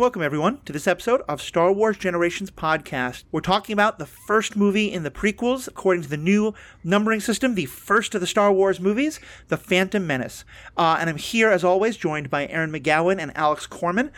[0.00, 3.24] and welcome everyone to this episode of Star Wars Generations podcast.
[3.30, 7.54] We're talking about the first movie in the prequels, according to the new numbering system,
[7.54, 10.46] the first of the Star Wars movies, The Phantom Menace.
[10.74, 14.10] Uh, and I'm here, as always, joined by Erin McGowan and Alex Kormann.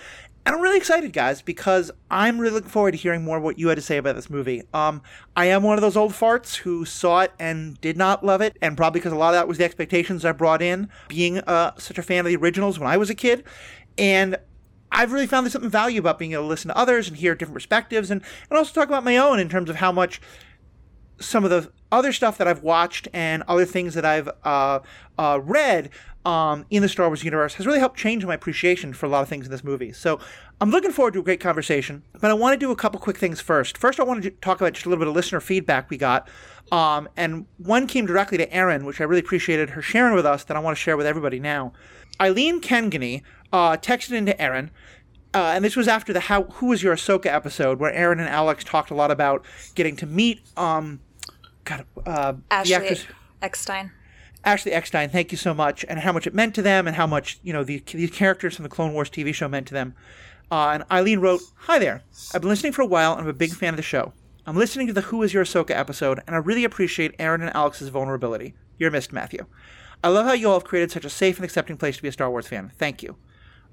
[0.46, 3.67] And I'm really excited, guys, because I'm really looking forward to hearing more what you
[3.67, 4.62] had to say about this movie.
[4.73, 5.03] Um,
[5.35, 8.57] I am one of those old farts who saw it and did not love it,
[8.63, 11.72] and probably because a lot of that was the expectations I brought in, being uh,
[11.77, 13.43] such a fan of the originals when I was a kid.
[13.99, 14.39] And
[14.93, 17.35] I've really found there's something value about being able to listen to others and hear
[17.35, 20.21] different perspectives, and, and also talk about my own in terms of how much
[21.19, 24.81] some of the other stuff that I've watched and other things that I've uh,
[25.19, 25.91] uh, read
[26.25, 29.23] um, in the Star Wars universe has really helped change my appreciation for a lot
[29.23, 29.93] of things in this movie.
[29.93, 30.21] So
[30.61, 33.19] I'm looking forward to a great conversation, but I want to do a couple quick
[33.19, 33.77] things first.
[33.77, 36.28] First, I want to talk about just a little bit of listener feedback we got.
[36.70, 40.44] Um, and one came directly to Erin, which I really appreciated her sharing with us
[40.44, 41.72] that I want to share with everybody now.
[42.23, 44.70] Eileen Kengany uh, texted into Erin.
[45.34, 48.28] uh, and this was after the how who was your Ahsoka episode where Erin and
[48.28, 51.00] Alex talked a lot about getting to meet um,
[51.65, 53.06] God, uh, Ashley actress,
[53.43, 53.91] Eckstein.
[54.45, 57.06] Ashley Eckstein, thank you so much, and how much it meant to them, and how
[57.06, 59.95] much you know the, these characters from the Clone Wars TV show meant to them.
[60.50, 62.03] Uh, and Eileen wrote, "Hi there.
[62.34, 64.12] I've been listening for a while, and I'm a big fan of the show.
[64.47, 67.55] I'm listening to the Who Is Your Ahsoka episode, and I really appreciate Erin and
[67.55, 68.55] Alex's vulnerability.
[68.78, 69.47] You're missed, Matthew.
[70.05, 72.08] I love how you all have created such a safe and accepting place to be
[72.08, 72.72] a Star Wars fan.
[72.77, 73.17] Thank you.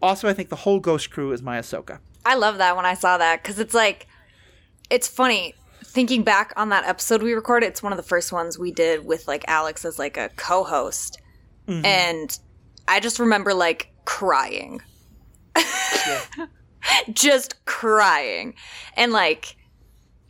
[0.02, 2.00] Also, I think the whole Ghost crew is my Ahsoka.
[2.26, 4.08] I love that when I saw that because it's like,
[4.90, 7.68] it's funny thinking back on that episode we recorded.
[7.68, 11.20] It's one of the first ones we did with like Alex as like a co-host,
[11.68, 11.86] mm-hmm.
[11.86, 12.40] and
[12.88, 14.82] I just remember like crying,
[17.14, 18.54] just crying,
[18.96, 19.56] and like.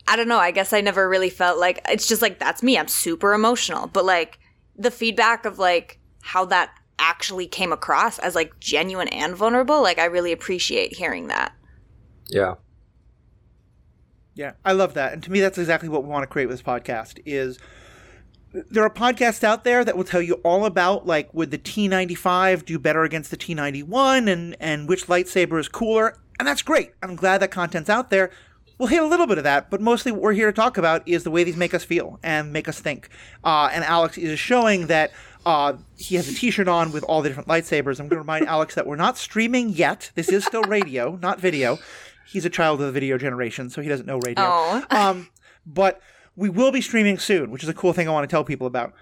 [0.08, 0.38] I don't know.
[0.38, 2.76] I guess I never really felt like it's just like that's me.
[2.76, 4.39] I'm super emotional, but like
[4.80, 9.98] the feedback of like how that actually came across as like genuine and vulnerable, like
[9.98, 11.52] I really appreciate hearing that.
[12.28, 12.54] Yeah.
[14.34, 15.12] Yeah, I love that.
[15.12, 17.58] And to me that's exactly what we want to create with this podcast is
[18.52, 22.64] there are podcasts out there that will tell you all about like would the T95
[22.64, 26.16] do better against the T91 and and which lightsaber is cooler.
[26.38, 26.92] And that's great.
[27.02, 28.30] I'm glad that content's out there.
[28.80, 31.06] We'll hit a little bit of that, but mostly what we're here to talk about
[31.06, 33.10] is the way these make us feel and make us think.
[33.44, 35.10] Uh, and Alex is showing that
[35.44, 38.00] uh, he has a T-shirt on with all the different lightsabers.
[38.00, 40.10] I'm going to remind Alex that we're not streaming yet.
[40.14, 41.78] This is still radio, not video.
[42.26, 44.44] He's a child of the video generation, so he doesn't know radio.
[44.46, 44.82] Oh.
[44.88, 45.28] um,
[45.66, 46.00] but
[46.34, 48.66] we will be streaming soon, which is a cool thing I want to tell people
[48.66, 48.94] about.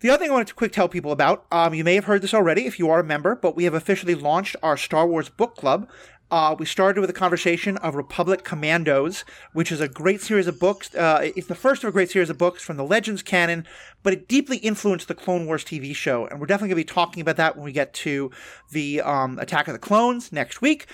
[0.00, 2.22] The other thing I wanted to quick tell people about, um, you may have heard
[2.22, 5.28] this already if you are a member, but we have officially launched our Star Wars
[5.28, 5.88] book club.
[6.30, 10.60] Uh, we started with a conversation of Republic Commandos, which is a great series of
[10.60, 10.94] books.
[10.94, 13.66] Uh, it's the first of a great series of books from the Legends canon,
[14.04, 16.26] but it deeply influenced the Clone Wars TV show.
[16.26, 18.30] And we're definitely going to be talking about that when we get to
[18.70, 20.86] the um, Attack of the Clones next week.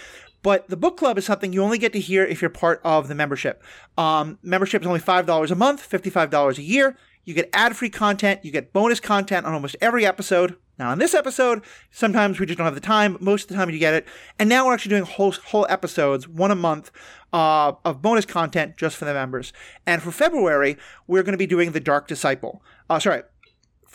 [0.43, 3.09] But the book club is something you only get to hear if you're part of
[3.09, 3.63] the membership.
[3.99, 6.97] Um, membership is only $5 a month, $55 a year.
[7.25, 10.57] You get ad free content, you get bonus content on almost every episode.
[10.79, 13.17] Now, on this episode, sometimes we just don't have the time.
[13.21, 14.07] Most of the time, you get it.
[14.39, 16.91] And now we're actually doing whole whole episodes, one a month,
[17.33, 19.53] uh, of bonus content just for the members.
[19.87, 20.77] And for February,
[21.07, 22.63] we're going to be doing the Dark Disciple.
[22.91, 23.23] Uh, sorry,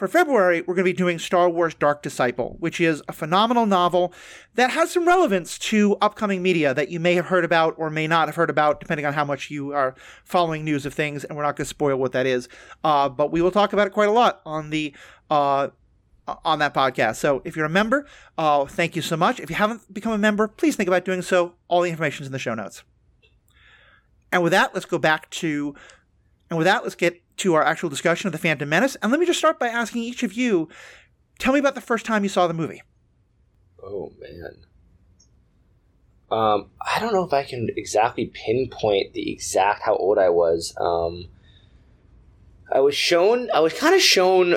[0.02, 3.68] for February, we're going to be doing Star Wars Dark Disciple, which is a phenomenal
[3.68, 4.12] novel
[4.56, 8.08] that has some relevance to upcoming media that you may have heard about or may
[8.08, 9.94] not have heard about, depending on how much you are
[10.24, 11.24] following news of things.
[11.24, 12.50] And we're not going to spoil what that is,
[12.84, 14.96] uh, but we will talk about it quite a lot on the
[15.30, 15.68] uh,
[16.28, 17.16] on that podcast.
[17.18, 18.06] So if you're a member,
[18.38, 19.40] uh, thank you so much.
[19.40, 21.56] If you haven't become a member, please think about doing so.
[21.68, 22.84] All the information is in the show notes.
[24.32, 25.76] And with that, let's go back to,
[26.50, 28.96] and with that, let's get to our actual discussion of the Phantom Menace.
[29.02, 30.70] And let me just start by asking each of you,
[31.40, 32.82] tell me about the first time you saw the movie.
[33.84, 34.58] Oh man.
[36.30, 40.74] Um, I don't know if I can exactly pinpoint the exact how old I was.
[40.80, 41.26] Um,
[42.72, 44.56] I was shown, I was kind of shown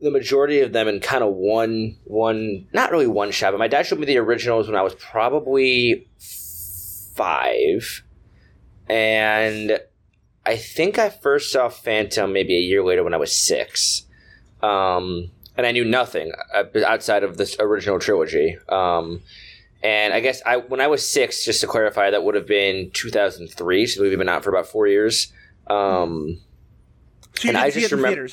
[0.00, 3.68] the majority of them in kind of one one not really one shot but my
[3.68, 6.08] dad showed me the originals when i was probably
[7.18, 8.04] five.
[8.88, 9.78] And
[10.46, 14.06] i think i first saw phantom maybe a year later when i was six.
[14.62, 18.56] Um, and i knew nothing uh, outside of this original trilogy.
[18.68, 19.20] Um,
[19.82, 22.90] and i guess i when i was six just to clarify that would have been
[22.92, 25.32] 2003 so we've been out for about four years.
[25.66, 26.40] Um,
[27.34, 28.28] so and i just remember.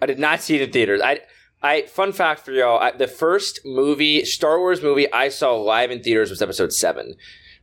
[0.00, 1.00] I did not see it in theaters.
[1.02, 1.20] I,
[1.62, 5.90] I fun fact for y'all: I, the first movie, Star Wars movie, I saw live
[5.90, 7.16] in theaters was Episode Seven,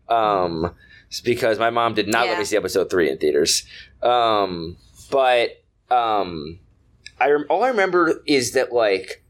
[0.10, 0.76] um,
[1.24, 2.32] because my mom did not yeah.
[2.32, 3.66] let me see Episode Three in theaters.
[4.02, 4.78] Um,
[5.10, 6.60] but um,
[7.20, 9.24] I all I remember is that like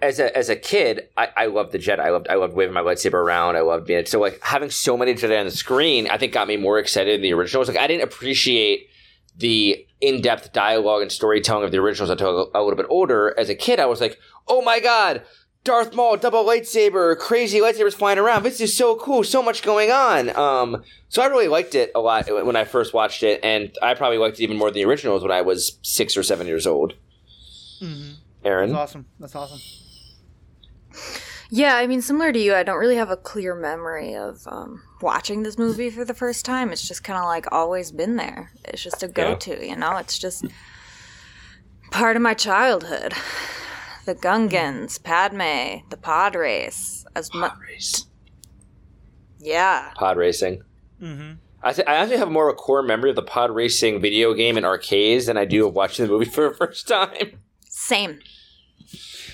[0.00, 2.00] as a as a kid, I, I loved the Jedi.
[2.00, 3.56] I loved I loved waving my lightsaber around.
[3.56, 6.08] I loved being so like having so many Jedi on the screen.
[6.08, 7.68] I think got me more excited than the originals.
[7.68, 8.88] Like I didn't appreciate
[9.38, 13.34] the in depth dialogue and storytelling of the originals until a, a little bit older.
[13.38, 15.22] As a kid, I was like, oh my god,
[15.64, 18.42] Darth Maul, double lightsaber, crazy lightsabers flying around.
[18.42, 20.34] This is so cool, so much going on.
[20.36, 23.94] Um, so I really liked it a lot when I first watched it, and I
[23.94, 26.66] probably liked it even more than the originals when I was six or seven years
[26.66, 26.94] old.
[27.82, 28.12] Mm-hmm.
[28.44, 29.06] Erin, That's awesome.
[29.18, 29.60] That's awesome.
[31.50, 34.82] Yeah, I mean, similar to you, I don't really have a clear memory of um,
[35.00, 36.70] watching this movie for the first time.
[36.72, 38.52] It's just kind of like always been there.
[38.64, 39.96] It's just a go to, you know?
[39.96, 40.44] It's just
[41.90, 43.14] part of my childhood.
[44.04, 47.04] The Gungans, Padme, the pod race.
[47.16, 47.52] As much.
[47.66, 48.06] race.
[49.38, 49.90] Yeah.
[49.94, 50.62] pod racing.
[51.00, 51.32] Mm-hmm.
[51.62, 54.34] I, th- I actually have more of a core memory of the pod racing video
[54.34, 57.38] game in arcades than I do of watching the movie for the first time.
[57.64, 58.18] Same.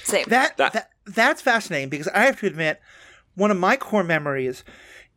[0.04, 0.24] Same.
[0.28, 2.80] That, That- that that's fascinating because I have to admit,
[3.34, 4.64] one of my core memories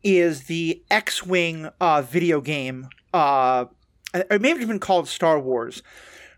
[0.02, 2.88] is the X-wing uh, video game.
[3.12, 3.66] Uh,
[4.14, 5.82] it may have been called Star Wars,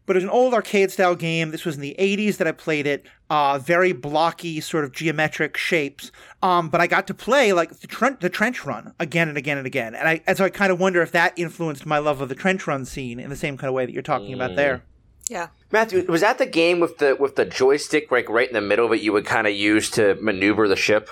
[0.06, 1.50] but it was an old arcade-style game.
[1.50, 3.06] This was in the '80s that I played it.
[3.28, 6.10] Uh, very blocky, sort of geometric shapes.
[6.42, 9.56] Um, but I got to play like the, tren- the trench run again and again
[9.56, 12.20] and again, and I and so I kind of wonder if that influenced my love
[12.20, 14.56] of the trench run scene in the same kind of way that you're talking about
[14.56, 14.82] there.
[15.30, 15.48] Yeah.
[15.70, 18.88] Matthew, was that the game with the with the joystick like right in the middle
[18.88, 21.08] that you would kind of use to maneuver the ship?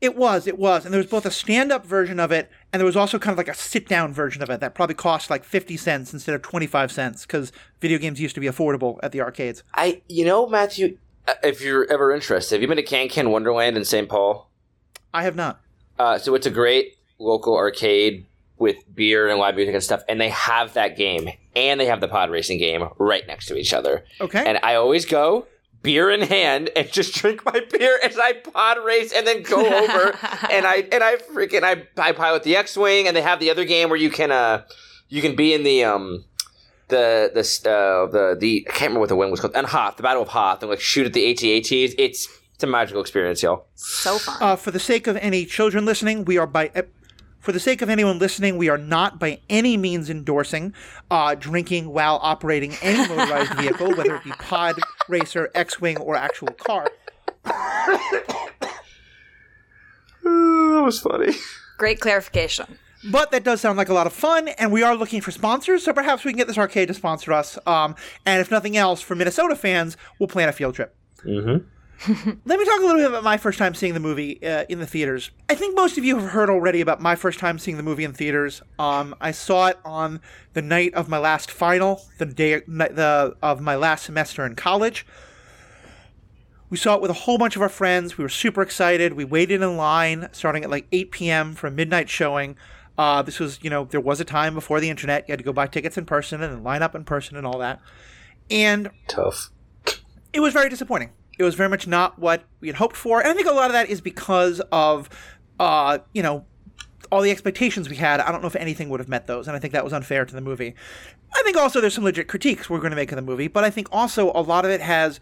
[0.00, 0.84] It was, it was.
[0.84, 3.32] And there was both a stand up version of it, and there was also kind
[3.32, 6.34] of like a sit down version of it that probably cost like 50 cents instead
[6.34, 9.62] of 25 cents because video games used to be affordable at the arcades.
[9.74, 13.30] I, you know, Matthew, uh, if you're ever interested, have you been to Can Can
[13.30, 14.08] Wonderland in St.
[14.08, 14.48] Paul?
[15.12, 15.60] I have not.
[15.98, 18.26] Uh, so it's a great local arcade
[18.62, 22.00] with beer and live music and stuff, and they have that game and they have
[22.00, 24.04] the pod racing game right next to each other.
[24.20, 24.42] Okay.
[24.46, 25.46] And I always go
[25.82, 29.58] beer in hand and just drink my beer as I pod race and then go
[29.84, 30.16] over
[30.50, 33.64] and I and I freaking I, I pilot the X-wing and they have the other
[33.64, 34.62] game where you can uh
[35.08, 36.24] you can be in the um
[36.86, 39.96] the the uh, the the I can't remember what the wing was called and Hoth
[39.96, 41.94] the Battle of Hoth and like shoot at the AT-ATs.
[41.98, 43.66] It's it's a magical experience, y'all.
[43.74, 44.36] So fun.
[44.40, 46.70] Uh, for the sake of any children listening, we are by.
[47.42, 50.72] For the sake of anyone listening, we are not by any means endorsing
[51.10, 54.76] uh, drinking while operating any motorized vehicle, whether it be pod,
[55.08, 56.88] racer, X-wing, or actual car.
[57.44, 58.52] that
[60.22, 61.34] was funny.
[61.78, 62.78] Great clarification.
[63.10, 65.82] But that does sound like a lot of fun, and we are looking for sponsors,
[65.82, 67.58] so perhaps we can get this arcade to sponsor us.
[67.66, 70.94] Um, and if nothing else, for Minnesota fans, we'll plan a field trip.
[71.24, 71.66] Mm-hmm.
[72.08, 74.80] Let me talk a little bit about my first time seeing the movie uh, in
[74.80, 75.30] the theaters.
[75.48, 78.02] I think most of you have heard already about my first time seeing the movie
[78.02, 78.60] in theaters.
[78.78, 80.20] Um, I saw it on
[80.54, 85.06] the night of my last final, the day the of my last semester in college.
[86.70, 88.18] We saw it with a whole bunch of our friends.
[88.18, 89.12] We were super excited.
[89.12, 91.54] We waited in line starting at like 8 p.m.
[91.54, 92.56] for a midnight showing.
[92.98, 95.28] Uh, this was, you know, there was a time before the internet.
[95.28, 97.46] You had to go buy tickets in person and then line up in person and
[97.46, 97.80] all that.
[98.50, 99.50] And Tough.
[100.32, 101.10] it was very disappointing.
[101.38, 103.66] It was very much not what we had hoped for, and I think a lot
[103.66, 105.08] of that is because of,
[105.58, 106.44] uh, you know,
[107.10, 108.20] all the expectations we had.
[108.20, 110.24] I don't know if anything would have met those, and I think that was unfair
[110.24, 110.74] to the movie.
[111.34, 113.64] I think also there's some legit critiques we're going to make of the movie, but
[113.64, 115.20] I think also a lot of it has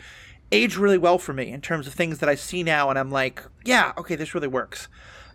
[0.52, 3.10] aged really well for me in terms of things that I see now, and I'm
[3.10, 4.88] like, yeah, okay, this really works.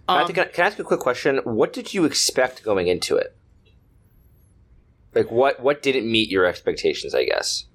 [0.08, 1.38] Matthew, can, I, can I ask a quick question?
[1.44, 3.36] What did you expect going into it?
[5.14, 7.16] Like, what what didn't meet your expectations?
[7.16, 7.66] I guess.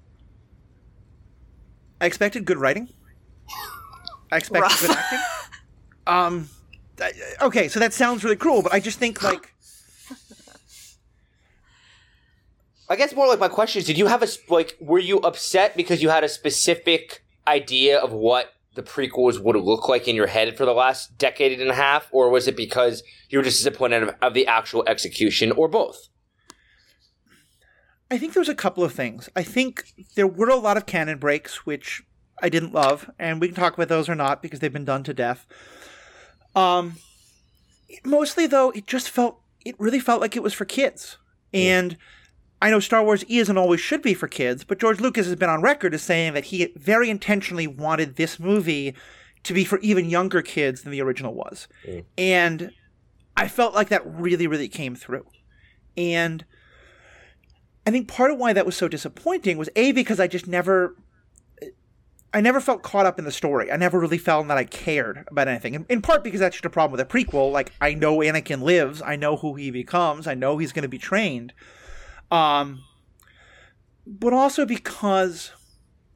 [2.01, 2.89] I expected good writing.
[4.31, 4.81] I expected Rough.
[4.81, 5.19] good acting.
[6.07, 6.49] Um,
[6.99, 9.53] I- okay, so that sounds really cruel, but I just think like.
[12.89, 14.75] I guess more like my question is: Did you have a like?
[14.81, 19.87] Were you upset because you had a specific idea of what the prequels would look
[19.87, 23.03] like in your head for the last decade and a half, or was it because
[23.29, 26.07] you were just disappointed of, of the actual execution, or both?
[28.11, 29.29] I think there was a couple of things.
[29.37, 32.03] I think there were a lot of canon breaks, which
[32.41, 35.03] I didn't love, and we can talk about those or not because they've been done
[35.03, 35.47] to death.
[36.53, 36.97] Um,
[38.03, 41.17] mostly though, it just felt it really felt like it was for kids,
[41.53, 41.95] and
[42.61, 45.35] I know Star Wars is and always should be for kids, but George Lucas has
[45.37, 48.93] been on record as saying that he very intentionally wanted this movie
[49.43, 51.69] to be for even younger kids than the original was,
[52.17, 52.71] and
[53.37, 55.27] I felt like that really, really came through,
[55.95, 56.43] and.
[57.85, 60.95] I think part of why that was so disappointing was a because I just never
[62.33, 63.71] I never felt caught up in the story.
[63.71, 65.73] I never really felt that I cared about anything.
[65.73, 67.51] In, in part because that's just a problem with a prequel.
[67.51, 70.89] Like I know Anakin lives, I know who he becomes, I know he's going to
[70.89, 71.53] be trained.
[72.29, 72.83] Um
[74.05, 75.51] but also because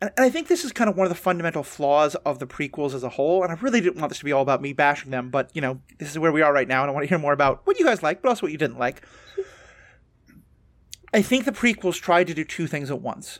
[0.02, 2.94] and I think this is kind of one of the fundamental flaws of the prequels
[2.94, 3.44] as a whole.
[3.44, 5.62] And I really didn't want this to be all about me bashing them, but you
[5.62, 7.62] know, this is where we are right now, and I want to hear more about
[7.66, 9.02] what you guys like, but also what you didn't like.
[11.14, 13.40] I think the prequels tried to do two things at once.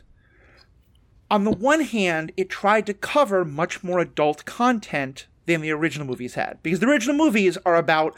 [1.30, 6.06] On the one hand, it tried to cover much more adult content than the original
[6.06, 8.16] movies had, because the original movies are about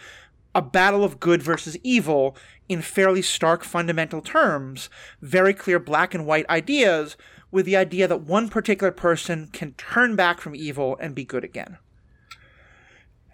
[0.55, 2.37] a battle of good versus evil
[2.69, 4.91] in fairly stark fundamental terms,
[5.21, 7.17] very clear black and white ideas,
[7.51, 11.45] with the idea that one particular person can turn back from evil and be good
[11.45, 11.79] again.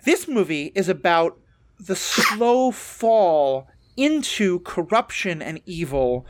[0.04, 1.38] This movie is about
[1.80, 3.66] the slow fall
[3.96, 6.26] into corruption and evil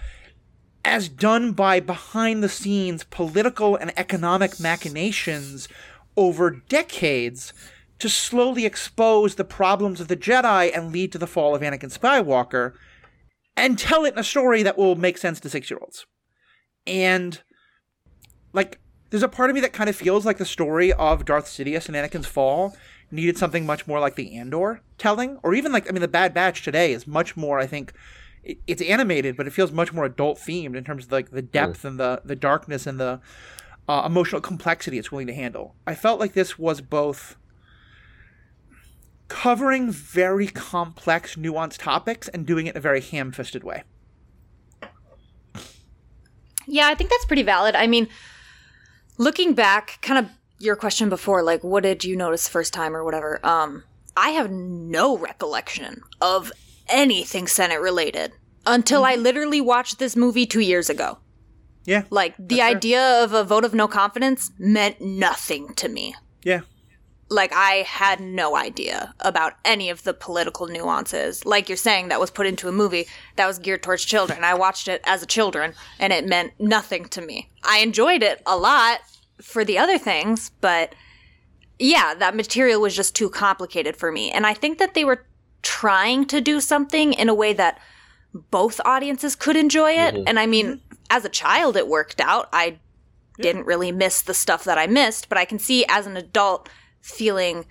[0.85, 5.69] as done by behind the scenes political and economic machinations
[6.17, 7.53] over decades
[7.99, 11.97] to slowly expose the problems of the Jedi and lead to the fall of Anakin
[11.97, 12.75] Skywalker
[13.57, 16.07] and tell it in a story that will make sense to six year olds.
[16.87, 17.41] And,
[18.53, 18.81] like,
[19.11, 21.89] there's a part of me that kind of feels like the story of Darth Sidious
[21.89, 22.77] and Anakin's fall
[23.15, 26.35] needed something much more like the Andor telling, or even like, I mean, the Bad
[26.35, 27.93] Batch today is much more, I think,
[28.67, 31.83] it's animated, but it feels much more adult themed in terms of like the depth
[31.83, 31.87] mm.
[31.87, 33.21] and the the darkness and the
[33.89, 35.75] uh, emotional complexity it's willing to handle.
[35.87, 37.37] I felt like this was both
[39.29, 43.85] covering very complex, nuanced topics and doing it in a very ham fisted way.
[46.67, 47.75] Yeah, I think that's pretty valid.
[47.75, 48.09] I mean,
[49.19, 53.05] looking back, kind of your question before, like, what did you notice first time or
[53.05, 53.45] whatever?
[53.45, 53.85] Um,
[54.17, 56.53] I have no recollection of
[56.89, 58.33] anything Senate related
[58.67, 59.19] until mm-hmm.
[59.19, 61.19] I literally watched this movie two years ago.
[61.85, 62.05] Yeah.
[62.11, 63.25] Like, the idea fair.
[63.25, 66.15] of a vote of no confidence meant nothing to me.
[66.43, 66.61] Yeah
[67.35, 71.45] like I had no idea about any of the political nuances.
[71.45, 73.07] Like you're saying, that was put into a movie
[73.37, 74.45] that was geared towards children.
[74.45, 77.51] I watched it as a children, and it meant nothing to me.
[77.63, 79.01] I enjoyed it a lot
[79.45, 80.95] for the other things, but
[81.79, 84.31] yeah, that material was just too complicated for me.
[84.31, 85.27] And I think that they were
[85.63, 87.79] trying to do something in a way that
[88.33, 90.15] both audiences could enjoy it.
[90.15, 90.25] Mm-hmm.
[90.27, 90.95] And I mean, mm-hmm.
[91.11, 92.49] as a child, it worked out.
[92.53, 92.79] I
[93.39, 93.43] yeah.
[93.43, 96.69] didn't really miss the stuff that I missed, but I can see as an adult
[97.03, 97.67] feeling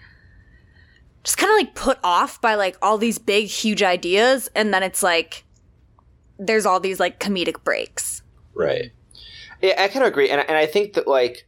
[1.24, 4.84] just kind of like put off by like all these big huge ideas and then
[4.84, 5.44] it's like
[6.38, 8.22] there's all these like comedic breaks
[8.54, 8.92] right
[9.62, 11.48] yeah i kind of agree and, and i think that like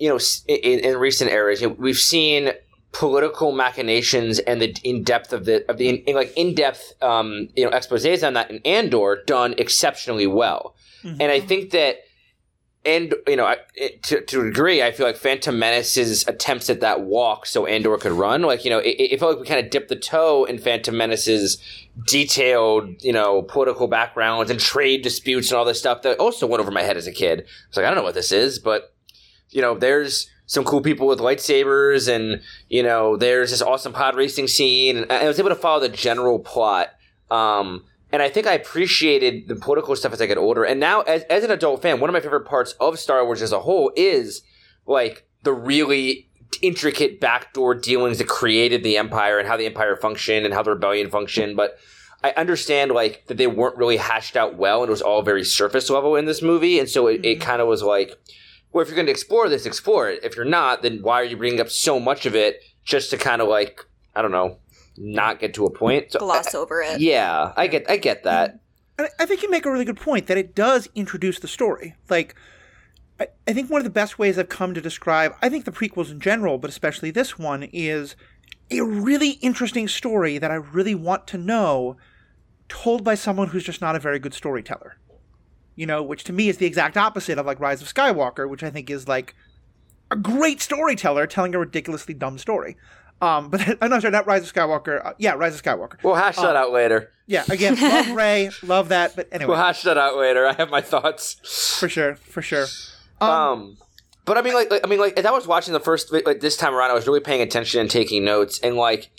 [0.00, 2.50] you know in, in recent eras you know, we've seen
[2.92, 6.92] political machinations and the in depth of the of the in, in like in depth
[7.02, 11.20] um, you know exposés on that in Andor done exceptionally well, mm-hmm.
[11.20, 11.98] and I think that
[12.84, 13.54] and you know,
[14.02, 17.98] to, to a degree, I feel like Phantom Menace's attempts at that walk so Andor
[17.98, 20.44] could run, like you know, it, it felt like we kind of dipped the toe
[20.44, 21.58] in Phantom Menace's
[22.06, 26.60] detailed, you know, political backgrounds and trade disputes and all this stuff that also went
[26.60, 27.46] over my head as a kid.
[27.68, 28.94] It's like I don't know what this is, but
[29.50, 34.16] you know, there's some cool people with lightsabers, and you know, there's this awesome pod
[34.16, 36.88] racing scene, and I was able to follow the general plot.
[37.30, 40.64] Um, and I think I appreciated the political stuff as I get older.
[40.64, 43.42] And now, as, as an adult fan, one of my favorite parts of Star Wars
[43.42, 44.42] as a whole is
[44.86, 46.28] like the really
[46.62, 50.70] intricate backdoor dealings that created the Empire and how the Empire functioned and how the
[50.70, 51.56] rebellion functioned.
[51.56, 51.78] But
[52.24, 55.44] I understand like that they weren't really hashed out well and it was all very
[55.44, 56.78] surface level in this movie.
[56.78, 57.24] And so it, mm-hmm.
[57.24, 58.12] it kind of was like,
[58.72, 60.20] well, if you're going to explore this, explore it.
[60.22, 63.18] If you're not, then why are you bringing up so much of it just to
[63.18, 63.84] kind of like,
[64.14, 64.58] I don't know,
[64.96, 66.12] not get to a point.
[66.12, 67.00] So, Gloss over it.
[67.00, 68.60] Yeah, I get I get that.
[69.18, 71.94] I think you make a really good point that it does introduce the story.
[72.10, 72.34] Like,
[73.18, 75.72] I, I think one of the best ways I've come to describe, I think the
[75.72, 78.14] prequels in general, but especially this one, is
[78.70, 81.96] a really interesting story that I really want to know,
[82.68, 84.98] told by someone who's just not a very good storyteller.
[85.80, 88.62] You know, which to me is the exact opposite of like Rise of Skywalker, which
[88.62, 89.34] I think is like
[90.10, 92.76] a great storyteller telling a ridiculously dumb story.
[93.22, 95.04] Um, but I'm not sure not Rise of Skywalker.
[95.04, 96.02] Uh, yeah, Rise of Skywalker.
[96.02, 97.12] We'll hash that um, out later.
[97.26, 99.16] Yeah, again, love Rey, love that.
[99.16, 100.46] But anyway, we'll hash that out later.
[100.46, 102.66] I have my thoughts for sure, for sure.
[103.20, 103.76] Um, um
[104.24, 106.40] but I mean, like, like, I mean, like, as I was watching the first like
[106.40, 109.10] this time around, I was really paying attention and taking notes, and like,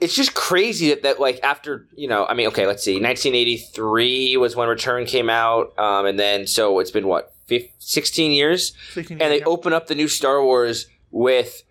[0.00, 4.36] it's just crazy that, that like after you know, I mean, okay, let's see, 1983
[4.36, 8.72] was when Return came out, um, and then so it's been what 15, 16 years,
[8.92, 9.46] 16 years and they yeah.
[9.46, 11.62] open up the new Star Wars with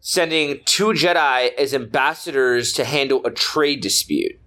[0.00, 4.38] sending two Jedi as ambassadors to handle a trade dispute.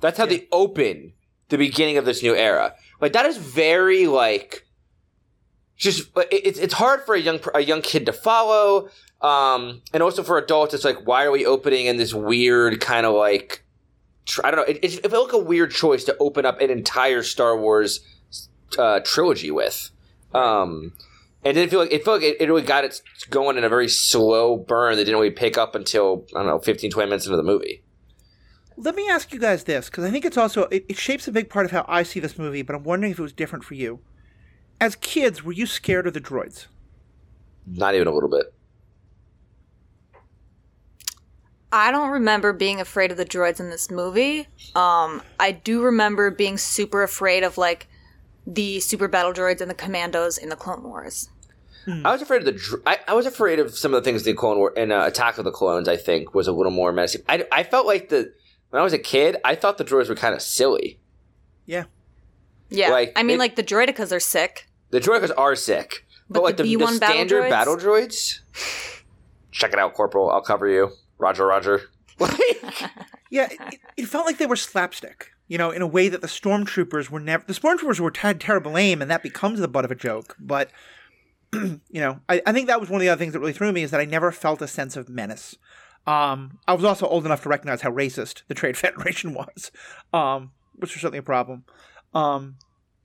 [0.00, 0.38] That's how yeah.
[0.38, 1.12] they open
[1.50, 2.74] the beginning of this new era.
[3.00, 4.66] Like that is very like
[5.76, 8.88] just it's it's hard for a young a young kid to follow,
[9.22, 10.74] um, and also for adults.
[10.74, 13.64] It's like why are we opening in this weird kind of like
[14.44, 14.72] I don't know.
[14.72, 18.00] It, it, it felt like a weird choice to open up an entire Star Wars
[18.78, 19.90] uh, trilogy with.
[20.32, 20.92] Um,
[21.44, 23.64] And it didn't feel like it felt like it, it really got it going in
[23.64, 27.08] a very slow burn that didn't really pick up until I don't know 15, 20
[27.10, 27.82] minutes into the movie.
[28.76, 31.32] Let me ask you guys this, because I think it's also it, it shapes a
[31.32, 33.64] big part of how I see this movie, but I'm wondering if it was different
[33.64, 34.00] for you.
[34.80, 36.66] As kids, were you scared of the droids?
[37.66, 38.54] Not even a little bit.
[41.72, 44.40] I don't remember being afraid of the droids in this movie.
[44.74, 47.88] Um, I do remember being super afraid of like
[48.46, 51.30] the super battle droids and the commandos in the Clone Wars.
[52.04, 52.52] I was afraid of the.
[52.52, 54.92] dr- I, I was afraid of some of the things in the Clone War and
[54.92, 55.88] uh, Attack of the Clones.
[55.88, 57.18] I think was a little more messy.
[57.28, 58.32] I, I felt like the
[58.70, 61.00] when I was a kid, I thought the droids were kind of silly.
[61.66, 61.84] Yeah.
[62.70, 64.68] Yeah, Like, I mean, it- like the droidekas are sick.
[64.90, 67.50] The droidekas are sick, but, But like the the, the B1 battle standard droids?
[67.50, 68.40] battle droids.
[69.50, 70.30] Check it out, Corporal.
[70.30, 70.90] I'll cover you,
[71.22, 71.46] Roger.
[71.46, 71.82] Roger.
[72.18, 72.38] Like,
[73.32, 76.26] Yeah, it, it felt like they were slapstick, you know, in a way that the
[76.26, 77.42] stormtroopers were never.
[77.46, 80.36] The stormtroopers were had terrible aim, and that becomes the butt of a joke.
[80.38, 80.70] But,
[81.54, 83.72] you know, I, I think that was one of the other things that really threw
[83.72, 85.56] me is that I never felt a sense of menace.
[86.06, 89.70] Um, I was also old enough to recognize how racist the Trade Federation was,
[90.12, 91.64] um, which was certainly a problem.
[92.12, 92.56] Um,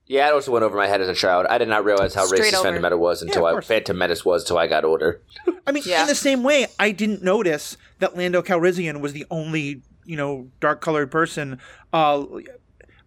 [0.07, 1.45] yeah, it also went over my head as a child.
[1.49, 2.63] I did not realize how Straight racist over.
[2.63, 3.61] Phantom Menace was until of I.
[3.61, 5.21] Phantom Menace was until I got older.
[5.65, 6.01] I mean, Yeah.
[6.01, 10.47] in the same way, I didn't notice that Lando Calrissian was the only, you know,
[10.59, 11.59] dark colored person.
[11.91, 12.25] Uh,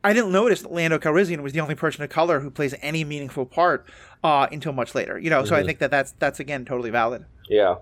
[0.03, 3.05] I didn't notice that Lando Calrissian was the only person of color who plays any
[3.05, 3.87] meaningful part
[4.25, 5.19] uh, until much later.
[5.19, 7.25] You know, so I think that that's that's again totally valid.
[7.49, 7.77] Yeah.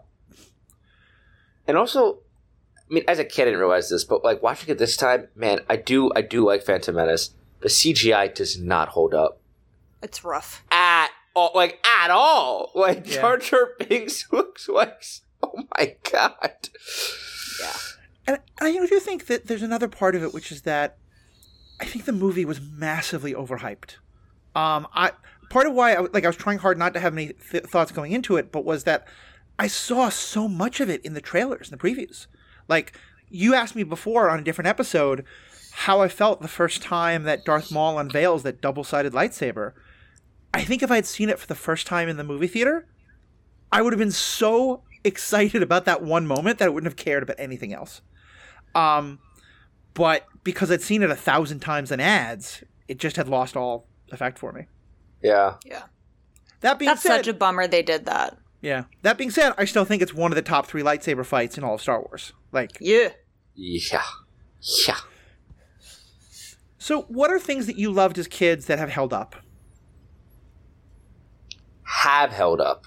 [1.66, 2.20] And also,
[2.90, 5.28] I mean, as a kid, I didn't realize this, but like watching it this time,
[5.34, 7.34] man, I do, I do like Phantom Menace.
[7.60, 9.40] The CGI does not hold up
[10.02, 10.64] It's rough.
[10.70, 12.70] at all, like at all.
[12.74, 13.20] Like Yeah.
[13.20, 15.02] Jar Jar Binks looks like,
[15.42, 16.68] oh my god.
[17.60, 17.76] Yeah.
[18.28, 20.98] And I do think that there's another part of it, which is that
[21.80, 23.96] I think the movie was massively overhyped.
[24.54, 25.12] Um, I
[25.50, 27.90] part of why I, like I was trying hard not to have any th- thoughts
[27.92, 29.06] going into it, but was that
[29.59, 32.26] I saw so much of it in the trailers and the previews.
[32.68, 32.92] Like
[33.30, 35.24] you asked me before on a different episode
[35.82, 39.74] how I felt the first time that Darth Maul unveils that double-sided lightsaber.
[40.52, 42.88] I think if I had seen it for the first time in the movie theater,
[43.70, 47.22] I would have been so excited about that one moment that I wouldn't have cared
[47.22, 48.00] about anything else.
[48.74, 49.20] Um,
[49.94, 53.86] but because I'd seen it a thousand times in ads, it just had lost all
[54.10, 54.66] effect for me.
[55.22, 55.54] Yeah.
[55.64, 55.84] Yeah.
[56.60, 58.36] That being said That's said, such a bummer they did that.
[58.62, 58.84] yeah.
[59.02, 61.62] That being said, I still think it's one of the top three lightsaber fights in
[61.62, 62.32] all of Star Wars.
[62.50, 63.10] Like, Yeah.
[63.54, 64.02] Yeah.
[64.88, 64.96] Yeah.
[66.78, 69.36] So what are things that you loved as kids that have held up?
[71.82, 72.84] Have held up.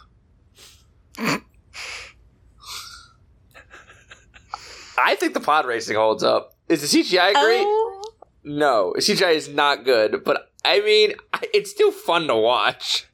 [4.97, 6.53] I think the pod racing holds up.
[6.69, 7.63] Is the CGI great?
[7.65, 8.03] Oh,
[8.43, 11.13] No, CGI is not good, but I mean,
[11.53, 13.07] it's still fun to watch.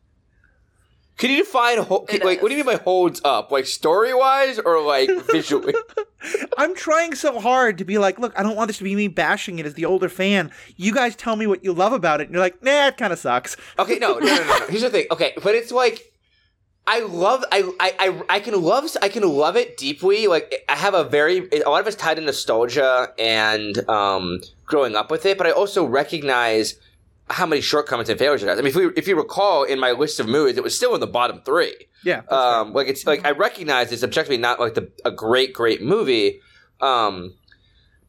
[1.18, 3.52] Can you define ho- It like what do you mean by holds up?
[3.52, 5.74] Like story wise or like visually?
[6.58, 9.08] I'm trying so hard to be like, look, I don't want this to be me
[9.08, 10.52] bashing it as the older fan.
[10.76, 13.12] You guys tell me what you love about it, and you're like, nah, it kind
[13.12, 13.58] of sucks.
[13.80, 14.66] Okay, no, no, no, no, no.
[14.70, 15.06] Here's the thing.
[15.10, 16.14] Okay, but it's like
[16.86, 20.28] I love I, I I I can love I can love it deeply.
[20.28, 24.96] Like I have a very a lot of it's tied to nostalgia and um growing
[24.96, 26.76] up with it, but I also recognize
[27.30, 28.58] how many shortcomings and failures it has.
[28.58, 30.94] I mean, if we if you recall in my list of movies, it was still
[30.94, 31.76] in the bottom three.
[32.04, 32.22] Yeah.
[32.30, 36.40] Um, like it's like I recognize it's objectively not like the, a great, great movie.
[36.80, 37.34] Um,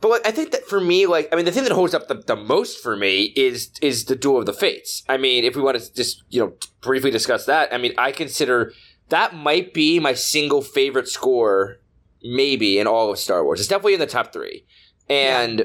[0.01, 2.07] but like, I think that for me, like I mean, the thing that holds up
[2.07, 5.03] the, the most for me is is the Duel of the Fates.
[5.09, 8.13] I mean, if we want to just you know briefly discuss that, I mean, I
[8.13, 8.73] consider
[9.09, 11.79] that might be my single favorite score,
[12.23, 13.59] maybe in all of Star Wars.
[13.59, 14.65] It's definitely in the top three,
[15.09, 15.65] and.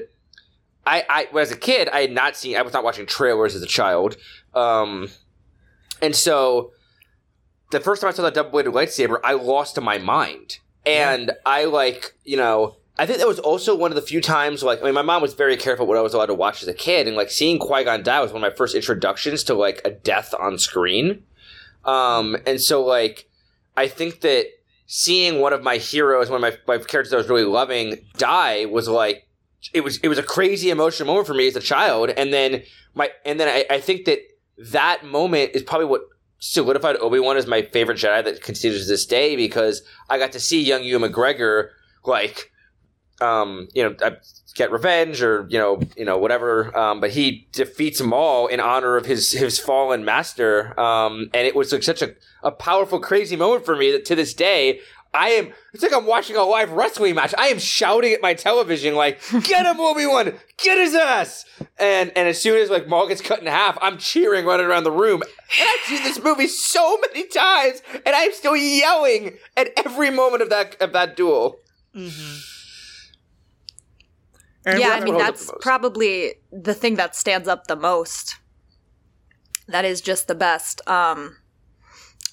[0.85, 3.61] I, I, as a kid, I had not seen, I was not watching trailers as
[3.61, 4.17] a child.
[4.53, 5.09] Um,
[6.01, 6.71] and so
[7.71, 10.57] the first time I saw that double bladed lightsaber, I lost my mind.
[10.85, 14.61] And I like, you know, I think that was also one of the few times,
[14.61, 16.67] like, I mean, my mom was very careful what I was allowed to watch as
[16.67, 19.53] a kid, and like seeing Qui Gon die was one of my first introductions to
[19.53, 21.23] like a death on screen.
[21.85, 23.27] Um, and so like,
[23.75, 24.47] I think that
[24.85, 28.65] seeing one of my heroes, one of my, my characters I was really loving, die
[28.65, 29.27] was like,
[29.73, 32.63] it was it was a crazy emotional moment for me as a child, and then
[32.93, 34.19] my and then I, I think that
[34.57, 36.01] that moment is probably what
[36.39, 40.33] solidified Obi Wan as my favorite Jedi that continues to this day because I got
[40.33, 41.69] to see young Ewan McGregor
[42.03, 42.51] like,
[43.21, 44.15] um, you know, uh,
[44.55, 46.77] get revenge or you know, you know, whatever.
[46.77, 50.77] Um, but he defeats them all in honor of his his fallen master.
[50.79, 54.15] Um, and it was like such a a powerful, crazy moment for me that to
[54.15, 54.81] this day.
[55.13, 55.53] I am.
[55.73, 57.35] It's like I'm watching a live wrestling match.
[57.37, 60.33] I am shouting at my television like, "Get him, Obi Wan!
[60.57, 61.45] Get his ass!"
[61.77, 64.85] And and as soon as like Maul gets cut in half, I'm cheering running around
[64.85, 65.21] the room.
[65.21, 70.41] And I've seen this movie so many times, and I'm still yelling at every moment
[70.41, 71.59] of that of that duel.
[74.65, 78.37] Erin, yeah, I mean that's the probably the thing that stands up the most.
[79.67, 80.81] That is just the best.
[80.87, 81.37] Um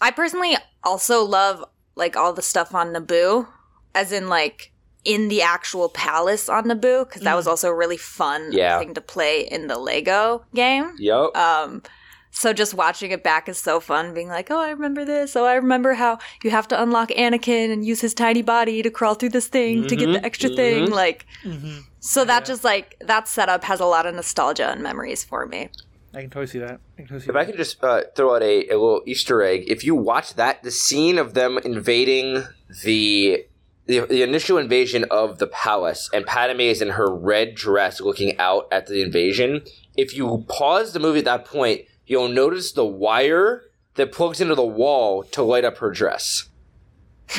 [0.00, 1.62] I personally also love
[1.96, 3.46] like all the stuff on Naboo,
[3.94, 4.72] as in like
[5.04, 8.78] in the actual palace on Naboo, because that was also a really fun Yeah.
[8.78, 10.92] thing to play in the Lego game.
[10.98, 11.34] Yup.
[11.36, 11.82] Um,
[12.30, 15.34] so just watching it back is so fun, being like, oh, I remember this.
[15.34, 18.90] Oh, I remember how you have to unlock Anakin and use his tiny body to
[18.90, 20.86] crawl through this thing to get the Mhm, extra thing.
[20.88, 20.92] mhm.
[20.92, 21.84] Like, Mhm.
[21.98, 25.70] so that just like that setup has a lot of nostalgia and memories for me.
[26.12, 26.80] I can totally see that.
[26.94, 29.42] I can totally see If I could just uh, throw out a, a little Easter
[29.42, 32.44] egg, if you watch that, the scene of them invading
[32.82, 33.44] the,
[33.86, 38.36] the the initial invasion of the palace, and Padme is in her red dress looking
[38.38, 39.62] out at the invasion.
[39.96, 43.62] If you pause the movie at that point, you'll notice the wire
[43.94, 46.48] that plugs into the wall to light up her dress.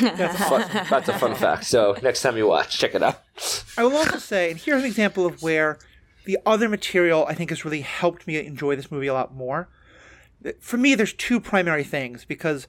[0.00, 1.64] That's Fun, that's a fun fact.
[1.64, 3.20] So next time you watch, check it out.
[3.76, 5.78] I will also say, and here's an example of where
[6.24, 9.68] the other material I think has really helped me enjoy this movie a lot more.
[10.60, 12.66] For me, there's two primary things because,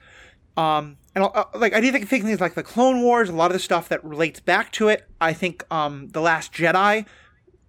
[0.57, 3.33] um, and I'll, uh, like I do think think things like the Clone Wars, a
[3.33, 5.07] lot of the stuff that relates back to it.
[5.19, 7.05] I think um, the Last Jedi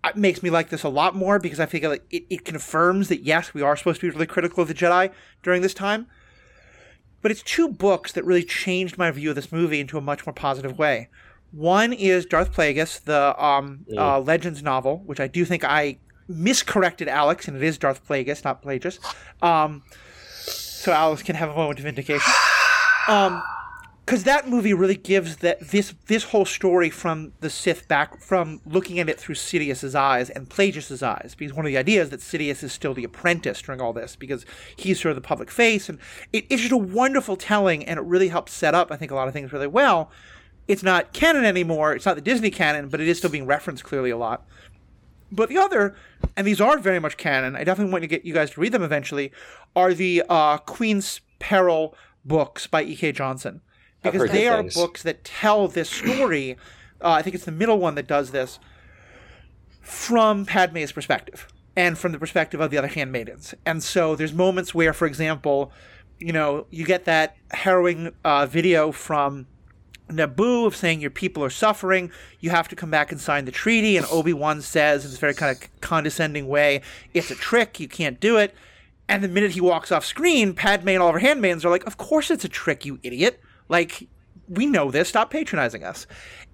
[0.03, 3.09] uh, makes me like this a lot more because I feel like it, it confirms
[3.09, 5.11] that yes, we are supposed to be really critical of the Jedi
[5.42, 6.07] during this time.
[7.23, 10.27] But it's two books that really changed my view of this movie into a much
[10.27, 11.09] more positive way.
[11.55, 17.07] One is Darth Plagueis, the um, uh, Legends novel, which I do think I miscorrected
[17.07, 18.99] Alex, and it is Darth Plagueis, not Plagius.
[19.40, 19.85] Um,
[20.43, 22.33] so Alex can have a moment of vindication.
[23.07, 23.43] Um,
[24.07, 28.61] because that movie really gives that this this whole story from the Sith back from
[28.67, 31.35] looking at it through Sidious's eyes and Plagius's eyes.
[31.37, 34.47] Because one of the ideas that Sidious is still the apprentice during all this because
[34.77, 35.99] he's sort of the public face, and
[36.33, 39.14] it, it's just a wonderful telling, and it really helps set up I think a
[39.14, 40.11] lot of things really well.
[40.66, 41.94] It's not canon anymore.
[41.94, 44.46] It's not the Disney canon, but it is still being referenced clearly a lot.
[45.31, 45.96] But the other,
[46.37, 47.57] and these are very much canon.
[47.57, 49.33] I definitely want to get you guys to read them eventually.
[49.74, 53.12] Are the uh, Queen's Peril books by E.K.
[53.12, 53.61] Johnston
[54.03, 54.74] because they are things.
[54.74, 56.57] books that tell this story.
[57.03, 58.59] Uh, I think it's the middle one that does this
[59.83, 63.55] from Padme's perspective and from the perspective of the other handmaidens.
[63.66, 65.72] And so there's moments where, for example,
[66.18, 69.46] you know, you get that harrowing uh, video from
[70.09, 72.11] Naboo of saying your people are suffering.
[72.40, 73.97] You have to come back and sign the treaty.
[73.97, 76.83] And Obi Wan says in this very kind of condescending way,
[77.14, 77.81] "It's a trick.
[77.81, 78.55] You can't do it."
[79.09, 81.87] And the minute he walks off screen, Padme and all of her handmaidens are like,
[81.87, 83.40] "Of course it's a trick, you idiot!
[83.69, 84.09] Like,
[84.49, 85.09] we know this.
[85.09, 86.07] Stop patronizing us."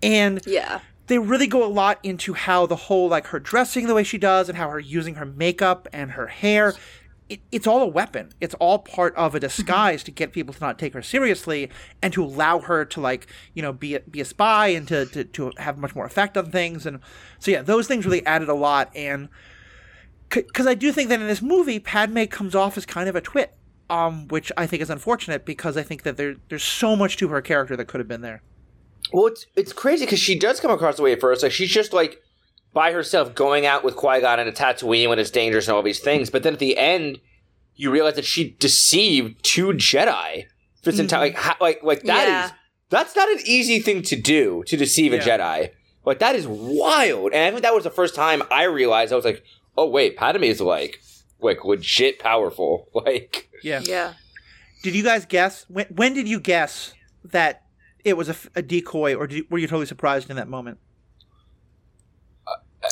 [0.02, 0.80] And Yeah.
[1.08, 4.18] they really go a lot into how the whole like her dressing the way she
[4.18, 6.74] does and how her using her makeup and her hair
[7.30, 8.32] it, it's all a weapon.
[8.40, 11.70] It's all part of a disguise to get people to not take her seriously
[12.02, 15.06] and to allow her to like you know be a, be a spy and to,
[15.06, 16.84] to to have much more effect on things.
[16.84, 16.98] And
[17.38, 18.90] so yeah those things really added a lot.
[18.94, 19.28] And
[20.28, 23.20] because I do think that in this movie Padme comes off as kind of a
[23.20, 23.54] twit
[23.88, 27.28] um which I think is unfortunate because I think that there there's so much to
[27.28, 28.42] her character that could have been there.
[29.12, 31.44] Well, it's it's crazy because she does come across the way at first.
[31.44, 32.20] Like she's just like
[32.72, 35.82] by herself going out with Qui Gon and a Tatooine when it's dangerous and all
[35.82, 36.30] these things.
[36.30, 37.18] But then at the end,
[37.74, 40.44] you realize that she deceived two Jedi.
[40.82, 41.00] For this mm-hmm.
[41.02, 42.50] entire like how, like like that is Yeah.
[42.88, 45.70] that's not an easy thing to do to deceive a Jedi.
[46.04, 47.32] Like that is wild.
[47.32, 49.44] And I think that was the first time I realized I was like,
[49.76, 51.00] oh wait, Padme is like
[51.40, 52.88] like legit powerful.
[52.94, 54.14] Like yeah Yeah.
[54.82, 55.86] Did you guys guess when?
[55.86, 57.64] When did you guess that
[58.04, 60.78] it was a decoy, or did were you totally surprised in that moment?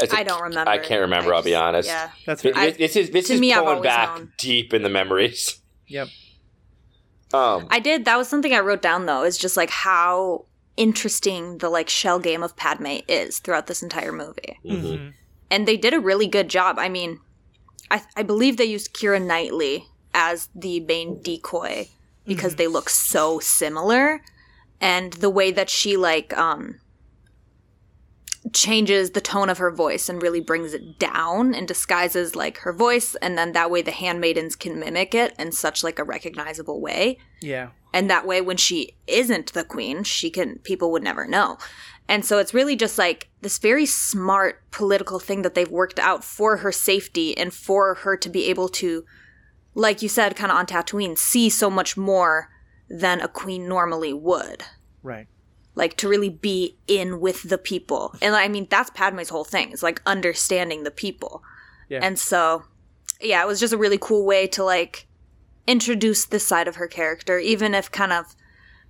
[0.03, 0.71] As a- I don't remember.
[0.71, 1.33] I can't remember.
[1.33, 1.89] I I'll be just- honest.
[1.89, 2.11] Yeah.
[2.27, 2.67] That's Th- fair.
[2.67, 4.33] This, this is this to is me, I've pulling always back known.
[4.39, 5.59] deep in the memories.
[5.87, 6.09] yep.
[7.35, 8.05] Um, I did.
[8.07, 9.23] That was something I wrote down though.
[9.25, 10.47] Is just like how
[10.77, 14.83] interesting the like shell game of Padme is throughout this entire movie, mhm.
[14.83, 15.13] Mhm.
[15.51, 16.79] and they did a really good job.
[16.79, 17.21] I mean,
[17.91, 21.89] I I believe they used Keira Knightley as the main decoy
[22.27, 24.23] because they look so similar,
[24.81, 26.81] and the way that she like um
[28.53, 32.73] changes the tone of her voice and really brings it down and disguises like her
[32.73, 36.81] voice and then that way the handmaidens can mimic it in such like a recognizable
[36.81, 37.71] way Yeah.
[37.93, 41.59] and that way when she isn't the queen she can people would never know
[42.09, 46.25] and so it's really just like this very smart political thing that they've worked out
[46.25, 49.05] for her safety and for her to be able to
[49.75, 52.51] like you said kind of on Tatooine see so much more
[52.89, 54.65] than a queen normally would
[55.03, 55.29] Right.
[55.79, 58.15] Like to really be in with the people.
[58.21, 61.43] And I mean, that's Padme's whole thing is like understanding the people.
[61.89, 62.01] Yeah.
[62.03, 62.65] And so,
[63.21, 65.07] yeah, it was just a really cool way to like
[65.67, 68.35] introduce this side of her character, even if kind of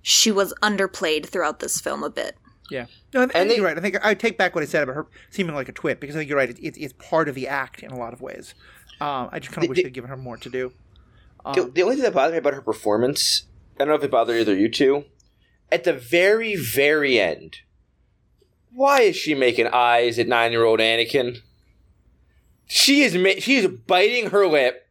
[0.01, 2.35] she was underplayed throughout this film a bit.
[2.71, 2.85] Yeah.
[3.13, 3.77] No, I, th- I And they- you're right.
[3.77, 6.15] I think I take back what I said about her seeming like a twit because
[6.15, 6.49] I think you're right.
[6.49, 8.53] It, it, it's part of the act in a lot of ways.
[9.01, 10.73] Um, I just kind The- of wish the- they'd given her more to do.
[11.53, 13.43] the, the only thing that bothered me about her performance,
[13.75, 15.05] I don't know if it bothered either you two,
[15.71, 17.57] at the very, very end,
[18.71, 21.37] why is she making eyes at nine-year-old Anakin?
[22.67, 24.87] She is ma- she is biting her lip,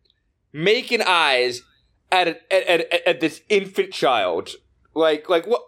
[0.52, 1.62] making eyes
[2.10, 4.50] at, a, at, at, at this infant child.
[4.94, 5.62] Like like what?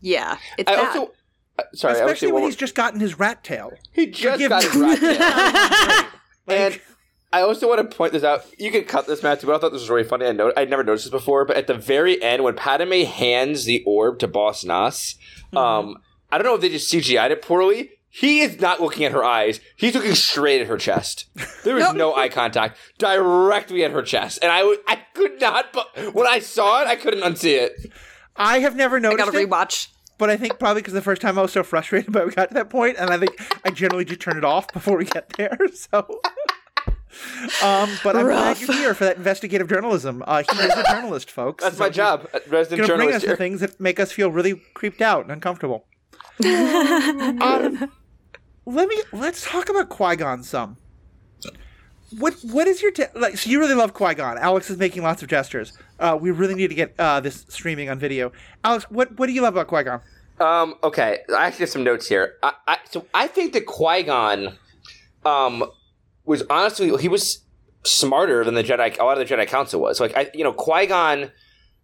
[0.00, 0.86] Yeah, it's I bad.
[0.96, 1.12] also
[1.58, 3.70] uh, sorry, I was Especially saying when he's just gotten his rat tail.
[3.92, 4.68] he just forgive got me.
[4.70, 6.08] his rat tail.
[6.44, 6.80] Like, And
[7.32, 8.44] I also want to point this out.
[8.58, 10.26] You can cut this, Matthew, but I thought this was really funny.
[10.26, 13.64] I know I'd never noticed this before, but at the very end, when Padme hands
[13.64, 15.14] the orb to Boss Nass,
[15.56, 15.96] um,
[16.30, 17.90] I don't know if they just CGI'd it poorly.
[18.14, 19.60] He is not looking at her eyes.
[19.76, 21.30] He's looking straight at her chest.
[21.64, 25.72] There is no eye contact, directly at her chest, and I, I could not.
[25.72, 27.90] But when I saw it, I couldn't unsee it.
[28.36, 29.22] I have never noticed.
[29.22, 29.88] I noticed gotta it, rewatch.
[30.18, 32.48] but I think probably because the first time I was so frustrated, but we got
[32.48, 33.32] to that point, and I think
[33.64, 35.56] I generally just turn it off before we get there.
[35.72, 36.20] So,
[37.62, 40.22] um, but I'm glad you're here for that investigative journalism.
[40.26, 41.64] Uh, he is a journalist, folks.
[41.64, 44.62] That's my job, resident gonna bring us journalist the things that make us feel really
[44.74, 45.84] creeped out and uncomfortable.
[46.44, 47.90] um,
[48.64, 50.76] let me let's talk about Qui Gon some.
[52.18, 53.38] What what is your ta- like?
[53.38, 54.38] So you really love Qui Gon?
[54.38, 55.72] Alex is making lots of gestures.
[55.98, 58.32] Uh, we really need to get uh, this streaming on video.
[58.64, 60.00] Alex, what what do you love about Qui Gon?
[60.40, 62.34] Um, okay, I actually have some notes here.
[62.42, 64.58] I, I, so I think that Qui Gon,
[65.24, 65.64] um,
[66.24, 67.44] was honestly he was
[67.84, 68.98] smarter than the Jedi.
[68.98, 70.00] A lot of the Jedi Council was.
[70.00, 71.30] Like I, you know, Qui Gon,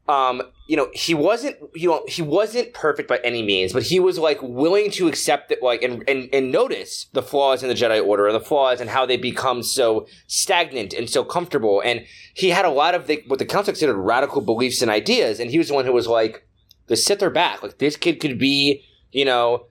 [0.09, 4.01] um, you know, he wasn't, you know, he wasn't perfect by any means, but he
[4.01, 7.75] was like willing to accept it, like, and and, and notice the flaws in the
[7.75, 11.83] Jedi Order and the flaws and how they become so stagnant and so comfortable.
[11.85, 15.41] And he had a lot of the, what the Council considered radical beliefs and ideas,
[15.41, 16.47] and he was the one who was like
[16.87, 17.63] the Sith are back.
[17.63, 19.67] Like this kid could be, you know,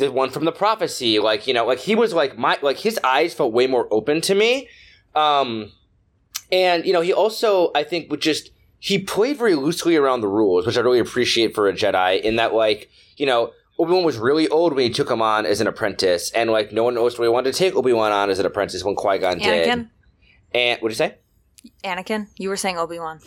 [0.00, 1.18] the one from the prophecy.
[1.18, 4.20] Like you know, like he was like my like his eyes felt way more open
[4.22, 4.68] to me.
[5.14, 5.72] Um,
[6.50, 10.28] and you know, he also I think would just he played very loosely around the
[10.28, 12.20] rules, which I really appreciate for a Jedi.
[12.20, 13.52] In that, like you know.
[13.78, 16.70] Obi Wan was really old when he took him on as an apprentice, and like
[16.70, 19.16] no one knows really wanted to take Obi Wan on as an apprentice when Qui
[19.16, 19.66] Gon did.
[19.66, 19.88] Anakin,
[20.52, 21.14] And what did you say?
[21.82, 23.20] Anakin, you were saying Obi Wan.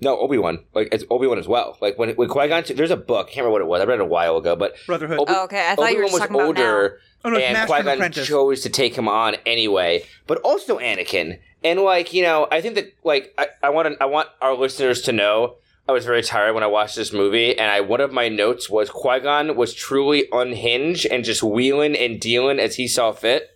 [0.00, 0.64] No, Obi Wan.
[0.74, 1.76] Like it's Obi Wan as well.
[1.80, 3.28] Like when when Qui Gon, there's a book.
[3.28, 3.80] I can't remember what it was.
[3.80, 5.18] I read it a while ago, but Brotherhood.
[5.20, 5.68] Obi- Oh, okay.
[5.70, 6.88] I thought you were Obi-Wan just talking about now.
[7.22, 8.26] Oh, no, it's and Master and Qui Gon Apprentice.
[8.28, 10.04] chose to take him on anyway.
[10.26, 14.02] But also Anakin, and like you know, I think that like I, I want to,
[14.02, 15.56] I want our listeners to know.
[15.90, 18.70] I was very tired when I watched this movie, and I one of my notes
[18.70, 23.50] was Qui Gon was truly unhinged and just wheeling and dealing as he saw fit.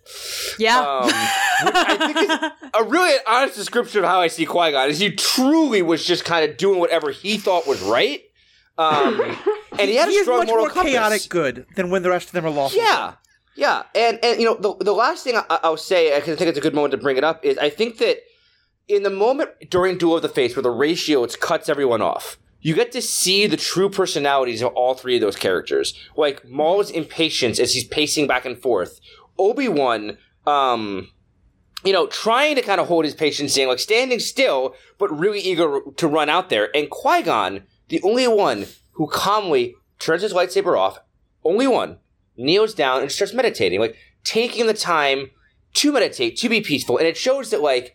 [0.59, 0.79] Yeah.
[0.81, 4.89] Um, which I think is a really honest description of how I see Qui Gon.
[4.89, 8.21] Is he truly was just kind of doing whatever he thought was right,
[8.77, 9.21] um,
[9.79, 10.91] and he had he a is strong much moral more compass.
[10.91, 12.77] chaotic good than when the rest of them are lawful.
[12.77, 13.13] Yeah,
[13.55, 16.49] yeah, and and you know the the last thing I, I'll say, because I think
[16.49, 18.17] it's a good moment to bring it up, is I think that
[18.87, 22.37] in the moment during Duel of the Fates, where the ratio it cuts everyone off,
[22.61, 25.93] you get to see the true personalities of all three of those characters.
[26.15, 28.99] Like Maul's impatience as he's pacing back and forth,
[29.37, 30.17] Obi Wan.
[30.47, 31.09] Um,
[31.83, 35.39] you know, trying to kind of hold his patience, saying like standing still, but really
[35.39, 36.75] eager to run out there.
[36.75, 40.97] And Qui Gon, the only one who calmly turns his lightsaber off,
[41.43, 41.99] only one,
[42.37, 45.29] kneels down and starts meditating, like taking the time
[45.75, 46.97] to meditate, to be peaceful.
[46.97, 47.94] And it shows that like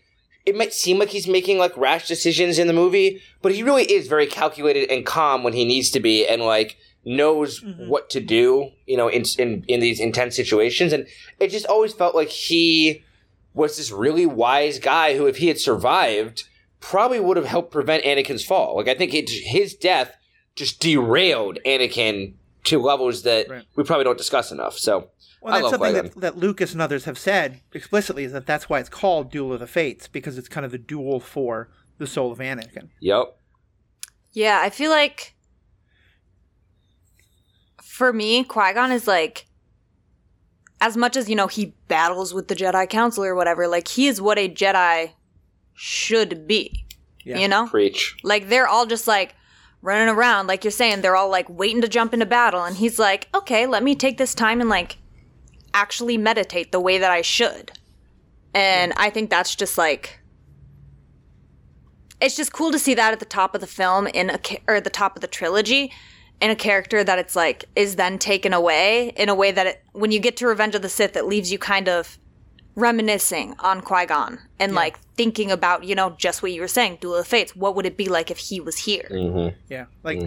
[0.50, 3.84] it might seem like he's making like rash decisions in the movie, but he really
[3.84, 7.88] is very calculated and calm when he needs to be, and like knows mm-hmm.
[7.88, 10.92] what to do, you know, in, in in these intense situations.
[10.92, 11.06] And
[11.38, 13.04] it just always felt like he
[13.54, 16.48] was this really wise guy who, if he had survived,
[16.80, 18.76] probably would have helped prevent Anakin's fall.
[18.76, 20.16] Like I think it, his death
[20.56, 22.34] just derailed Anakin
[22.64, 23.64] to levels that Right.
[23.76, 24.76] we probably don't discuss enough.
[24.76, 28.32] So Well, I that's love something that, that Lucas and others have said explicitly is
[28.32, 31.18] that that's why it's called Duel of the Fates because it's kind of the duel
[31.18, 32.88] for the soul of Anakin.
[33.00, 33.36] Yep.
[34.32, 35.34] Yeah, I feel like
[37.82, 39.46] for me, Qui Gon is like,
[40.80, 44.06] as much as, you know, he battles with the Jedi Council or whatever, like, he
[44.06, 45.12] is what a Jedi
[45.74, 46.86] should be.
[47.24, 47.38] Yeah.
[47.38, 47.66] You know?
[47.66, 48.16] Preach.
[48.22, 49.34] Like, they're all just like
[49.82, 52.64] running around, like you're saying, they're all like waiting to jump into battle.
[52.64, 54.98] And he's like, okay, let me take this time and like
[55.74, 57.72] actually meditate the way that I should.
[58.54, 60.20] And I think that's just like
[62.20, 64.62] it's just cool to see that at the top of the film in a ca-
[64.68, 65.92] or the top of the trilogy
[66.40, 69.82] in a character that it's like is then taken away in a way that it,
[69.92, 72.18] when you get to Revenge of the Sith, it leaves you kind of
[72.76, 76.98] reminiscing on Qui Gon and like thinking about you know just what you were saying,
[77.00, 77.54] Duel of Fates.
[77.54, 79.08] What would it be like if he was here?
[79.10, 79.56] Mm-hmm.
[79.68, 80.22] Yeah, like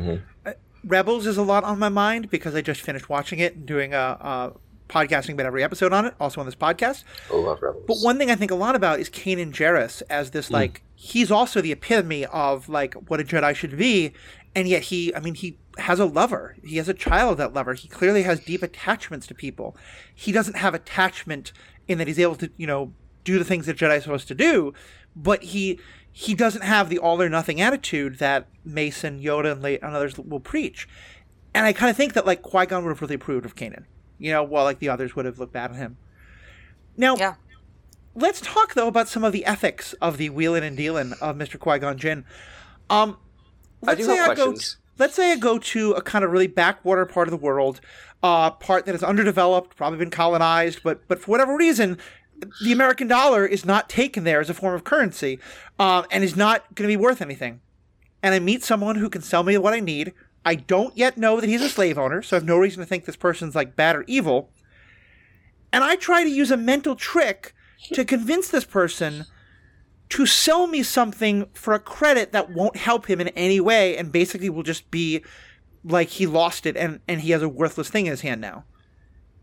[0.46, 0.54] uh,
[0.84, 3.94] Rebels is a lot on my mind because I just finished watching it and doing
[3.94, 4.54] a, a
[4.94, 7.04] podcasting about every episode on it, also on this podcast.
[7.32, 7.86] Oh, I love Rebels.
[7.88, 10.54] But one thing I think a lot about is Kanan Jarrus as this hmm.
[10.54, 14.14] like he's also the epitome of like what a Jedi should be,
[14.56, 16.56] and yet he I mean he has a lover.
[16.64, 17.74] He has a child that lover.
[17.74, 19.76] He clearly has deep attachments to people.
[20.14, 21.52] He doesn't have attachment
[21.88, 24.36] in that he's able to you know do the things that Jedi are supposed to
[24.36, 24.74] do,
[25.16, 25.80] but he
[26.12, 30.18] he doesn't have the all or nothing attitude that Mason, Yoda, and, late, and others
[30.18, 30.88] will preach.
[31.56, 33.86] And I kind of think that like Qui Gon would have really approved of Kanan,
[34.17, 35.97] you know, while like the others would have looked bad on him.
[36.97, 37.36] Now, Yeah.
[38.15, 41.60] let's talk though about some of the ethics of the wheeling and dealing of Mr.
[41.60, 42.26] Qui Gon Jinn.
[42.89, 43.17] Um,
[43.82, 44.52] let's do say have I go.
[44.52, 44.78] questions.
[44.99, 47.82] let's say I go to a kind of really backwater part of the world,
[48.21, 51.97] uh, part that is underdeveloped, probably been colonized, but but for whatever reason,
[52.63, 55.39] the American dollar is not taken there as a form of currency,
[55.80, 57.62] um, and is not going to be worth anything.
[58.21, 60.13] And I meet someone who can sell me what I need.
[60.46, 62.86] I don't yet know that he's a slave owner, so I have no reason to
[62.86, 64.50] think this person's like bad or evil.
[65.72, 67.54] And I try to use a mental trick
[67.94, 69.26] to convince this person
[70.10, 74.12] to sell me something for a credit that won't help him in any way and
[74.12, 75.24] basically will just be
[75.84, 78.66] like he lost it and, and he has a worthless thing in his hand now.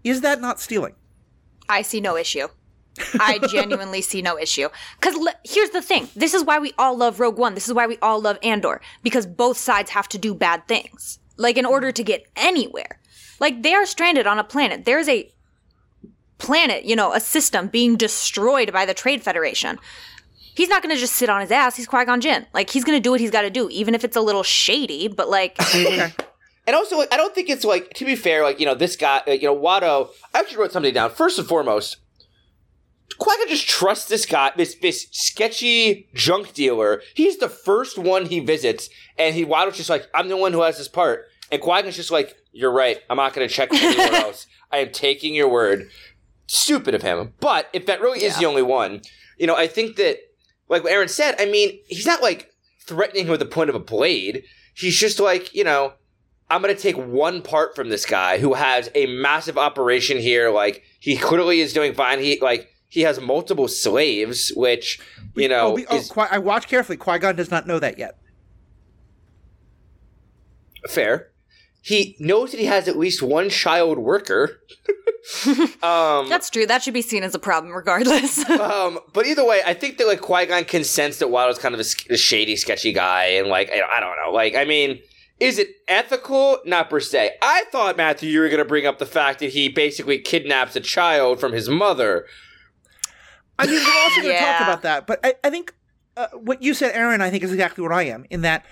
[0.05, 0.95] Is that not stealing?
[1.69, 2.49] I see no issue.
[3.19, 4.69] I genuinely see no issue.
[5.01, 7.55] Because here's the thing this is why we all love Rogue One.
[7.55, 8.81] This is why we all love Andor.
[9.03, 11.19] Because both sides have to do bad things.
[11.37, 13.01] Like, in order to get anywhere.
[13.39, 14.85] Like, they are stranded on a planet.
[14.85, 15.33] There's a
[16.37, 19.79] planet, you know, a system being destroyed by the Trade Federation.
[20.55, 21.77] He's not going to just sit on his ass.
[21.77, 22.47] He's Qui Gon Jinn.
[22.53, 24.43] Like, he's going to do what he's got to do, even if it's a little
[24.43, 25.57] shady, but like.
[25.75, 26.13] Okay.
[26.67, 28.45] And also, I don't think it's like to be fair.
[28.45, 30.11] Like you know, this guy, uh, you know, Watto.
[30.33, 31.11] I actually wrote something down.
[31.11, 31.97] First and foremost,
[33.19, 37.03] Qui Gon just trusts this guy, this this sketchy junk dealer.
[37.15, 40.63] He's the first one he visits, and he Watto's just like, I'm the one who
[40.63, 42.99] has this part, and Qui Gon's just like, You're right.
[43.09, 44.47] I'm not going to check anywhere else.
[44.71, 45.91] I am taking your word.
[46.47, 47.35] Stupid of him.
[47.41, 49.03] But if that really is the only one,
[49.39, 50.19] you know, I think that,
[50.69, 52.51] like what Erin said, I mean, he's not like
[52.87, 54.43] threatening him with the point of a blade.
[54.75, 55.93] He's just like, you know,
[56.51, 60.51] I'm going to take one part from this guy who has a massive operation here.
[60.51, 62.19] Like, he clearly is doing fine.
[62.19, 65.01] He, like, he has multiple slaves, which,
[65.35, 66.99] you know, oh, we, oh, is Qui- I watch carefully.
[66.99, 68.19] Qui Gon does not know that yet.
[70.89, 71.31] fair.
[71.83, 74.61] He knows that he has at least one child worker.
[75.83, 76.67] um, That's true.
[76.67, 78.39] That should be seen as a problem, regardless.
[78.51, 81.75] um, but either way, I think that like Qui Gon can sense that Watto's kind
[81.75, 85.01] of a, a shady, sketchy guy, and like I, I don't know, like I mean,
[85.39, 86.59] is it ethical?
[86.67, 87.37] Not per se.
[87.41, 90.77] I thought Matthew, you were going to bring up the fact that he basically kidnaps
[90.77, 92.27] a child from his mother.
[93.61, 95.75] I mean, we're also going to talk about that, but I, I think
[96.17, 98.65] uh, what you said, Erin, I think is exactly what I am in that.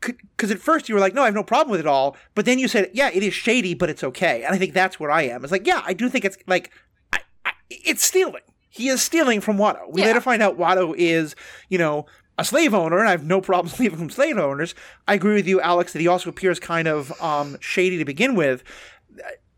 [0.00, 2.16] Because at first you were like, no, I have no problem with it all.
[2.36, 4.44] But then you said, yeah, it is shady, but it's okay.
[4.44, 5.42] And I think that's where I am.
[5.42, 6.70] It's like, yeah, I do think it's like,
[7.12, 8.42] I, I, it's stealing.
[8.70, 9.90] He is stealing from Watto.
[9.92, 10.08] We Yeah.
[10.08, 11.34] later find out Watto is,
[11.68, 12.06] you know,
[12.38, 14.74] a slave owner, and I have no problem leaving from slave owners.
[15.08, 18.36] I agree with you, Alex, that he also appears kind of um, shady to begin
[18.36, 18.62] with.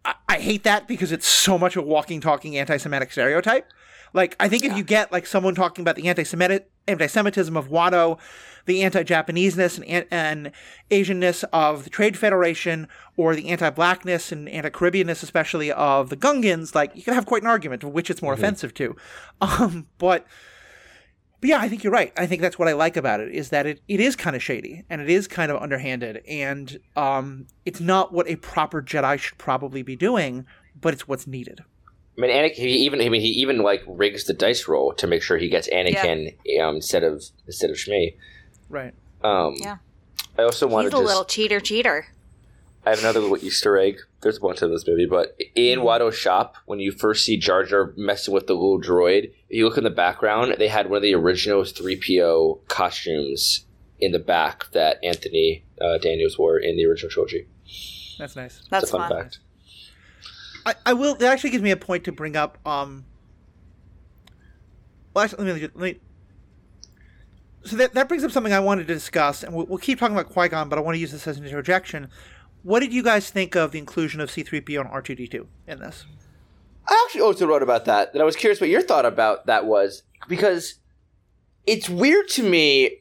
[0.06, 3.70] I, I hate that because it's so much a walking, talking anti-Semitic stereotype.
[4.12, 8.18] Like, I think if you get like someone talking about the anti-Semitism of Watto,
[8.66, 10.52] the anti-Japaneseness and, and
[10.90, 16.94] Asianness of the Trade Federation, or the anti-blackness and anti-Caribbeanness, especially of the Gungans, like
[16.94, 18.96] you can have quite an argument of which it's more offensive to.
[19.42, 20.26] Um, but
[21.40, 22.12] but yeah, I think you're right.
[22.16, 24.42] I think that's what I like about it is that it, it is kind of
[24.42, 29.18] shady and it is kind of underhanded and um, it's not what a proper Jedi
[29.18, 30.44] should probably be doing,
[30.78, 31.64] but it's what's needed.
[32.22, 32.54] I mean, Anakin.
[32.56, 33.00] He even.
[33.00, 36.34] I mean, he even like rigs the dice roll to make sure he gets Anakin
[36.60, 38.14] um, instead of instead of Shmi.
[38.68, 38.92] Right.
[39.22, 39.78] Um, Yeah.
[40.38, 40.96] I also He's wanted a to.
[40.98, 42.06] just- little cheater, cheater.
[42.86, 43.98] I have another little Easter egg.
[44.22, 47.62] There's a bunch of this movie, but in Watto's shop, when you first see Jar
[47.64, 50.96] Jar messing with the little droid, if you look in the background, they had one
[50.96, 53.66] of the original 3PO costumes
[53.98, 57.46] in the back that Anthony uh, Daniels wore in the original trilogy.
[58.18, 58.62] That's nice.
[58.70, 59.22] That's it's a fun fun.
[59.24, 59.38] fact.
[60.66, 61.14] I, I will.
[61.14, 62.58] That actually gives me a point to bring up.
[62.66, 63.04] Um,
[65.14, 66.00] well, actually, let me, let me.
[67.64, 70.16] So that, that brings up something I wanted to discuss, and we'll, we'll keep talking
[70.16, 72.08] about Qui Gon, but I want to use this as an interjection.
[72.62, 76.04] What did you guys think of the inclusion of C3PO and R2D2 in this?
[76.88, 78.12] I actually also wrote about that.
[78.12, 80.78] That I was curious what your thought about that was because
[81.66, 82.98] it's weird to me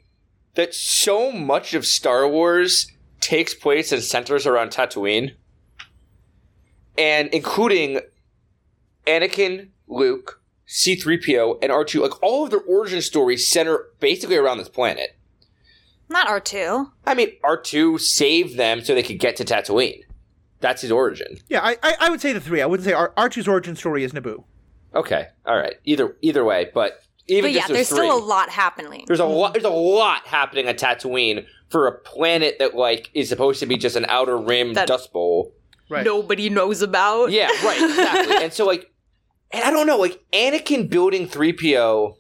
[0.56, 5.36] that so much of Star Wars takes place and centers around Tatooine,
[6.98, 8.02] and including
[9.08, 14.70] Anakin, Luke, C3PO, and R2, like all of their origin stories center basically around this
[14.70, 15.16] planet.
[16.10, 16.92] Not R2.
[17.06, 20.02] I mean, R2 saved them so they could get to Tatooine.
[20.60, 21.40] That's his origin.
[21.48, 22.62] Yeah, I, I, I would say the three.
[22.62, 24.44] I wouldn't say R- R2's origin story is Naboo.
[24.94, 25.76] Okay, all right.
[25.86, 29.06] Either either way, but even But yeah, just there's three, still a lot happening.
[29.08, 29.34] there's a mm-hmm.
[29.34, 29.54] lot.
[29.54, 33.78] There's a lot happening on Tatooine for a planet that like is supposed to be
[33.78, 35.54] just an outer rim That- dust bowl.
[35.90, 36.06] Right.
[36.06, 37.32] Nobody knows about.
[37.32, 38.44] Yeah, right, exactly.
[38.44, 38.92] and so like,
[39.52, 42.16] and I don't know, like Anakin building three PO.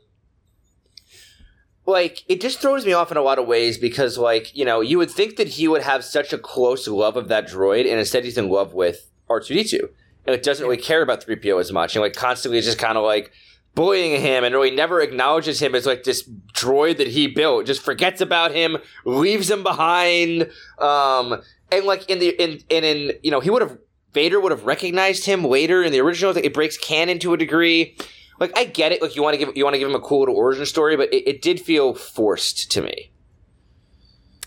[1.86, 4.82] Like it just throws me off in a lot of ways because, like, you know,
[4.82, 8.00] you would think that he would have such a close love of that droid, and
[8.00, 9.90] instead he's in love with R two D two,
[10.26, 12.78] and it doesn't really care about three PO as much, and like constantly is just
[12.78, 13.32] kind of like
[13.74, 17.82] bullying him, and really never acknowledges him as like this droid that he built, just
[17.82, 21.42] forgets about him, leaves him behind, um,
[21.72, 23.78] and like in the in and in you know he would have
[24.14, 26.36] Vader would have recognized him later in the original.
[26.36, 27.96] It breaks canon to a degree.
[28.40, 29.02] Like I get it.
[29.02, 30.96] Like you want to give you want to give him a cool little origin story,
[30.98, 33.12] but it, it did feel forced to me.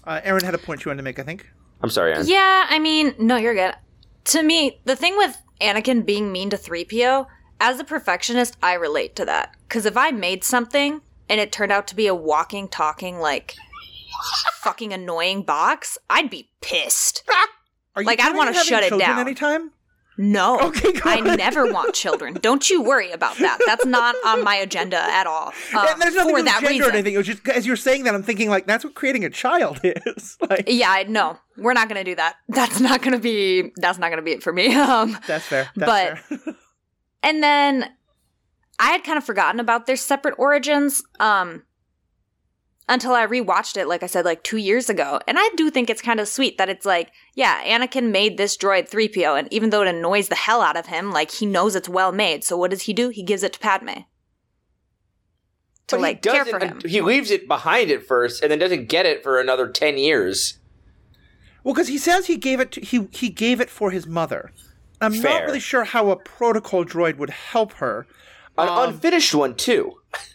[0.04, 1.48] Uh, Erin had a point you wanted to make, I think.
[1.80, 2.26] I'm sorry, Erin.
[2.26, 3.74] Yeah, I mean, no, you're good.
[4.24, 7.26] To me, the thing with Anakin being mean to 3PO,
[7.60, 9.54] as a perfectionist, I relate to that.
[9.68, 13.54] Because if I made something and it turned out to be a walking, talking, like,
[14.62, 17.22] fucking annoying box, I'd be pissed.
[17.94, 19.18] Are you Like, I'd wanna shut it down.
[19.18, 19.72] Anytime?
[20.18, 20.60] No.
[20.60, 22.34] Okay, I never want children.
[22.34, 23.58] Don't you worry about that.
[23.66, 25.52] That's not on my agenda at all.
[25.74, 27.14] And there's nothing for with that gender or anything.
[27.14, 29.80] It was just as you're saying that, I'm thinking like that's what creating a child
[29.84, 30.36] is.
[30.48, 32.36] like Yeah, I no, we're not gonna do that.
[32.48, 33.72] That's not gonna be.
[33.76, 34.74] That's not gonna be it for me.
[34.76, 35.68] Um, that's fair.
[35.76, 36.54] That's But- fair.
[37.22, 37.88] And then
[38.78, 41.62] I had kind of forgotten about their separate origins um
[42.88, 45.20] until I rewatched it like I said like 2 years ago.
[45.26, 48.56] And I do think it's kind of sweet that it's like, yeah, Anakin made this
[48.56, 51.74] droid 3PO and even though it annoys the hell out of him, like he knows
[51.76, 52.44] it's well made.
[52.44, 53.08] So what does he do?
[53.10, 53.88] He gives it to Padme.
[55.88, 56.80] To But he like care for him.
[56.84, 60.58] He leaves it behind at first, and then doesn't get it for another ten years.
[61.64, 64.52] well, because he says he gave it to, he he gave it for his mother.
[65.00, 65.40] I'm Fair.
[65.40, 68.06] not really sure how a protocol droid would help her.
[68.56, 69.94] An Um, unfinished one too.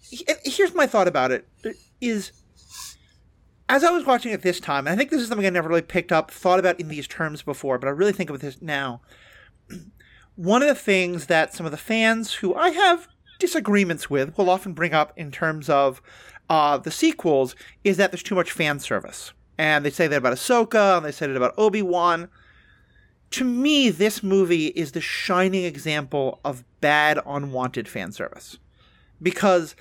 [0.00, 1.46] He- Here's my thought about it:
[2.00, 2.32] is
[3.68, 5.68] as I was watching it this time, and I think this is something I never
[5.68, 8.60] really picked up, thought about in these terms before, but I really think of this
[8.60, 9.00] now.
[10.34, 13.06] One of the things that some of the fans who I have
[13.38, 16.02] disagreements with will often bring up in terms of
[16.48, 17.54] uh, the sequels
[17.84, 19.32] is that there's too much fan service.
[19.56, 22.28] And they say that about Ahsoka, and they said it about Obi Wan.
[23.32, 28.58] To me, this movie is the shining example of bad, unwanted fan service.
[29.22, 29.74] Because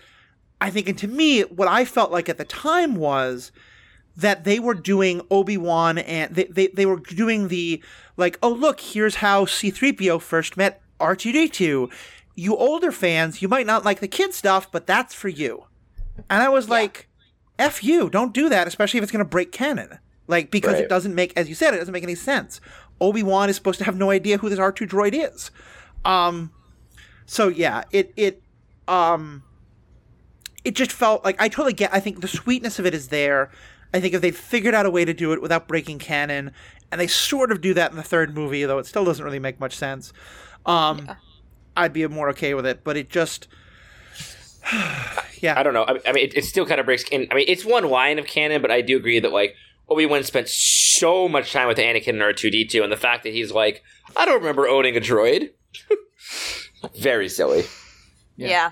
[0.62, 3.52] I think, and to me, what I felt like at the time was
[4.18, 7.82] that they were doing Obi Wan and they, they, they were doing the,
[8.18, 11.90] like, oh, look, here's how C3PO first met R2D2.
[12.36, 15.66] You older fans, you might not like the kid stuff, but that's for you.
[16.30, 17.08] And I was like,
[17.58, 20.00] F you, don't do that, especially if it's going to break canon.
[20.28, 20.84] Like, because Right.
[20.84, 22.60] it doesn't make, as you said, it doesn't make any sense.
[23.02, 25.52] Obi Wan is supposed to have no idea who this R2 droid is.
[26.06, 26.52] Um,
[27.26, 28.42] so yeah, it, it,
[28.90, 29.44] um,
[30.66, 31.94] it just felt like I totally get.
[31.94, 33.52] I think the sweetness of it is there.
[33.94, 36.52] I think if they figured out a way to do it without breaking canon,
[36.92, 39.40] and they sort of do that in the third movie, though it still doesn't really
[39.40, 40.12] make much sense,
[40.66, 41.10] um,
[41.78, 42.84] I'd be more okay with it.
[42.84, 43.48] But it just,
[45.40, 45.84] yeah, I don't know.
[45.84, 47.04] I, I mean, it, it still kind of breaks.
[47.10, 49.56] In, I mean, it's one line of canon, but I do agree that like
[49.88, 52.98] Obi Wan spent so much time with Anakin and R two D two, and the
[52.98, 53.84] fact that he's like,
[54.16, 55.52] I don't remember owning a droid.
[57.00, 57.66] Very silly.
[58.38, 58.72] yeah.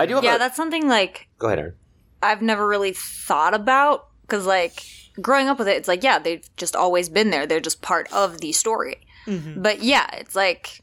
[0.00, 1.74] I do have Yeah, a, that's something like Go ahead, Erin.
[2.22, 4.82] I've never really thought about because, like,
[5.20, 7.46] growing up with it, it's like, yeah, they've just always been there.
[7.46, 9.06] They're just part of the story.
[9.26, 10.82] But yeah, it's like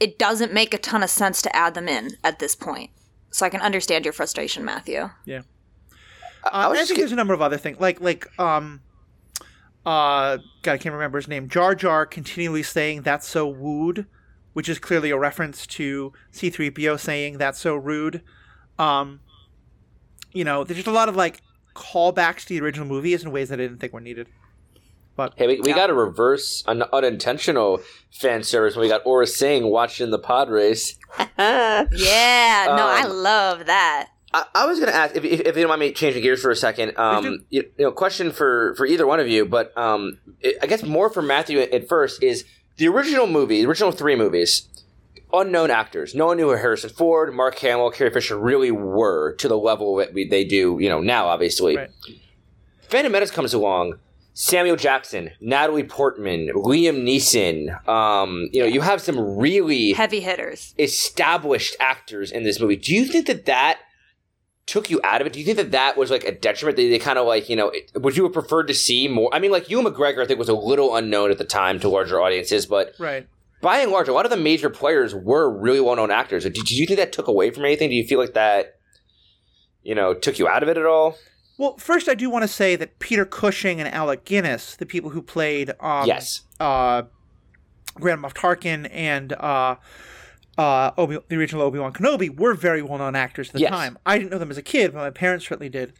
[0.00, 2.90] it doesn't make a ton of sense to add them in at this point.
[3.30, 5.10] So I can understand your frustration, Matthew.
[5.24, 5.42] yeah.
[6.44, 8.80] I Uh, was I think get- there's a number of other things, like like um,
[9.84, 11.48] uh, God, I can't remember his name.
[11.48, 14.06] Jar Jar continually saying "That's so wooed,"
[14.56, 18.22] which is clearly a reference to C-3PO saying "That's so rude."
[18.78, 19.20] Um,
[20.32, 21.42] you know, there's just a lot of like
[21.74, 24.28] callbacks to the original movies in ways that I didn't think were needed.
[25.14, 27.80] But Hey, we, we got a reverse an unintentional
[28.10, 30.96] fan service when we got Aurra Sing watching the pod race.
[31.38, 34.08] Yeah, no, I Um, love that.
[34.32, 36.40] I, I was going to ask if, if, if you don't mind me changing gears
[36.40, 36.96] for a second.
[36.98, 40.66] Um, you, you know, question for for either one of you, but um, it, I
[40.66, 42.44] guess more for Matthew at, at first is
[42.76, 44.68] the original movie, the original three movies.
[45.32, 46.14] unknown actors.
[46.14, 49.96] No one knew who Harrison Ford, Mark Hamill, Carrie Fisher really were to the level
[49.96, 51.26] that we, they do, you know, now.
[51.26, 51.90] Obviously, Right.
[52.88, 53.98] Phantom Menace comes along.
[54.34, 57.88] Samuel Jackson, Natalie Portman, Liam Neeson.
[57.88, 60.74] Um, you know, you have some really Heavy hitters.
[60.78, 62.76] established actors in this movie.
[62.76, 63.78] Do you think that that
[64.66, 65.32] took you out of it?
[65.32, 66.76] Do you think that that was like a detriment?
[66.76, 69.30] That they kind of like, you know, it- would you have preferred to see more?
[69.32, 71.88] I mean, like Ewan McGregor, I think was a little unknown at the time to
[71.88, 73.26] larger audiences, but Right.
[73.62, 76.42] by and large, a lot of the major players were really well-known actors.
[76.44, 77.90] Did, did you think that took away from anything?
[77.90, 78.76] Do you feel like that,
[79.82, 81.16] you know, took you out of it at all?
[81.58, 85.10] Well, first, I do want to say that Peter Cushing and Alec Guinness, the people
[85.10, 86.42] who played um, yes.
[86.60, 87.04] uh,
[87.94, 89.76] Grand Moff Tarkin and uh,
[90.58, 93.70] uh, Obi- the original Obi Wan Kenobi, were very well known actors at the Yes.
[93.70, 93.98] time.
[94.06, 95.92] I didn't know them as a kid, but my parents certainly did.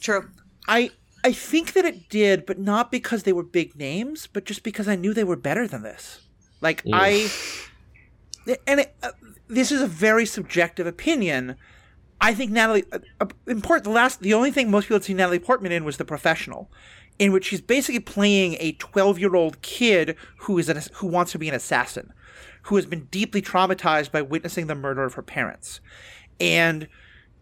[0.00, 0.28] True.
[0.66, 0.90] I
[1.24, 4.86] I think that it did, but not because they were big names, but just because
[4.86, 6.20] I knew they were better than this.
[6.60, 7.28] Like I,
[8.66, 9.10] and it, uh,
[9.48, 11.56] this is a very subjective opinion.
[12.20, 13.84] I think Natalie uh, uh, important.
[13.84, 16.70] The last, the only thing most people had seen Natalie Portman in was The Professional,
[17.18, 21.48] in which she's basically playing a twelve-year-old kid who is an, who wants to be
[21.48, 22.12] an assassin,
[22.68, 25.80] who has been deeply traumatized by witnessing the murder of her parents,
[26.40, 26.88] and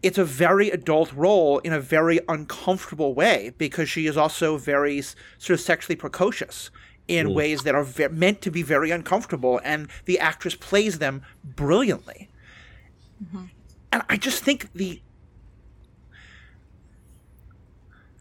[0.03, 5.01] it's a very adult role in a very uncomfortable way because she is also very
[5.01, 6.69] sort of sexually precocious
[7.07, 7.33] in mm.
[7.33, 12.29] ways that are ve- meant to be very uncomfortable and the actress plays them brilliantly.
[13.23, 13.45] Mm-hmm.
[13.91, 15.01] And i just think the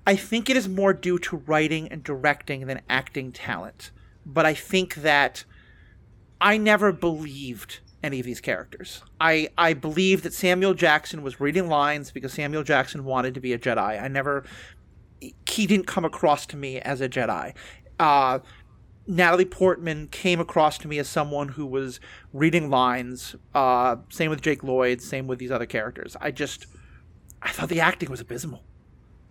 [0.06, 3.90] i think it is more due to writing and directing than acting talent.
[4.24, 5.44] But i think that
[6.40, 9.02] I never believed any of these characters.
[9.20, 13.52] I I believed that Samuel Jackson was reading lines because Samuel Jackson wanted to be
[13.52, 14.02] a Jedi.
[14.02, 14.44] I never
[15.20, 17.54] he didn't come across to me as a Jedi.
[17.98, 18.40] Uh,
[19.06, 22.00] Natalie Portman came across to me as someone who was
[22.32, 23.34] reading lines.
[23.54, 25.00] Uh, same with Jake Lloyd.
[25.00, 26.16] Same with these other characters.
[26.20, 26.66] I just
[27.40, 28.62] I thought the acting was abysmal.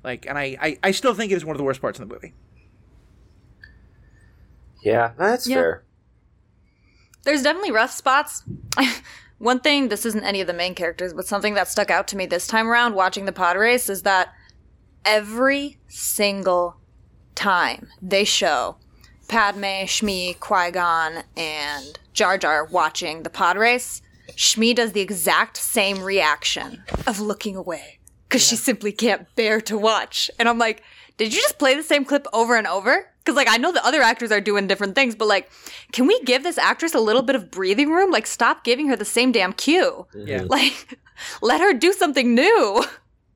[0.03, 2.07] Like, and I, I, I still think it is one of the worst parts of
[2.07, 2.33] the movie.
[4.83, 5.55] Yeah, that's Yeah.
[5.55, 5.84] fair.
[7.25, 8.43] There's definitely rough spots.
[9.37, 12.17] One thing, this isn't any of the main characters, but something that stuck out to
[12.17, 14.33] me this time around watching the pod race is that
[15.03, 16.77] every single
[17.35, 18.77] time they show
[19.27, 24.01] Padme, Shmi, Qui Gon, and Jar Jar watching the pod race,
[24.31, 29.77] Shmi does the exact same reaction of looking away because she simply can't bear to
[29.77, 30.29] watch.
[30.39, 30.83] And I'm like,
[31.17, 33.11] did you just play the same clip over and over?
[33.25, 35.49] Because like I know the other actors are doing different things, but like,
[35.91, 38.11] can we give this actress a little bit of breathing room?
[38.11, 40.05] Like, stop giving her the same damn cue.
[40.15, 40.27] Mm-hmm.
[40.27, 40.43] Yeah.
[40.47, 40.99] Like,
[41.41, 42.83] let her do something new.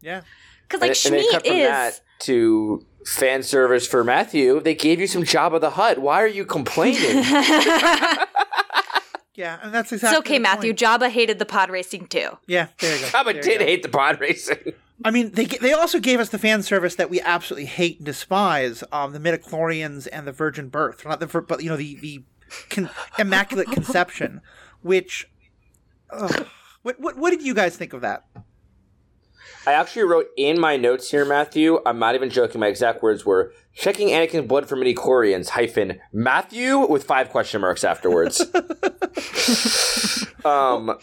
[0.01, 0.21] Yeah.
[0.67, 1.67] Because like and, and then Shmi cut from is.
[1.67, 4.59] that to fan service for Matthew.
[4.59, 5.97] They gave you some Jabba the Hutt.
[5.99, 7.23] Why are you complaining?
[9.35, 10.17] Yeah, and that's exactly.
[10.17, 10.71] It's okay, the Matthew.
[10.71, 10.79] point.
[10.79, 12.37] Jabba hated the pod racing too.
[12.45, 13.07] Yeah, there you go.
[13.07, 13.65] Jabba There did go.
[13.65, 14.73] hate the pod racing.
[15.03, 18.05] I mean, they they also gave us the fan service that we absolutely hate and
[18.05, 22.23] despise, um, the midichlorians and the virgin birth, not the but you know the the
[22.69, 22.89] con-
[23.19, 24.41] immaculate conception,
[24.81, 25.29] which.
[26.09, 26.47] ugh.
[26.81, 28.25] what, what what did you guys think of that?
[29.65, 31.79] I actually wrote in my notes here, Matthew.
[31.85, 32.59] I'm not even joking.
[32.59, 37.83] My exact words were checking Anakin's blood for midichlorians hyphen Matthew with five question marks
[37.83, 38.41] afterwards.
[40.45, 40.97] um,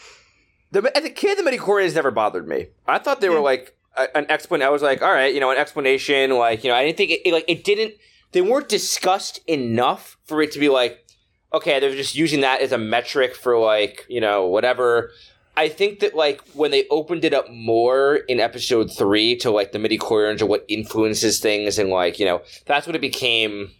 [0.71, 2.67] the as a kid, the midichlorians never bothered me.
[2.87, 3.71] I thought they were like a,
[4.15, 4.67] an explanation.
[4.67, 6.31] I was like, all right, you know, an explanation.
[6.31, 7.95] Like, you know, I didn't think it, it like it didn't.
[8.31, 11.05] They weren't discussed enough for it to be like,
[11.53, 15.11] okay, they're just using that as a metric for like, you know, whatever.
[15.55, 19.71] I think that like when they opened it up more in episode three to like
[19.71, 23.71] the midichlorians or what influences things and like you know that's when it became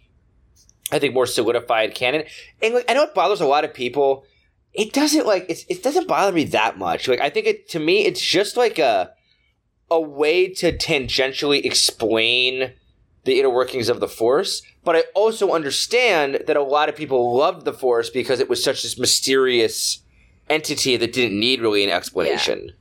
[0.90, 2.24] I think more solidified canon.
[2.62, 4.24] And like I know it bothers a lot of people.
[4.72, 7.06] It doesn't like it doesn't bother me that much.
[7.06, 9.12] Like I think it to me it's just like a
[9.90, 12.72] a way to tangentially explain
[13.24, 14.62] the inner workings of the force.
[14.84, 18.62] But I also understand that a lot of people loved the force because it was
[18.62, 20.02] such this mysterious
[20.48, 22.72] entity that didn't need really an explanation.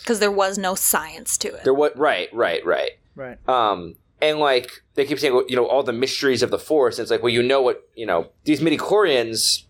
[0.00, 1.64] Because there was no science to it.
[1.64, 2.92] There what right, right, right.
[3.16, 3.48] Right.
[3.48, 6.98] Um, and like they keep saying, you know, all the mysteries of the Force.
[6.98, 9.64] And it's like, well, you know what, you know, these midichlorians.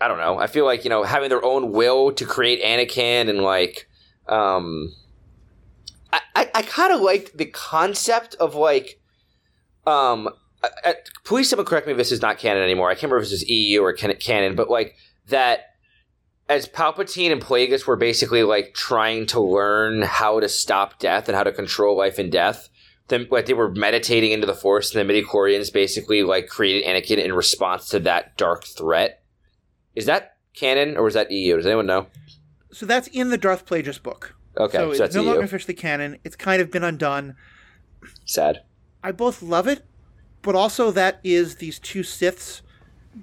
[0.00, 0.38] I don't know.
[0.38, 3.88] I feel like you know having their own will to create Anakin and like,
[4.28, 4.94] um,
[6.12, 9.00] I I, I kind of liked the concept of like,
[9.86, 10.28] um,
[11.24, 12.90] please someone correct me if this is not canon anymore.
[12.90, 14.96] I can't remember if this is EU or can- canon, but like
[15.28, 15.66] that
[16.48, 21.36] as Palpatine and Plagueis were basically like trying to learn how to stop death and
[21.36, 22.68] how to control life and death,
[23.08, 27.22] then like they were meditating into the Force, and the midichlorians basically like created Anakin
[27.22, 29.22] in response to that dark threat.
[29.94, 31.56] Is that canon or is that EU?
[31.56, 32.06] Does anyone know?
[32.76, 34.36] So that's in the Darth Plagueis book.
[34.58, 35.28] Okay, so so, that's it's no EU.
[35.28, 36.18] longer officially canon.
[36.24, 37.34] It's kind of been undone.
[38.26, 38.64] Sad.
[39.02, 39.86] I both love it,
[40.42, 42.60] but also that is these two Siths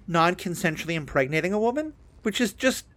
[0.08, 1.94] non-consensually impregnating a woman,
[2.24, 2.88] which is just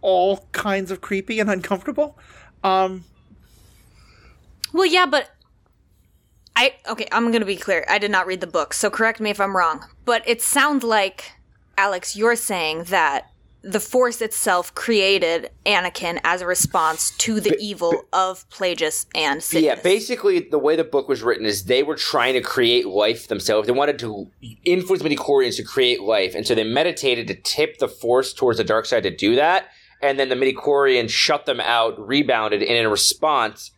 [0.00, 2.16] all kinds of creepy and uncomfortable.
[2.62, 3.02] Um,
[4.72, 5.30] Well, yeah, but
[6.54, 7.08] I okay.
[7.10, 7.84] I'm gonna be clear.
[7.88, 9.84] I did not read the book, so correct me if I'm wrong.
[10.04, 11.32] But it sounds like
[11.76, 13.32] Alex, you're saying that
[13.66, 19.62] the Force itself created Anakin as a response to the evil of Plagueis and Sidious.
[19.62, 23.26] Yeah, basically, the way the book was written is they were trying to create life
[23.26, 23.66] themselves.
[23.66, 24.30] They wanted to
[24.64, 28.58] influence the midichlorians to create life, and so they meditated to tip the force towards
[28.58, 29.66] the dark side to do that.
[30.00, 33.72] And then the midichlorians shut them out, rebounded, and in response,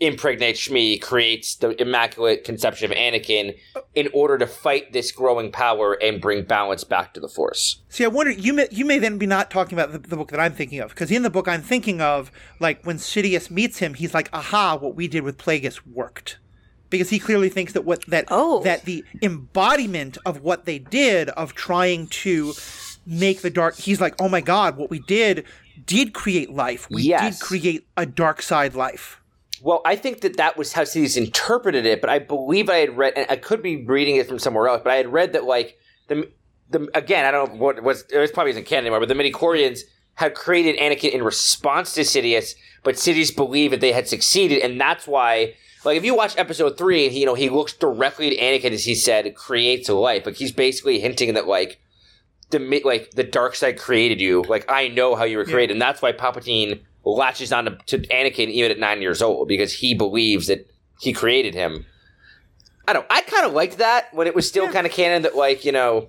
[0.00, 3.56] impregnate Shmi, creates the immaculate conception of Anakin
[3.94, 7.80] in order to fight this growing power and bring balance back to the force.
[7.88, 10.30] See, I wonder you may you may then be not talking about the, the book
[10.30, 12.30] that I'm thinking of because in the book I'm thinking of,
[12.60, 14.76] like when Sidious meets him, he's like, "Aha!
[14.76, 16.38] What we did with Plagueis worked,"
[16.90, 18.62] because he clearly thinks that what that Oh.
[18.64, 22.52] that the embodiment of what they did of trying to
[23.06, 23.76] make the dark.
[23.76, 24.76] He's like, "Oh my God!
[24.76, 25.44] What we did
[25.86, 26.88] did create life.
[26.90, 27.38] We Yes.
[27.38, 29.20] did create a dark side life."
[29.62, 32.96] Well, I think that that was how Sidious interpreted it, but I believe I had
[32.96, 35.44] read, and I could be reading it from somewhere else, but I had read that
[35.44, 35.78] like
[36.08, 36.30] the
[36.70, 39.14] the again, I don't know what was it was probably isn't canon anymore, but the
[39.14, 39.80] midichlorians
[40.14, 44.80] had created Anakin in response to Sidious, but Sidious believed that they had succeeded, and
[44.80, 45.54] that's why.
[45.84, 48.84] Like if you watch episode three, he, you know he looks directly at Anakin as
[48.84, 51.78] he said, "creates a life." Like he's basically hinting that like
[52.50, 54.42] the like the dark side created you.
[54.48, 56.80] Like I know how you were created, and that's why Palpatine
[57.14, 60.68] latches on to, to Anakin even at nine years old because he believes that
[61.00, 61.86] he created him.
[62.88, 63.06] I don't.
[63.10, 65.72] I kind of liked that when it was still kind of canon that like you
[65.72, 66.08] know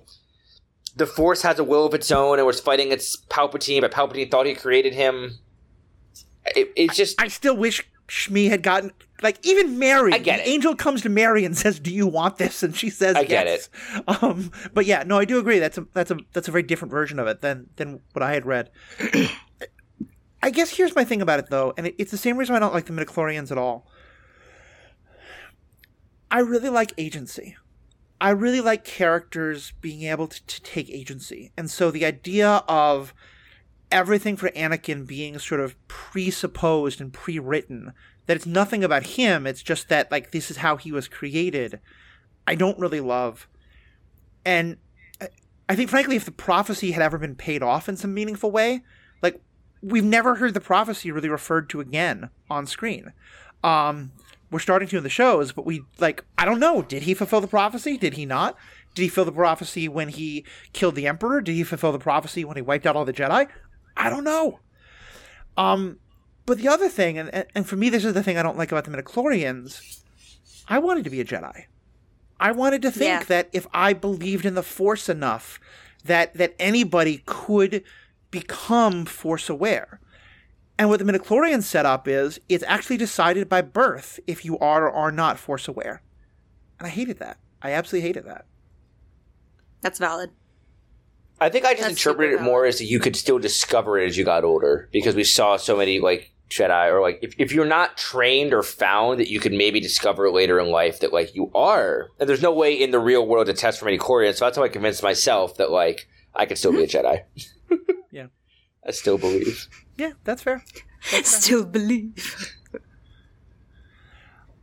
[0.96, 4.30] the Force has a will of its own and was fighting its Palpatine, but Palpatine
[4.30, 5.38] thought he created him.
[6.56, 8.92] It, it's just I still wish Shmi had gotten
[9.22, 10.12] like even Mary.
[10.12, 10.52] I get the it.
[10.52, 13.46] angel comes to Mary and says, "Do you want this?" And she says, I get
[13.46, 13.68] yes.
[13.94, 15.58] it." Um, but yeah, no, I do agree.
[15.58, 18.32] That's a that's a that's a very different version of it than than what I
[18.34, 18.70] had read.
[20.42, 22.58] I guess here's my thing about it though, and it, it's the same reason I
[22.58, 23.86] don't like the midichlorians at all.
[26.30, 27.56] I really like agency.
[28.20, 33.14] I really like characters being able to, to take agency, and so the idea of
[33.90, 37.92] everything for Anakin being sort of presupposed and pre-written
[38.26, 41.80] that it's nothing about him it's just that like this is how he was created
[42.46, 43.48] I don't really love
[44.44, 44.76] and
[45.20, 45.28] I-
[45.70, 48.82] I think frankly if the prophecy had ever been paid off in some meaningful way
[49.22, 49.40] like
[49.82, 53.12] we've never heard the prophecy really referred to again on screen
[53.64, 54.12] um
[54.50, 57.40] we're starting to in the shows but we like I don't know did he fulfill
[57.40, 58.56] the prophecy did he not
[58.94, 62.44] did he fulfill the prophecy when he killed the emperor did he fulfill the prophecy
[62.44, 63.48] when he wiped out all the jedi
[64.00, 64.60] I don't know.
[65.56, 65.98] Um,
[66.46, 68.70] but the other thing, and, and for me, this is the thing I don't like
[68.70, 70.00] about the midichlorians.
[70.68, 71.64] I wanted to be a Jedi.
[72.38, 73.24] I wanted to think Yeah.
[73.24, 75.58] that if I believed in the Force enough,
[76.04, 77.82] that that anybody could
[78.30, 80.00] become Force aware.
[80.78, 84.92] And what the midichlorian setup is, it's actually decided by birth if you are or
[84.92, 86.02] are not Force aware.
[86.78, 87.38] And I hated that.
[87.60, 88.46] I absolutely hated that.
[89.80, 90.30] That's valid.
[91.40, 94.06] I think I just That's interpreted it more as that you could still discover it
[94.06, 97.52] as you got older because we saw so many like Jedi or like if, if
[97.52, 101.34] you're not trained or found that you could maybe discover later in life that like
[101.34, 104.46] you are and there's no way in the real world to test for midichlorians so
[104.46, 107.22] that's how I convinced myself that like I could still be a Jedi.
[108.88, 108.92] Yeah.
[108.92, 109.68] I still believe.
[109.96, 110.64] Yeah, that's fair.
[111.22, 112.54] Still believe.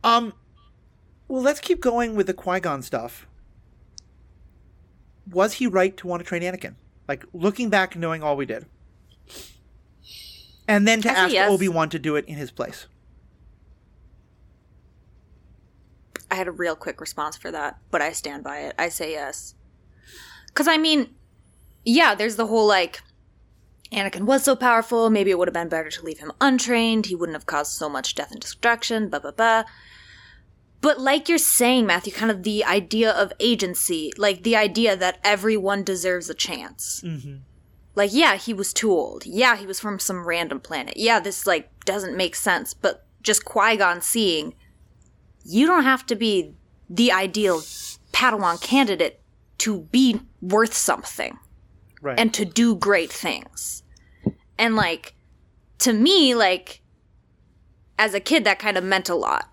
[0.02, 0.32] Um,
[1.28, 3.26] well, let's keep going with the Qui Gon stuff.
[5.30, 6.74] Was he right to want to train Anakin?
[7.08, 8.66] Like looking back, knowing all we did,
[10.66, 11.50] and then to I ask yes.
[11.50, 12.86] Obi Wan to do it in his place.
[16.30, 18.74] I had a real quick response for that, but I stand by it.
[18.76, 19.54] I say yes.
[20.48, 21.14] Because, I mean,
[21.84, 23.00] yeah, there's the whole like,
[23.92, 27.06] Anakin was so powerful, maybe it would have been better to leave him untrained.
[27.06, 29.64] He wouldn't have caused so much death and destruction, blah, blah, blah.
[30.80, 35.18] But, like you're saying, Matthew, kind of the idea of agency, like the idea that
[35.24, 37.00] everyone deserves a chance.
[37.04, 37.36] Mm-hmm.
[37.94, 39.24] Like, yeah, he was too old.
[39.24, 40.96] Yeah, he was from some random planet.
[40.96, 44.54] Yeah, this, like, doesn't make sense, but just Qui Gon seeing
[45.44, 46.54] you don't have to be
[46.90, 47.60] the ideal
[48.12, 49.20] Padawan candidate
[49.58, 51.38] to be worth something
[52.06, 52.18] Right.
[52.18, 53.82] and to do great things.
[54.58, 55.14] And like
[55.78, 56.82] to me like
[57.98, 59.48] as a kid that kind of meant a lot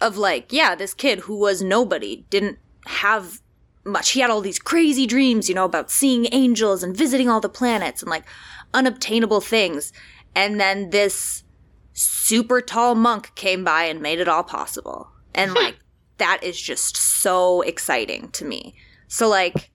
[0.00, 3.40] of like yeah, this kid who was nobody didn't have
[3.84, 4.10] much.
[4.10, 7.48] He had all these crazy dreams, you know, about seeing angels and visiting all the
[7.48, 8.24] planets and like
[8.72, 9.92] unobtainable things.
[10.34, 11.44] And then this
[11.92, 15.08] super tall monk came by and made it all possible.
[15.34, 15.56] And hmm.
[15.56, 15.76] like,
[16.18, 18.74] that is just so exciting to me.
[19.08, 19.70] So, like,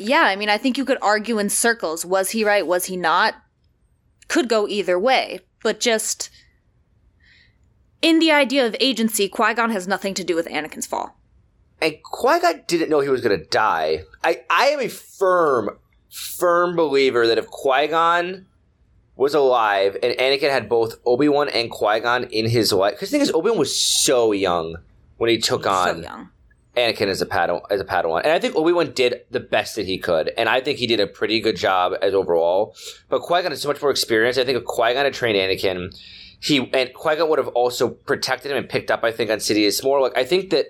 [0.00, 2.04] yeah, I mean, I think you could argue in circles.
[2.04, 2.66] Was he right?
[2.66, 3.34] Was he not?
[4.28, 5.40] Could go either way.
[5.62, 6.30] But just
[8.02, 11.18] in the idea of agency, Qui Gon has nothing to do with Anakin's fall.
[11.80, 14.02] And Qui Gon didn't know he was going to die.
[14.22, 15.78] I, I am a firm,
[16.10, 18.46] firm believer that if Qui Gon
[19.16, 23.10] was alive and Anakin had both Obi Wan and Qui Gon in his life, because
[23.10, 24.76] the thing is, Obi Wan was so young
[25.16, 26.30] when he took on so young.
[26.78, 29.76] Anakin as a Padawan, as a Padawan, and I think Obi Wan did the best
[29.76, 32.74] that he could, and I think he did a pretty good job as overall.
[33.08, 34.38] But Qui Gon has so much more experience.
[34.38, 35.94] I think if Qui Gon had trained Anakin,
[36.40, 39.04] he and Qui Gon would have also protected him and picked up.
[39.04, 40.00] I think on Sidious more.
[40.00, 40.66] Like I think that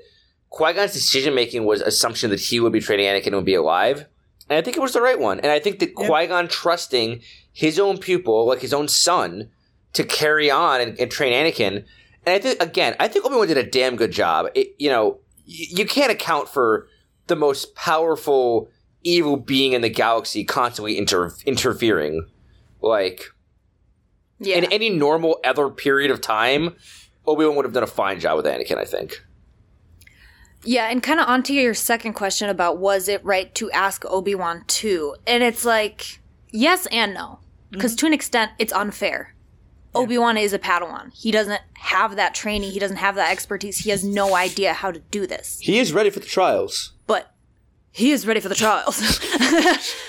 [0.50, 3.54] Qui Gon's decision making was assumption that he would be training Anakin and would be
[3.54, 4.06] alive,
[4.48, 5.40] and I think it was the right one.
[5.40, 6.06] And I think that Yeah.
[6.06, 7.20] Qui Gon trusting
[7.52, 9.50] his own pupil, like his own son,
[9.92, 11.84] to carry on and, and train Anakin.
[12.26, 14.46] And I think again, I think Obi Wan did a damn good job.
[14.54, 15.18] It, you know,
[15.48, 16.88] you can't account for
[17.26, 18.68] the most powerful
[19.02, 22.26] evil being in the galaxy constantly inter- interfering.
[22.82, 23.22] Like
[24.38, 24.56] Yeah.
[24.58, 26.76] in any normal other period of time,
[27.26, 28.76] Obi Wan would have done a fine job with Anakin.
[28.76, 29.22] I think.
[30.64, 34.34] Yeah, and kind of onto your second question about was it right to ask Obi
[34.34, 35.14] Wan to?
[35.26, 36.20] And it's like,
[36.50, 37.38] yes and no.
[37.70, 37.98] Because mm-hmm.
[38.00, 39.34] to an extent, it's unfair.
[39.94, 41.12] Obi Wan is a Padawan.
[41.14, 44.90] He doesn't have that training, he doesn't have that expertise, he has no idea how
[44.90, 45.58] to do this.
[45.60, 46.92] He is ready for the trials.
[47.06, 47.32] But
[47.90, 49.20] he is ready for the trials.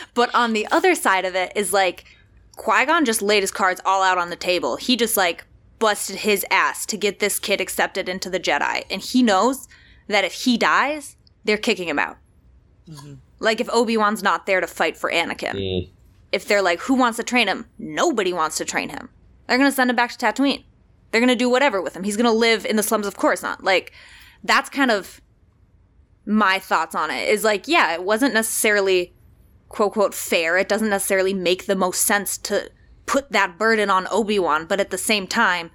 [0.13, 2.05] but on the other side of it is like,
[2.55, 4.75] Qui Gon just laid his cards all out on the table.
[4.75, 5.45] He just like
[5.79, 8.83] busted his ass to get this kid accepted into the Jedi.
[8.91, 9.67] And he knows
[10.07, 11.15] that if he dies,
[11.45, 12.17] they're kicking him out.
[12.89, 13.13] Mm-hmm.
[13.39, 15.53] Like if Obi Wan's not there to fight for Anakin.
[15.53, 15.89] Mm.
[16.31, 17.65] If they're like, who wants to train him?
[17.79, 19.09] Nobody wants to train him.
[19.49, 20.63] They're gonna send him back to Tatooine.
[21.09, 22.03] They're gonna do whatever with him.
[22.03, 23.63] He's gonna live in the slums of Coruscant.
[23.63, 23.91] Like,
[24.43, 25.21] that's kind of
[26.25, 27.27] my thoughts on it.
[27.27, 29.13] Is like, yeah, it wasn't necessarily
[29.67, 30.57] quote quote fair.
[30.57, 32.69] It doesn't necessarily make the most sense to
[33.07, 35.71] put that burden on Obi Wan, but at the same time,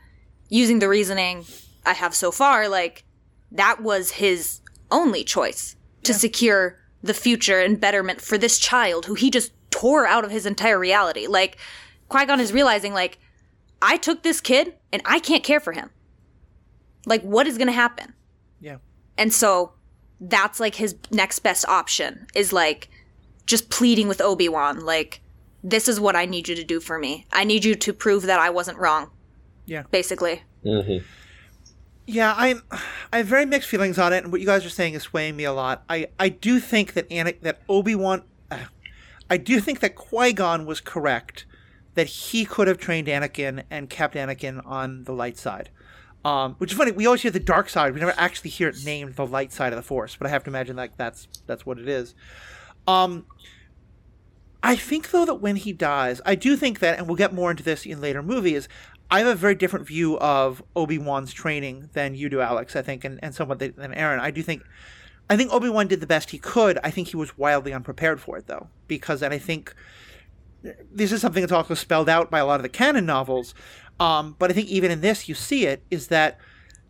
[0.49, 1.45] using the reasoning
[1.85, 3.05] I have so far, like
[3.51, 4.61] that was his
[4.93, 10.07] only choice to secure the future and betterment for this child who he just tore
[10.07, 11.27] out of his entire reality.
[11.27, 11.59] Like
[12.09, 13.19] Qui Gon is realizing, like,
[13.85, 15.91] I took this kid and I can't care for him.
[17.05, 18.15] Like, what is going to happen?
[18.61, 18.79] Yeah.
[19.19, 19.73] And so
[20.21, 22.89] that's like his next best option is like
[23.45, 25.21] just pleading with Obi Wan, like,
[25.63, 27.27] this is what I need you to do for me.
[27.31, 29.11] I need you to prove that I wasn't wrong,
[29.67, 29.83] Yeah.
[29.91, 30.43] basically.
[30.65, 31.05] Mm-hmm.
[32.07, 32.63] Yeah, I'm.
[33.13, 35.37] I have very mixed feelings on it, and what you guys are saying is swaying
[35.37, 35.85] me a lot.
[35.89, 38.59] I I do think that Anik, that Obi Wan, uh,
[39.31, 41.47] I do think that Qui Gon was correct
[41.95, 45.71] that he could have trained Anakin and kept Anakin on the light side.
[46.25, 46.93] Um, which is funny.
[46.93, 47.93] We always hear the dark side.
[47.93, 50.43] We never actually hear it named the light side of the Force, but I have
[50.45, 52.15] to imagine like that's that's what it is.
[52.87, 53.27] Um,
[54.63, 57.51] I think though that when he dies, I do think that, and we'll get more
[57.51, 58.69] into this in later movies.
[59.11, 62.75] I have a very different view of Obi Wan's training than you do, Alex.
[62.75, 64.19] I think, and, and somewhat than Erin.
[64.19, 64.63] I do think,
[65.29, 66.79] I think Obi Wan did the best he could.
[66.83, 69.75] I think he was wildly unprepared for it, though, because, and I think
[70.91, 73.55] this is something that's also spelled out by a lot of the canon novels.
[74.01, 76.39] Um, but I think even in this, you see it is that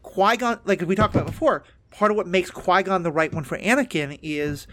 [0.03, 3.33] Qui Gon, like we talked about before, part of what makes Qui Gon the right
[3.33, 4.67] one for Anakin is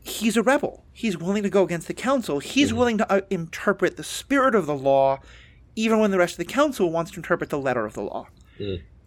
[0.00, 0.84] he's a rebel.
[0.92, 2.38] He's willing to go against the council.
[2.38, 5.20] He's willing to uh, interpret the spirit of the law,
[5.76, 8.28] even when the rest of the council wants to interpret the letter of the law.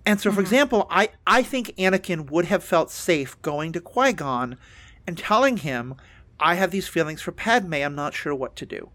[0.06, 4.14] And so, for example, I, I think Anakin would have felt safe going to Qui
[4.14, 4.58] Gon
[5.06, 5.96] and telling him,
[6.40, 8.90] I have these feelings for Padme, I'm not sure what to do.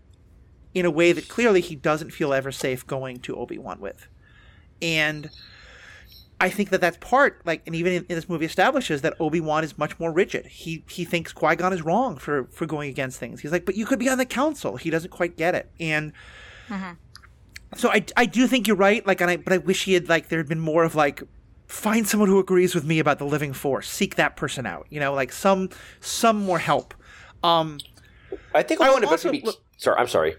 [0.77, 4.09] In a way that clearly he doesn't feel ever safe going to Obi Wan with.
[4.83, 5.31] And
[6.39, 9.41] I think that that's part, like, and even in, in this movie establishes that Obi
[9.41, 10.45] Wan is much more rigid.
[10.45, 13.41] He he thinks Qui Gon is wrong for for going against things.
[13.41, 14.77] He's like, but you could be on the council.
[14.77, 16.12] He doesn't quite get it, and
[17.74, 19.05] so I I do think you're right.
[19.07, 21.22] Like, and I but I wish he had like there had been more of like
[21.68, 23.89] find someone who agrees with me about the living force.
[23.89, 24.87] Seek that person out.
[24.91, 25.70] You know, like some
[26.01, 26.93] some more help.
[27.43, 27.79] Um,
[28.55, 29.41] I think I Obi would Wan eventually.
[29.43, 30.37] also- Be- sorry, I'm sorry.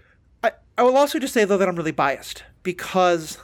[0.78, 3.38] I, will also just say though that I'm really biased because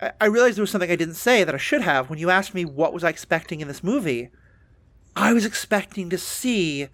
[0.00, 2.30] I, I realized there was something I didn't say that I should have when you
[2.30, 4.30] asked me what was I expecting in this movie.
[5.16, 6.88] I was expecting to see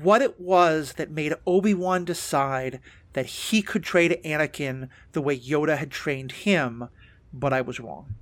[0.00, 2.80] what it was that made Obi Wan decide
[3.14, 6.88] that he could train Anakin the way Yoda had trained him,
[7.32, 8.14] but I was wrong.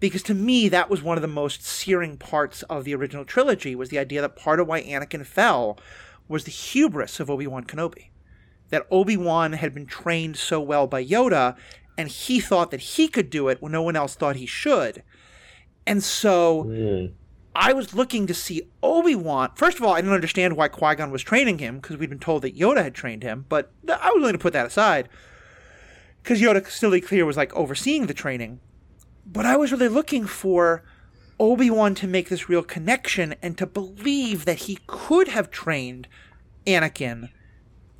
[0.00, 3.74] because to me that was one of the most searing parts of the original trilogy
[3.74, 5.78] was the idea that part of why Anakin fell
[6.28, 8.10] was the hubris of Obi-Wan Kenobi.
[8.70, 11.56] That Obi-Wan had been trained so well by Yoda
[11.96, 15.02] and he thought that he could do it when no one else thought he should.
[15.86, 17.12] And so Mm.
[17.56, 19.50] I was looking to see Obi Wan.
[19.56, 22.20] First of all, I didn't understand why Qui Gon was training him because we'd been
[22.20, 25.08] told that Yoda had trained him, but I was willing to put that aside
[26.22, 28.60] because Yoda still clear was like overseeing the training.
[29.26, 30.84] But I was really looking for
[31.40, 36.06] Obi Wan to make this real connection and to believe that he could have trained
[36.66, 37.30] Anakin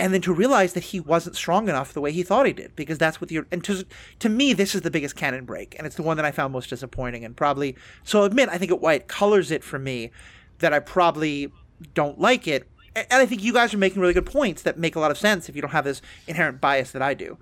[0.01, 2.75] and then to realize that he wasn't strong enough the way he thought he did
[2.77, 3.85] because that's what the and to,
[4.19, 6.53] to me this is the biggest canon break and it's the one that i found
[6.53, 9.79] most disappointing and probably so i'll admit i think it why it colors it for
[9.79, 10.11] me
[10.59, 11.53] that i probably
[11.95, 14.97] don't like it and i think you guys are making really good points that make
[14.97, 17.39] a lot of sense if you don't have this inherent bias that i do.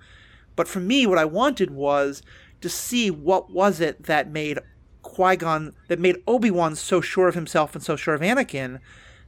[0.54, 2.22] But for me what i wanted was
[2.62, 4.58] to see what was it that made
[5.02, 8.80] qui-gon that made obi-wan so sure of himself and so sure of anakin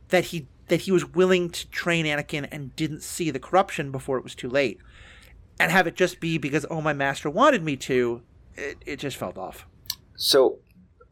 [0.09, 4.19] that he that he was willing to train Anakin and didn't see the corruption before
[4.19, 4.79] it was too late.
[5.61, 8.23] And have it just be because, oh, my master wanted me to,
[8.57, 9.67] it, it just felt off.
[10.17, 10.59] So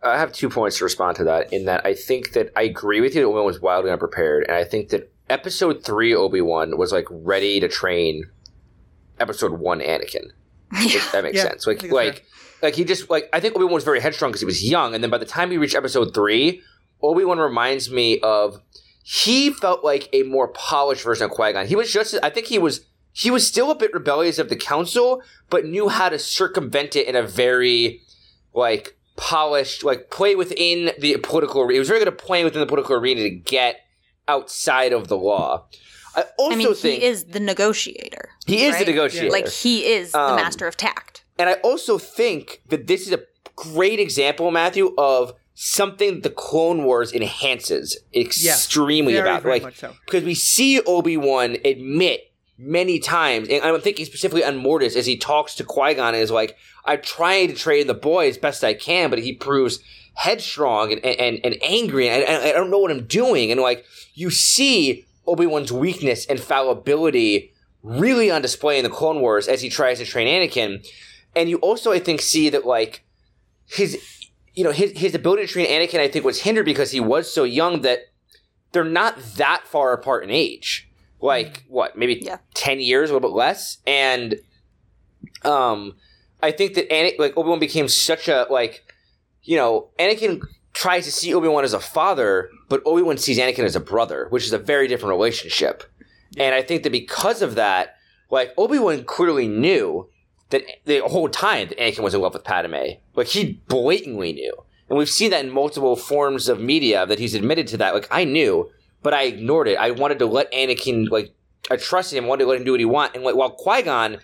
[0.03, 1.53] I have two points to respond to that.
[1.53, 4.45] In that I think that I agree with you that Obi Wan was wildly unprepared,
[4.47, 8.31] and I think that Episode three Obi Wan was like ready to train
[9.19, 10.31] Episode one Anakin.
[10.73, 11.67] If that makes Yeah, sense.
[11.67, 12.25] Like like
[12.63, 14.95] like he just like I think Obi Wan was very headstrong because he was young,
[14.95, 16.63] and then by the time he reached Episode three,
[17.03, 18.61] Obi Wan reminds me of
[19.09, 21.67] he felt like a more polished version of Qui Gon.
[21.69, 24.57] He was just I think he was he was still a bit rebellious of the
[24.57, 28.01] Council, but knew how to circumvent it in a very
[28.53, 31.61] like polished, like play within the political.
[31.63, 31.75] arena.
[31.75, 33.77] He was very good at playing within the political arena to get
[34.27, 35.67] outside of the law.
[36.17, 38.31] I also I mean, think he is the negotiator.
[38.45, 39.31] he is the negotiator.
[39.31, 41.23] Like he is the Um, master of tact.
[41.39, 43.21] And I also think that this is a
[43.55, 49.43] great example, Matthew, of something the Clone Wars enhances extremely very, about.
[49.43, 49.97] very like so.
[50.05, 55.07] because we see Obi Wan admit many times, and I'm thinking specifically on Mortis as
[55.07, 58.37] he talks to Qui Gon and is like, "I'm trying to train the boy as
[58.37, 59.79] best I can, but he proves
[60.13, 63.87] headstrong and and, and angry, and I, I don't know what I'm doing." And like
[64.13, 67.51] you see Obi Wan's weakness and fallibility
[67.83, 70.87] really on display in the Clone Wars as he tries to train Anakin,
[71.35, 73.05] and you also I think see that like
[73.69, 73.99] his
[74.57, 77.33] you know his his ability to train Anakin I think was hindered because he was
[77.33, 78.01] so young that
[78.73, 80.89] they're not that far apart in age.
[81.21, 82.39] Like what, maybe Yeah.
[82.55, 84.37] ten years, a little bit less, and
[85.45, 85.97] um,
[86.43, 88.85] I think that Anakin, like Obi Wan became such a like,
[89.43, 90.43] you know, Anakin
[90.75, 93.81] tries to see Obi Wan as a father, but Obi Wan sees Anakin as a
[93.81, 95.85] brother, which is a very different relationship.
[96.37, 97.97] And I think that because of that,
[98.31, 100.09] like Obi Wan clearly knew
[100.51, 102.99] that the whole time that Anakin was in love with Padme.
[103.15, 104.55] Like he blatantly knew.
[104.89, 107.95] And we've seen that in multiple forms of media that he's admitted to that.
[107.95, 108.71] Like I knew,
[109.03, 109.77] but I ignored it.
[109.77, 111.35] I wanted to let Anakin like
[111.71, 113.15] I trusted him, wanted to let him do what he want.
[113.15, 114.19] And like while Qui Gon,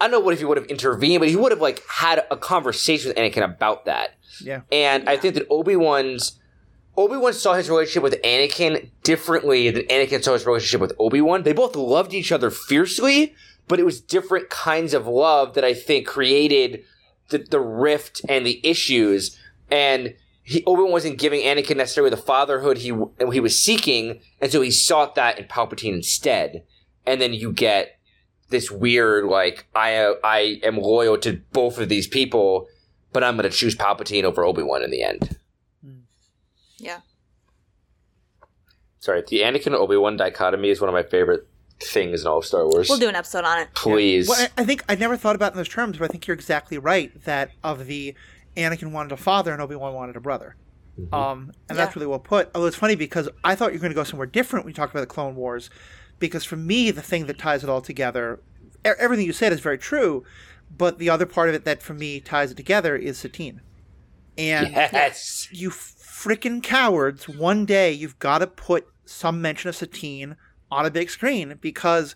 [0.00, 2.24] I don't know what if he would have intervened, but he would have like had
[2.30, 4.14] a conversation with Anakin about that.
[4.40, 4.62] Yeah.
[4.70, 6.38] And I think that Obi Wan's
[6.96, 11.20] Obi Wan saw his relationship with Anakin differently than Anakin saw his relationship with Obi
[11.20, 11.42] Wan.
[11.42, 13.34] They both loved each other fiercely,
[13.68, 16.84] but it was different kinds of love that I think created
[17.30, 19.38] the, the rift and the issues.
[19.70, 22.92] And he, Obi Wan wasn't giving Anakin necessarily the fatherhood he
[23.32, 26.64] he was seeking, and so he sought that in Palpatine instead.
[27.06, 27.98] And then you get
[28.50, 32.68] this weird like I I am loyal to both of these people,
[33.12, 35.38] but I'm going to choose Palpatine over Obi Wan in the end.
[35.82, 36.00] Hmm.
[36.76, 37.00] Yeah.
[39.04, 41.46] Sorry, the Anakin Obi-Wan dichotomy is one of my favorite
[41.86, 42.88] things in all of Star Wars.
[42.88, 43.68] We'll do an episode on it.
[43.74, 44.28] Please.
[44.28, 46.26] Well, I I think I never thought about it in those terms, but I think
[46.26, 48.14] you're exactly right that of the
[48.56, 50.56] Anakin wanted a father and Obi Wan wanted a brother.
[51.12, 52.50] Um, and that's really well put.
[52.54, 54.74] Although it's funny because I thought you were going to go somewhere different when you
[54.74, 55.68] talked about the Clone Wars,
[56.18, 58.40] because for me the thing that ties it all together,
[58.84, 60.24] everything you said is very true,
[60.76, 63.60] but the other part of it that for me ties it together is Satine.
[64.38, 65.48] And yes.
[65.50, 70.36] you freaking cowards, one day you've got to put some mention of Satine
[70.70, 72.14] on a big screen because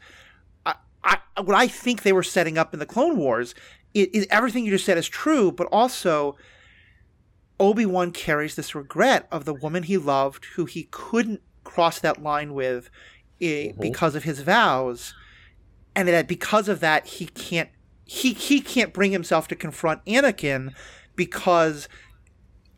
[0.67, 0.75] I,
[1.05, 3.55] I, what I think they were setting up in the Clone Wars
[3.95, 6.37] is, is everything you just said is true, but also
[7.61, 12.23] Obi Wan carries this regret of the woman he loved who he couldn't cross that
[12.23, 12.91] line with
[13.41, 15.15] eh, because of his vows,
[15.95, 17.71] and that because of that he can't
[18.05, 20.73] he he can't bring himself to confront Anakin
[21.17, 21.89] because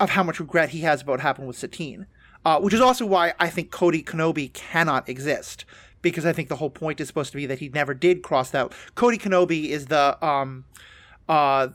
[0.00, 2.06] of how much regret he has about what happened with Satine.
[2.44, 5.64] Uh, which is also why I think Cody Kenobi cannot exist.
[6.02, 8.48] Because I think the whole point is supposed to be that he never did cross
[8.50, 8.72] that.
[8.94, 10.64] Cody Kenobi is the um,
[11.28, 11.68] uh,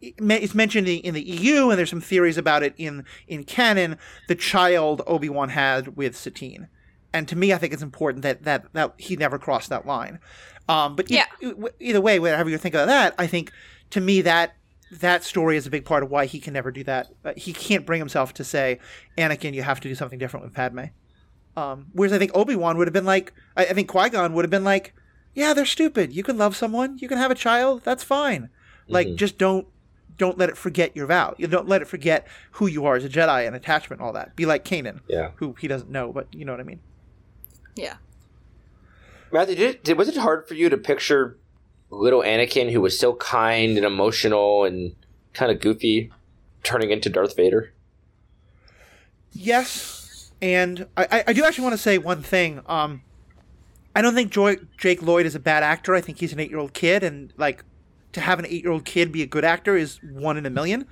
[0.00, 3.98] it's mentioned in the EU, and there's some theories about it in in canon.
[4.28, 6.68] The child Obi Wan had with Satine,
[7.12, 10.20] and to me, I think it's important that that that he never crossed that line.
[10.68, 11.24] Um, but Yeah.
[11.42, 13.50] e- either way, whatever you think of that, I think
[13.90, 14.54] to me that
[14.90, 17.08] that story is a big part of why he can never do that.
[17.24, 18.78] Uh, he can't bring himself to say,
[19.18, 20.84] Anakin, you have to do something different with Padme.
[21.56, 24.32] Um, whereas I think Obi Wan would have been like, I, I think Qui Gon
[24.34, 24.94] would have been like,
[25.34, 26.12] yeah, they're stupid.
[26.14, 28.50] You can love someone, you can have a child, that's fine.
[28.88, 29.66] Like, just don't
[30.16, 31.34] don't let it forget your vow.
[31.36, 34.14] You don't let it forget who you are as a Jedi and attachment, and all
[34.14, 34.34] that.
[34.34, 35.32] Be like Kanan, Yeah.
[35.36, 36.80] who he doesn't know, but you know what I mean.
[37.74, 37.96] Yeah.
[39.32, 41.36] Matthew, did, did was it hard for you to picture
[41.90, 44.94] little Anakin, who was so kind and emotional and
[45.32, 46.10] kind of goofy,
[46.62, 47.72] turning into Darth Vader?
[49.32, 52.60] Yes, and I, I- do actually want to say one thing.
[52.66, 53.02] Um,
[53.94, 55.94] I don't think Joy, Jake Lloyd is a bad actor.
[55.94, 57.64] I think he's an eight-year-old kid, and like
[58.12, 60.86] to have an eight-year-old kid be a good actor is one in a million.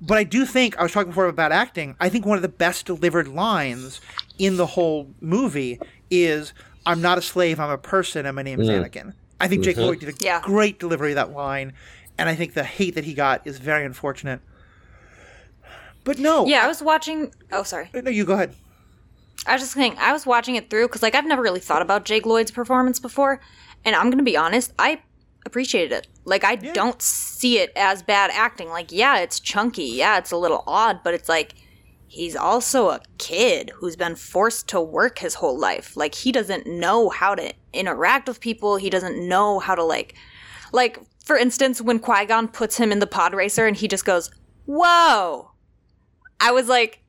[0.00, 1.96] But I do think I was talking before about acting.
[2.00, 4.00] I think one of the best delivered lines
[4.38, 5.78] in the whole movie
[6.10, 6.52] is
[6.84, 7.60] "I'm not a slave.
[7.60, 9.86] I'm a person, and my name is Anakin." I think Jake mm-hmm.
[9.86, 10.40] Lloyd did a Yeah.
[10.42, 11.72] great delivery of that line,
[12.16, 14.40] and I think the hate that he got is very unfortunate.
[16.04, 17.34] But no, Yeah, I was watching.
[17.50, 17.90] Oh, sorry.
[17.94, 18.54] Uh, no, you go ahead.
[19.46, 21.82] I was just saying, I was watching it through because, like, I've never really thought
[21.82, 23.40] about Jake Lloyd's performance before,
[23.84, 25.00] and I'm gonna be honest, I
[25.44, 26.06] appreciated it.
[26.24, 28.68] Like, I don't see it as bad acting.
[28.68, 31.54] Like, yeah, it's chunky, yeah, it's a little odd, but it's like
[32.12, 35.96] he's also a kid who's been forced to work his whole life.
[35.96, 38.76] Like, he doesn't know how to interact with people.
[38.76, 40.14] He doesn't know how to like,
[40.72, 44.04] like for instance, when Qui Gon puts him in the pod racer and he just
[44.04, 44.30] goes,
[44.66, 45.52] "Whoa."
[46.38, 47.02] I was like,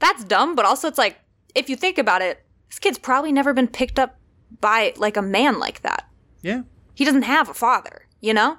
[0.00, 1.16] that's dumb, but also it's like,
[1.54, 4.18] if you think about it, this kid's probably never been picked up
[4.60, 6.08] by like a man like that.
[6.42, 6.62] Yeah.
[6.94, 8.58] He doesn't have a father, you know?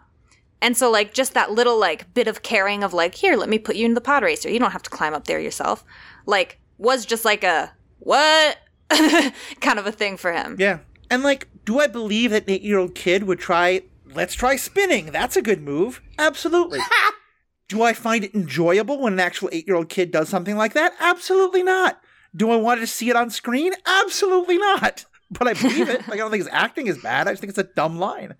[0.61, 3.59] And so like just that little like bit of caring of like, here, let me
[3.59, 4.49] put you in the pod racer.
[4.49, 5.83] You don't have to climb up there yourself.
[6.25, 8.57] Like was just like a what
[8.89, 10.55] kind of a thing for him.
[10.59, 10.79] Yeah.
[11.09, 13.81] And like, do I believe that an eight year old kid would try,
[14.13, 15.07] let's try spinning?
[15.07, 16.01] That's a good move.
[16.17, 16.79] Absolutely.
[17.67, 20.73] do I find it enjoyable when an actual eight year old kid does something like
[20.73, 20.93] that?
[20.99, 22.01] Absolutely not.
[22.35, 23.73] Do I want to see it on screen?
[23.85, 25.05] Absolutely not.
[25.29, 26.07] But I believe it.
[26.07, 27.27] Like, I don't think his acting is bad.
[27.27, 28.35] I just think it's a dumb line.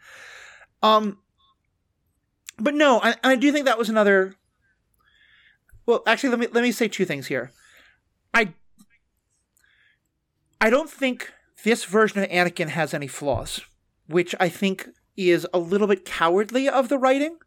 [0.81, 1.17] Um,
[2.59, 4.35] but no, I, I do think that was another.
[5.85, 7.51] Well, actually, let me let me say two things here.
[8.33, 8.53] I
[10.59, 11.31] I don't think
[11.63, 13.61] this version of Anakin has any flaws,
[14.07, 17.37] which I think is a little bit cowardly of the writing,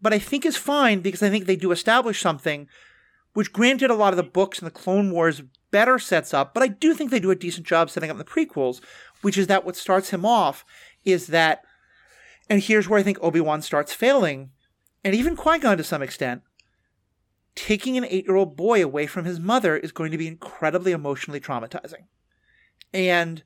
[0.00, 2.68] but I think is fine because I think they do establish something
[3.32, 6.62] which granted a lot of the books and the Clone Wars better sets up, but
[6.62, 8.80] I do think they do a decent job setting up the prequels,
[9.22, 10.64] which is that what starts him off
[11.04, 11.62] is that
[12.50, 14.50] and here's where I think Obi-Wan starts failing,
[15.04, 16.42] and even Qui-Gon to some extent,
[17.54, 22.04] taking an 8-year-old boy away from his mother is going to be incredibly emotionally traumatizing.
[22.92, 23.44] And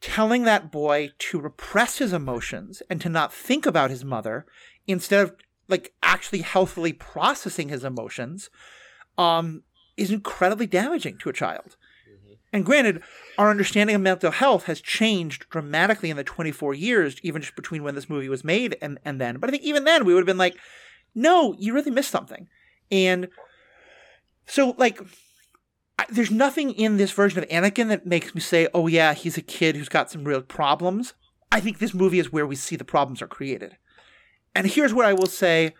[0.00, 4.44] telling that boy to repress his emotions and to not think about his mother
[4.86, 5.36] instead of
[5.68, 8.50] like actually healthily processing his emotions
[9.16, 9.62] um
[9.96, 11.76] is incredibly damaging to a child
[12.52, 13.02] and granted
[13.38, 17.82] our understanding of mental health has changed dramatically in the 24 years even just between
[17.82, 20.20] when this movie was made and, and then but i think even then we would
[20.20, 20.56] have been like
[21.14, 22.48] no you really missed something
[22.90, 23.28] and
[24.46, 25.00] so like
[25.98, 29.36] I- there's nothing in this version of Anakin that makes me say, "Oh yeah, he's
[29.36, 31.14] a kid who's got some real problems."
[31.50, 33.76] I think this movie is where we see the problems are created.
[34.54, 35.74] And here's what I will say: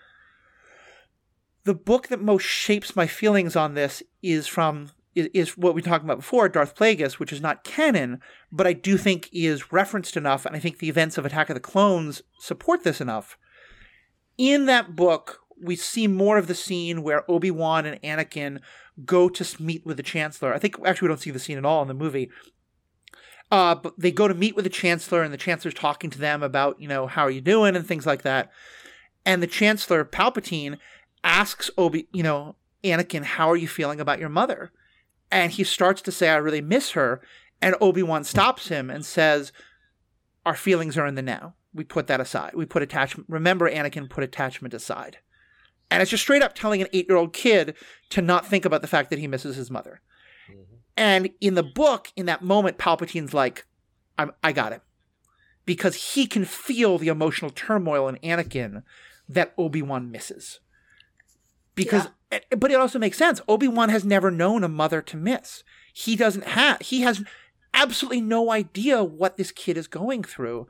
[1.65, 5.83] the book that most shapes my feelings on this is from is, is what we
[5.83, 10.17] talked about before, Darth Plagueis, which is not canon, but I do think is referenced
[10.17, 13.37] enough, and I think the events of Attack of the Clones support this enough.
[14.39, 18.61] In that book, we see more of the scene where Obi Wan and Anakin
[19.05, 20.53] go to meet with the Chancellor.
[20.53, 22.31] I think actually we don't see the scene at all in the movie.
[23.51, 26.43] Uh, but they go to meet with the Chancellor, and the Chancellor's talking to them
[26.43, 28.51] about, you know, how are you doing and things like that.
[29.27, 30.79] And the Chancellor, Palpatine,
[31.23, 34.73] asks Obi, you know, Anakin, how are you feeling about your mother?
[35.33, 37.23] And he starts to say, I really miss her.
[37.61, 39.51] And Obi Wan stops him and says,
[40.45, 41.55] Our feelings are in the now.
[41.73, 42.53] We put that aside.
[42.55, 43.31] We put attachment.
[43.31, 45.19] Remember, Anakin, put attachment aside.
[45.91, 47.75] And it's just straight up telling an eight year old kid
[48.11, 50.03] to not think about the fact that he misses his mother.
[50.97, 53.67] And in the book, in that moment, Palpatine's like,
[54.19, 54.83] I'm, I got him.
[55.65, 58.83] Because he can feel the emotional turmoil in Anakin
[59.29, 60.61] that Obi Wan misses.
[61.75, 62.11] Because, eh,
[62.57, 63.41] but it also makes sense.
[63.49, 65.63] Obi Wan has never known a mother to miss.
[65.93, 67.23] He doesn't have, he has
[67.75, 70.67] absolutely no idea what this kid is going through.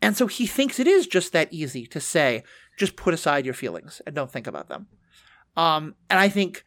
[0.00, 2.42] And so he thinks it is just that easy to say,
[2.78, 4.88] just put aside your feelings and don't think about them.
[5.56, 6.64] Um, and I think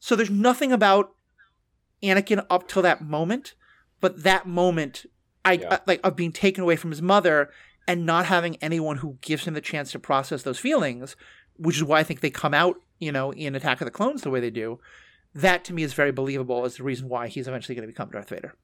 [0.00, 0.16] so.
[0.16, 1.14] There's nothing about
[2.02, 3.54] Anakin up till that moment,
[4.00, 5.06] but that moment,
[5.44, 5.68] I Yeah.
[5.68, 7.50] uh, like of being taken away from his mother
[7.86, 11.16] and not having anyone who gives him the chance to process those feelings,
[11.60, 14.22] which is why I think they come out, you know, in Attack of the Clones
[14.22, 14.78] the way they do.
[15.34, 18.10] That to me is very believable as the reason why he's eventually going to become
[18.10, 18.54] Darth Vader.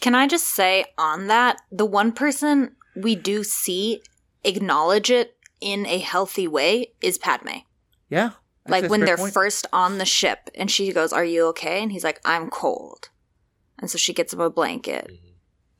[0.00, 4.00] Can I just say on that, the one person we do see
[4.44, 7.58] acknowledge it in a healthy way is Padme.
[8.08, 8.30] Yeah,
[8.68, 9.34] Like when they're point.
[9.34, 11.82] first on the ship and she goes, Are you okay?
[11.82, 13.08] And he's like, I'm cold.
[13.78, 15.08] And so she gets him a blanket.
[15.10, 15.32] Mhm.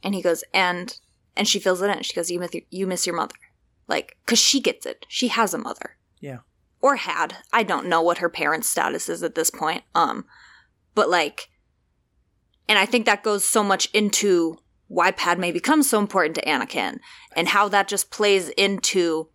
[0.02, 0.98] And he goes, And
[1.36, 2.02] and she fills it in.
[2.02, 3.36] She goes, You miss, you miss your mother.
[3.86, 5.06] Like, because she gets it.
[5.08, 5.96] She has a mother.
[6.20, 6.38] Yeah.
[6.80, 7.36] Or had.
[7.52, 9.82] I don't know what her parents' status is at this point.
[9.94, 10.24] Um,
[10.94, 11.48] but like,
[12.68, 14.58] and I think that goes so much into
[14.88, 16.98] why Padme becomes so important to Anakin
[17.36, 19.28] and how that just plays into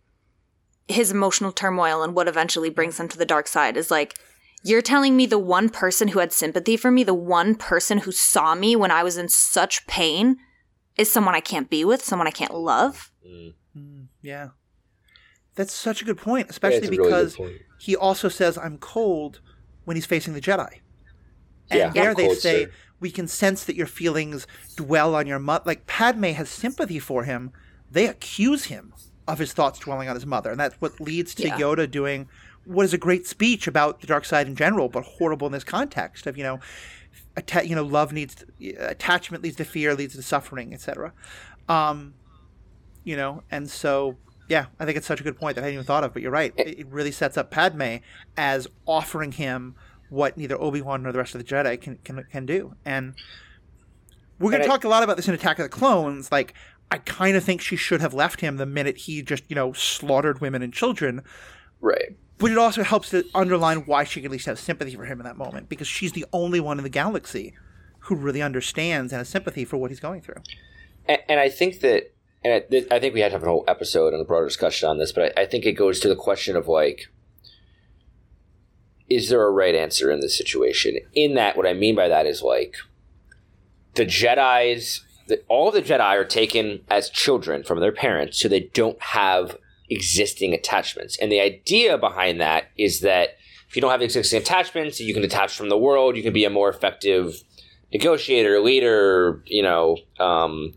[0.88, 4.14] his emotional turmoil and what eventually brings him to the dark side is like
[4.64, 8.12] you're telling me the one person who had sympathy for me, the one person who
[8.12, 10.36] saw me when I was in such pain
[10.96, 13.10] is someone I can't be with, someone I can't love.
[13.26, 13.54] Mm.
[13.76, 14.50] Mm, yeah,
[15.54, 17.56] that's such a good point, especially it's a really because point.
[17.78, 19.40] he also says I'm cold
[19.84, 20.80] when he's facing the Jedi.
[21.70, 22.70] And Yeah, there I'm they cold, say sir.
[23.00, 24.46] we can sense that your feelings
[24.76, 25.62] dwell on your mother.
[25.66, 27.52] Like Padme has sympathy for him.
[27.90, 28.92] They accuse him
[29.28, 31.58] of his thoughts dwelling on his mother, and that's what leads to Yeah.
[31.58, 32.28] Yoda doing
[32.66, 35.64] what is a great speech about the dark side in general, but horrible in this
[35.64, 36.60] context of you know,
[37.36, 38.44] atta- you know, love needs
[38.78, 41.12] attachment leads to fear, leads to suffering, etc.
[41.68, 42.14] Um,
[43.04, 44.16] you know, and so
[44.48, 46.12] yeah, I think it's such a good point that I hadn't even thought of.
[46.12, 47.96] But you're right; it, really sets up Padme
[48.36, 49.74] as offering him
[50.10, 52.74] what neither Obi Wan nor the rest of the Jedi can can, can do.
[52.84, 53.14] And
[54.38, 56.30] we're going to talk a lot about this in Attack of the Clones.
[56.30, 56.54] Like,
[56.90, 59.72] I kind of think she should have left him the minute he just you know
[59.72, 61.22] slaughtered women and children.
[61.80, 62.16] Right.
[62.38, 65.20] But it also helps to underline why she can at least have sympathy for him
[65.20, 67.54] in that moment because she's the only one in the galaxy
[68.00, 70.42] who really understands and has sympathy for what he's going through.
[71.06, 72.13] And, and I think that,
[72.44, 74.88] and I, I think we had to have a whole episode and a broader discussion
[74.88, 77.08] on this, but I, I think it goes to the question of like,
[79.08, 80.98] is there a right answer in this situation?
[81.14, 82.76] In that, what I mean by that is like,
[83.94, 88.70] the Jedi's, the, all the Jedi are taken as children from their parents, so they
[88.74, 89.56] don't have
[89.88, 91.16] existing attachments.
[91.18, 93.36] And the idea behind that is that
[93.68, 96.16] if you don't have existing attachments, you can detach from the world.
[96.16, 97.42] You can be a more effective
[97.92, 100.74] negotiator, leader, you know, um,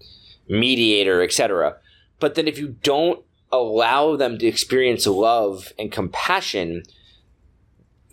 [0.50, 1.78] mediator, etc.
[2.20, 6.84] But then if you don't allow them to experience love and compassion,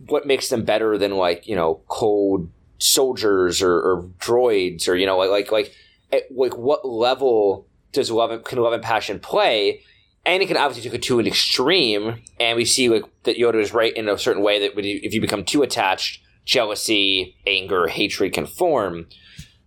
[0.07, 5.07] what makes them better than like you know cold soldiers or, or droids or you
[5.07, 5.75] know like like like
[6.13, 9.83] at, like what level does love and, can love and passion play?
[10.27, 13.61] And it can obviously take it to an extreme, and we see like that Yoda
[13.61, 17.89] is right in a certain way that you, if you become too attached, jealousy, anger,
[17.89, 19.07] hatred can form.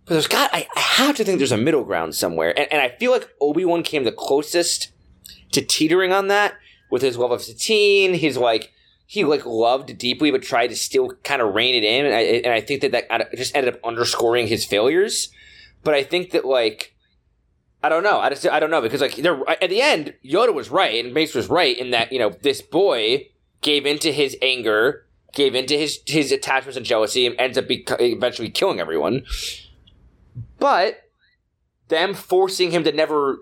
[0.08, 2.80] But there's got I, I have to think there's a middle ground somewhere, and, and
[2.80, 4.90] I feel like Obi Wan came the closest
[5.52, 6.54] to teetering on that
[6.90, 8.14] with his love of Satine.
[8.14, 8.72] His like
[9.06, 12.20] he like loved deeply, but tried to still kind of rein it in, and I,
[12.20, 15.28] and I think that that just ended up underscoring his failures.
[15.84, 16.94] But I think that like
[17.82, 18.18] I don't know.
[18.18, 21.34] I just I don't know because like at the end, Yoda was right and Mace
[21.34, 23.28] was right in that you know this boy
[23.60, 28.00] gave into his anger, gave into his his attachments and jealousy, and ends up beco-
[28.00, 29.24] eventually killing everyone.
[30.58, 31.02] But
[31.88, 33.38] them forcing him to never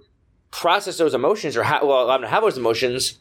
[0.51, 3.19] process those emotions or ha- well allow him to have those emotions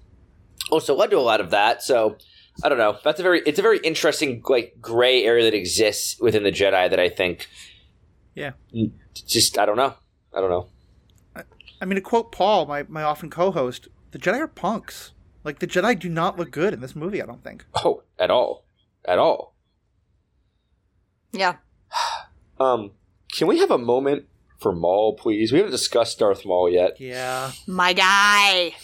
[0.71, 1.81] also led to a lot of that.
[1.83, 2.17] So
[2.63, 2.97] I don't know.
[3.03, 6.89] That's a very it's a very interesting like gray area that exists within the Jedi
[6.89, 7.47] that I think
[8.35, 8.51] Yeah.
[9.13, 9.95] just I don't know.
[10.33, 10.67] I don't know.
[11.81, 15.11] I mean, to quote Paul, my, my often co-host, the Jedi are punks.
[15.43, 17.21] Like the Jedi do not look good in this movie.
[17.21, 17.65] I don't think.
[17.83, 18.63] Oh, at all,
[19.05, 19.53] at all.
[21.31, 21.55] Yeah.
[22.57, 22.91] Um,
[23.35, 24.25] can we have a moment
[24.57, 25.51] for Maul, please?
[25.51, 26.99] We haven't discussed Darth Maul yet.
[26.99, 27.51] Yeah.
[27.67, 28.75] My guy.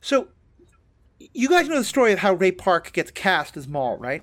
[0.00, 0.28] So,
[1.32, 4.22] you guys know the story of how Ray Park gets cast as Maul, right?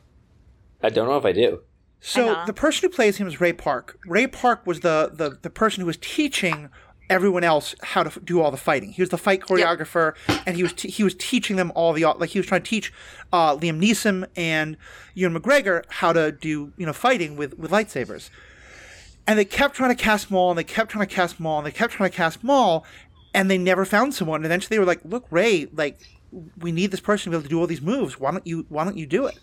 [0.81, 1.61] I don't know if I do.
[1.99, 2.45] So know.
[2.45, 3.99] the person who plays him is Ray Park.
[4.07, 6.69] Ray Park was the, the, the person who was teaching
[7.11, 8.93] everyone else how to f- do all the fighting.
[8.93, 10.15] He was the fight choreographer,
[10.47, 12.69] and he was t- he was teaching them all the like he was trying to
[12.69, 12.91] teach
[13.33, 14.77] uh, Liam Neeson and
[15.13, 18.29] Ewan McGregor how to do you know fighting with with lightsabers.
[19.27, 21.67] And they kept trying to cast Maul, and they kept trying to cast Maul, and
[21.67, 22.85] they kept trying to cast Maul,
[23.33, 24.37] and they never found someone.
[24.39, 25.99] And eventually, they were like, "Look, Ray, like
[26.59, 28.19] we need this person to be able to do all these moves.
[28.19, 29.37] Why don't you Why don't you do it?"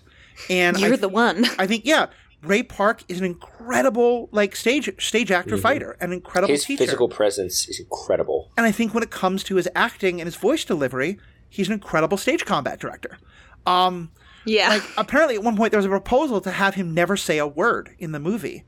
[0.50, 1.44] And I You're the one.
[1.58, 2.06] I think yeah,
[2.42, 6.84] Ray Park is an incredible like stage stage actor fighter, an incredible His teacher.
[6.84, 8.50] physical presence is incredible.
[8.56, 11.18] and I think when it comes to his acting and his voice delivery,
[11.48, 13.18] he's an incredible stage combat director.
[13.66, 14.10] Um,
[14.44, 14.68] Yeah.
[14.70, 17.46] like apparently at one point there was a proposal to have him never say a
[17.46, 18.64] word in the movie.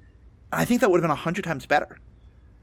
[0.53, 1.99] I think that would have been a hundred times better.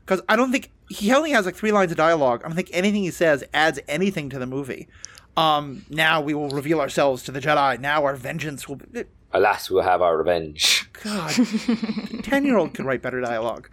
[0.06, 2.42] Because I don't think he only has like three lines of dialogue.
[2.44, 4.88] I don't think anything he says adds anything to the movie.
[5.36, 7.80] Um, now we will reveal ourselves to the Jedi.
[7.80, 8.78] Now our vengeance will.
[8.78, 9.04] Be,
[9.34, 10.90] Alas, we will have our revenge.
[11.04, 11.32] God,
[12.24, 13.70] ten year old could write better dialogue,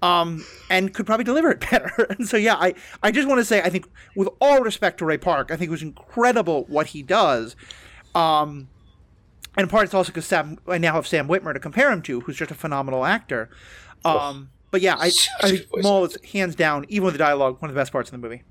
[0.00, 1.90] um, and could probably deliver it better.
[2.10, 5.04] and so yeah, I I just want to say I think with all respect to
[5.04, 7.56] Ray Park, I think it was incredible what he does.
[8.14, 8.68] Um,
[9.56, 12.02] and in part it's also because Sam I now have Sam Witwer to compare him
[12.02, 13.50] to, who's just a phenomenal actor.
[14.04, 17.14] Um, but yeah, I, such I a think voice Maul is hands down, even with
[17.14, 18.42] the dialogue, one of the best parts of the movie.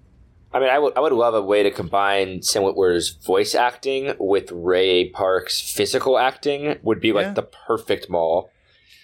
[0.53, 4.13] I mean, I would I would love a way to combine Sam Witwer's voice acting
[4.19, 6.77] with Ray Park's physical acting.
[6.83, 7.33] Would be like Yeah.
[7.33, 8.49] the perfect Maul.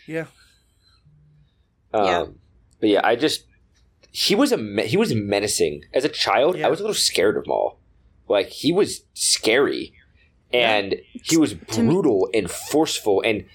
[0.07, 0.25] Yeah,
[1.93, 2.25] Um, Yeah.
[2.79, 3.45] But yeah, I just
[4.11, 6.57] he was a he was menacing as a child.
[6.57, 6.67] Yeah.
[6.67, 7.79] I was a little scared of Maul.
[8.27, 9.93] Like he was scary,
[10.53, 13.45] and he was brutal and forceful and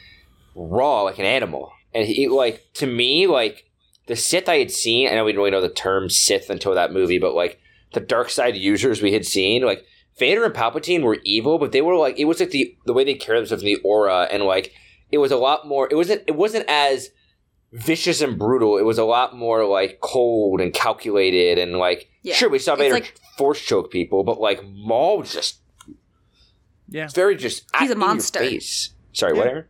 [0.54, 1.72] raw like an animal.
[1.94, 3.64] And he like to me like
[4.06, 5.08] the Sith I had seen.
[5.08, 7.60] I know we didn't really know the term Sith until that movie, but like
[7.92, 9.84] the dark side users we had seen, like
[10.18, 13.04] Vader and Palpatine were evil, but they were like it was like the the way
[13.04, 14.72] they carried themselves in the aura, and like
[15.10, 15.88] it was a lot more.
[15.90, 17.10] It wasn't it wasn't as
[17.72, 18.78] vicious and brutal.
[18.78, 22.34] It was a lot more like cold and calculated, and like Yeah.
[22.34, 25.60] sure we saw Vader like- force choke people, but like Maul was just
[26.88, 27.04] yeah.
[27.04, 28.40] it's very just He's a monster.
[29.12, 29.38] Sorry, Yeah.
[29.38, 29.68] whatever.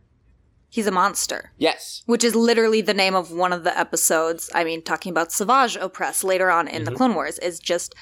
[0.71, 1.51] He's a monster.
[1.57, 4.51] Yes, which is literally the name of one of the episodes.
[4.53, 6.97] I mean, talking about Savage Oppress later on in the mm-hmm.
[6.97, 7.95] Clone Wars is just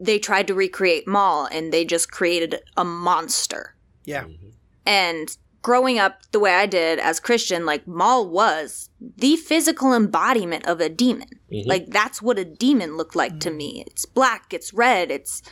[0.00, 3.76] they tried to recreate Maul and they just created a monster.
[4.04, 4.48] Yeah, mm-hmm.
[4.86, 10.66] And growing up the way I did as Christian, like Maul was the physical embodiment
[10.66, 11.28] of a demon.
[11.52, 11.66] Mhm.
[11.66, 13.58] Like that's what a demon looked like to mm-hmm.
[13.58, 13.84] me.
[13.86, 15.42] It's black, it's red, it's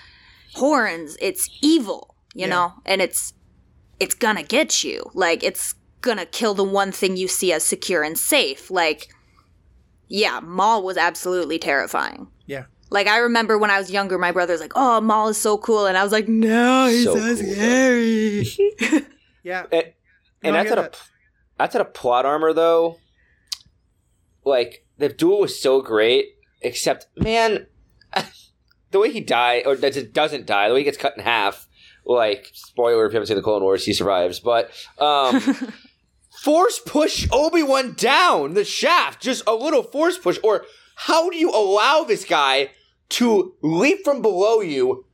[0.54, 2.46] horns, it's evil, you Yeah.
[2.48, 2.72] know?
[2.86, 3.32] And it's
[3.98, 5.10] it's gonna get you.
[5.14, 8.70] Like it's gonna kill the one thing you see as secure and safe.
[8.70, 9.08] Like
[10.08, 12.28] yeah, Maul was absolutely terrifying.
[12.46, 12.64] yeah.
[12.92, 15.86] Like I remember when I was younger, my brother's like, "Oh, Maul is so cool,"
[15.86, 17.52] and I was like, "No, he's So so, cool.
[17.54, 18.46] scary."
[19.44, 19.84] Yeah, and,
[20.42, 20.98] and No, I that's get at a
[21.56, 22.98] that's at a plot armor though.
[24.44, 26.26] Like the duel was so great,
[26.62, 27.66] except man,
[28.90, 31.22] the way he died or does it doesn't die, the way he gets cut in
[31.22, 31.68] half.
[32.10, 35.40] Like spoiler if you haven't seen the Clone Wars, he survives, but um.
[36.42, 40.38] force push Obi Wan down the shaft, just a little force push.
[40.42, 40.64] Or
[40.96, 42.70] how do you allow this guy
[43.10, 45.04] to leap from below you,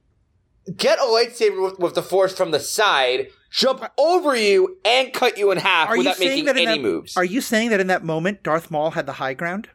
[0.77, 5.39] get a lightsaber with, with the force from the side, jump over you, and cut
[5.39, 7.16] you in half Are without making that any that, moves?
[7.16, 9.68] Are you saying that in that moment Darth Maul had the high ground?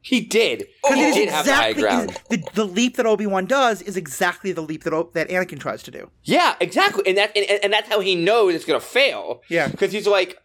[0.00, 0.64] He did.
[0.82, 2.20] Because he did have the high exactly ground.
[2.30, 5.58] the, the leap that Obi Wan does is exactly the leap that O- that Anakin
[5.60, 6.10] tries to do.
[6.24, 9.42] Yeah, exactly, and that and, and that's how he knows it's gonna fail.
[9.48, 9.68] Yeah.
[9.68, 10.38] because he's like,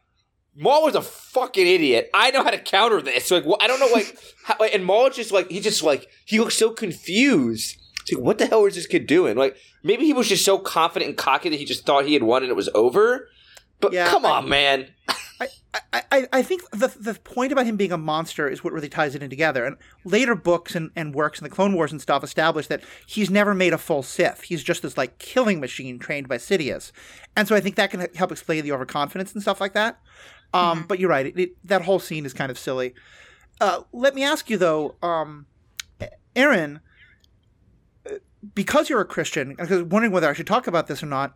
[0.56, 2.10] Maul was a fucking idiot.
[2.14, 3.32] I know how to counter this.
[3.32, 6.40] Like, well, I don't know, like, how, and Maul just like, he just like, he
[6.40, 7.78] looks so confused.
[8.02, 9.38] It's like, what the hell is this kid doing?
[9.38, 12.24] Like, maybe he was just so confident and cocky that he just thought he had
[12.24, 13.30] won and it was over.
[13.80, 14.88] But Yeah, come I- on, man.
[15.40, 15.48] I,
[16.12, 19.16] I, I think the the point about him being a monster is what really ties
[19.16, 19.66] it in together.
[19.66, 23.30] And later books and, and works in the Clone Wars and stuff establish that he's
[23.30, 24.44] never made a full Sith.
[24.44, 26.92] He's just this like killing machine trained by Sidious.
[27.36, 30.00] And so I think that can help explain the overconfidence and stuff like that.
[30.54, 31.26] Um, But you're right.
[31.26, 32.94] It, it, that whole scene is kind of silly.
[33.60, 35.48] Uh, let me ask you though, um,
[36.36, 36.80] Erin,
[38.06, 38.16] uh,
[38.54, 41.34] because you're a Christian, because I'm wondering whether I should talk about this or not.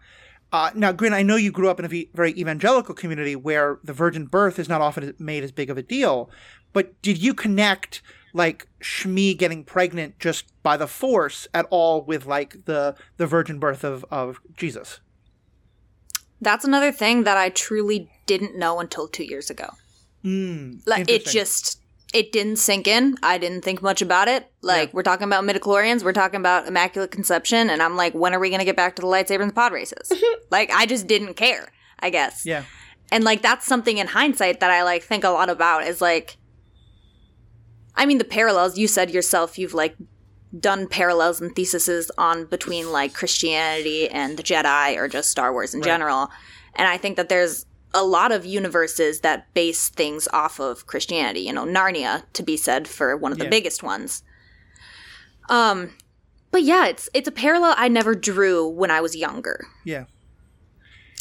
[0.51, 3.93] Uh, now, Grin, I know you grew up in a very evangelical community where the
[3.93, 6.29] virgin birth is not often made as big of a deal.
[6.73, 8.01] But did you connect
[8.33, 13.59] like Shmi getting pregnant just by the force at all with like the the virgin
[13.59, 14.99] birth of of Jesus?
[16.39, 19.69] That's another thing that I truly didn't know until two years ago.
[20.23, 21.81] Mm, Like it just
[22.13, 23.15] it didn't sink in.
[23.21, 24.49] I didn't think much about it.
[24.61, 24.93] Like Yeah.
[24.93, 28.49] we're talking about midichlorians, we're talking about immaculate conception, and I'm like, when are we
[28.49, 30.11] gonna get back to the lightsaber and the pod races?
[30.51, 31.71] like I just didn't care.
[31.99, 32.45] I guess.
[32.45, 32.63] yeah,
[33.11, 36.37] and like that's something in hindsight that I like think a lot about is like
[37.95, 39.95] I mean the parallels you said yourself you've like
[40.57, 45.73] done parallels and theses on between like Christianity and the Jedi or just Star Wars
[45.73, 45.87] in Right.
[45.87, 46.29] general.
[46.75, 47.65] And I think that there's
[47.97, 52.55] a lot of universes that base things off of Christianity, you know, Narnia to be
[52.57, 53.49] said for one of the Yeah.
[53.49, 54.23] biggest ones.
[55.49, 55.93] Um
[56.51, 60.05] but yeah, it's it's a parallel I never drew when I was younger yeah,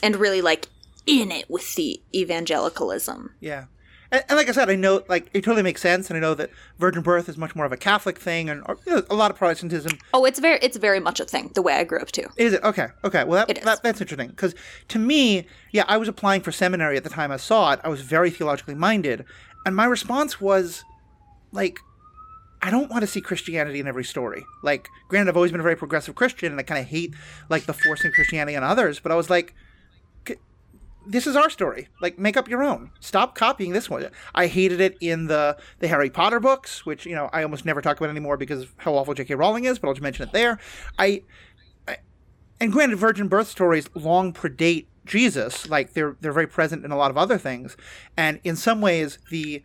[0.03, 0.69] and really like
[1.07, 3.35] in it with the evangelicalism.
[3.41, 3.65] yeah.
[4.11, 6.35] And, and like I said, I know like it totally makes sense, and I know
[6.35, 9.15] that virgin birth is much more of a Catholic thing, and or, you know, a
[9.15, 11.51] lot of Protestantism Oh, it's very it's very much a thing.
[11.55, 12.27] The way I grew up too.
[12.37, 12.89] is it okay?
[13.05, 14.55] Okay, well that, that that's interesting because
[14.89, 17.81] to me, yeah, I was applying for seminary at the time I saw it.
[17.85, 19.25] I was very theologically minded,
[19.65, 20.85] and my response was,
[21.53, 21.79] like,
[22.63, 24.45] I don't want to see Christianity in every story.
[24.63, 27.15] Like, granted, I've always been a very progressive Christian, and I kind of hate
[27.49, 28.99] like the forcing Christianity on others.
[29.01, 29.55] But I was like, "C-
[31.07, 31.89] this is our story.
[32.01, 32.91] Like, make up your own.
[33.01, 34.09] Stop copying this one.
[34.35, 37.81] I hated it in the the Harry Potter books, which you know I almost never
[37.81, 39.35] talk about anymore because of how awful J.K.
[39.35, 39.79] Rowling is.
[39.79, 40.59] But I'll just mention it there.
[40.99, 41.23] I
[42.61, 45.69] and granted, virgin birth stories long predate Jesus.
[45.69, 47.77] Like they're they're very present in a lot of other things,
[48.17, 49.63] and in some ways, the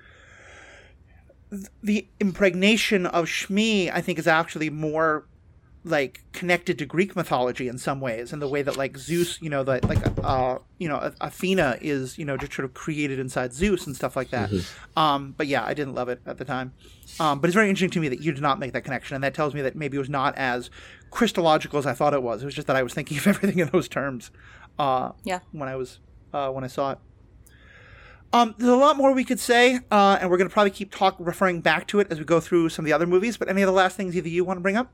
[1.84, 5.26] the impregnation of Shmi, I think, is actually more
[5.84, 9.50] like connected to Greek mythology in some ways, in the way that like Zeus, you
[9.50, 13.52] know, that like uh, you know, Athena is you know just sort of created inside
[13.54, 14.52] Zeus and stuff like that.
[14.96, 16.74] Um, but yeah, I didn't love it at the time.
[17.20, 19.24] Um, but it's very interesting to me that you did not make that connection, and
[19.24, 20.70] that tells me that maybe it was not as
[21.10, 22.44] Christological as I thought it was.
[22.44, 24.30] It was just that I was thinking of everything in those terms.
[24.78, 25.40] Uh, Yeah.
[25.52, 26.00] when I was
[26.34, 26.98] uh, when I saw it.
[28.34, 30.92] Um, there's a lot more we could say, uh, and we're going to probably keep
[30.94, 33.36] talk referring back to it as we go through some of the other movies.
[33.36, 34.90] But any of the last things either you want to bring up?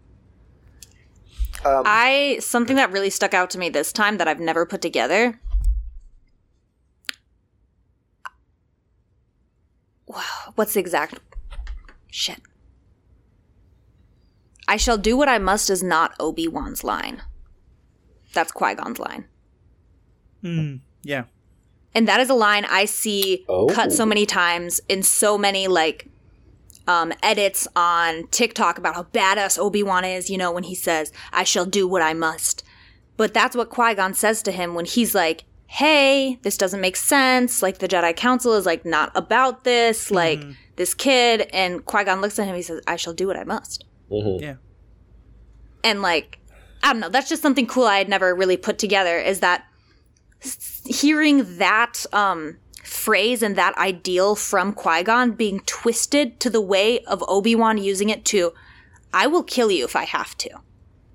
[1.66, 4.82] Um, I something that really stuck out to me this time that I've never put
[4.82, 5.40] together.
[10.56, 11.20] What's the exact
[12.10, 12.42] shit?
[14.68, 17.22] I shall do what I must is not Obi Wan's line.
[18.34, 19.26] That's Qui Gon's line.
[20.42, 21.24] Hmm, yeah,
[21.96, 23.66] And that is a line I see Oh.
[23.68, 24.06] cut so oh.
[24.06, 26.08] many times in so many like
[26.88, 30.30] um, edits on TikTok about how badass Obi Wan is.
[30.30, 32.64] You know when he says, "I shall do what I must,"
[33.18, 36.96] but that's what Qui Gon says to him when he's like, "Hey, this doesn't make
[36.96, 37.62] sense.
[37.62, 40.10] Like the Jedi Council is like not about this.
[40.12, 40.42] Like
[40.78, 42.56] this kid." And Qui Gon looks at him.
[42.56, 43.86] He says, "I shall do what I must."
[44.40, 44.56] yeah,
[45.84, 46.40] and like
[46.84, 49.66] i don't know that's just something cool i had never really put together is that
[50.86, 52.58] hearing that um
[53.08, 58.26] phrase and that ideal from qui-gon being twisted to the way of obi-wan using it
[58.26, 58.54] to
[59.14, 60.50] i will kill you if i have to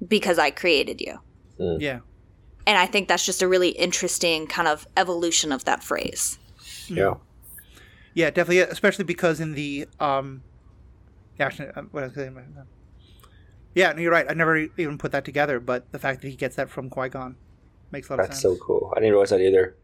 [0.09, 1.15] because i created you
[1.79, 2.01] yeah.
[2.67, 6.39] and i think that's just a really interesting kind of evolution of that phrase
[6.89, 7.15] Yeah.
[8.15, 10.43] Yeah, definitely, especially because in the um,
[11.39, 12.37] yeah, actually, uh, what I was saying,
[13.75, 14.27] yeah, no, you're right.
[14.29, 17.09] I never even put that together, but the fact that he gets that from Qui
[17.09, 17.37] Gon
[17.91, 18.93] makes a lot of That's of so cool.
[18.95, 19.77] I didn't realize that either.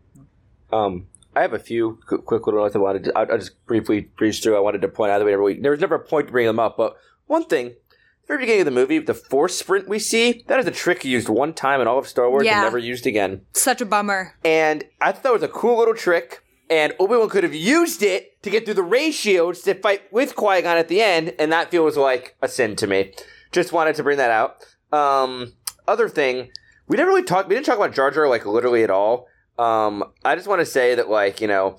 [0.70, 1.06] Um,
[1.36, 3.18] I have a few qu- quick little notes I wanted to.
[3.18, 4.56] I'll, just briefly breeze through.
[4.56, 6.46] I wanted to point out the that we there was never a point to bring
[6.46, 6.96] them up, but
[7.26, 7.68] one thing.
[7.68, 11.04] the Very beginning of the movie, the force sprint we see, that is a trick
[11.04, 12.54] used one time in all of Star Wars Yeah.
[12.58, 13.42] and never used again.
[13.52, 16.42] such a bummer And I thought that was a cool little trick.
[16.70, 20.36] And Obi Wan could have used it to get through the ratios to fight with
[20.36, 23.14] Qui Gon at the end, and that feels like a sin to me.
[23.52, 24.66] Just wanted to bring that out.
[24.92, 25.54] Um,
[25.86, 26.50] other thing,
[26.86, 27.48] we didn't really talk.
[27.48, 29.27] We didn't talk about Jar Jar like literally at all.
[29.58, 31.78] Um, I just want to say that like you know,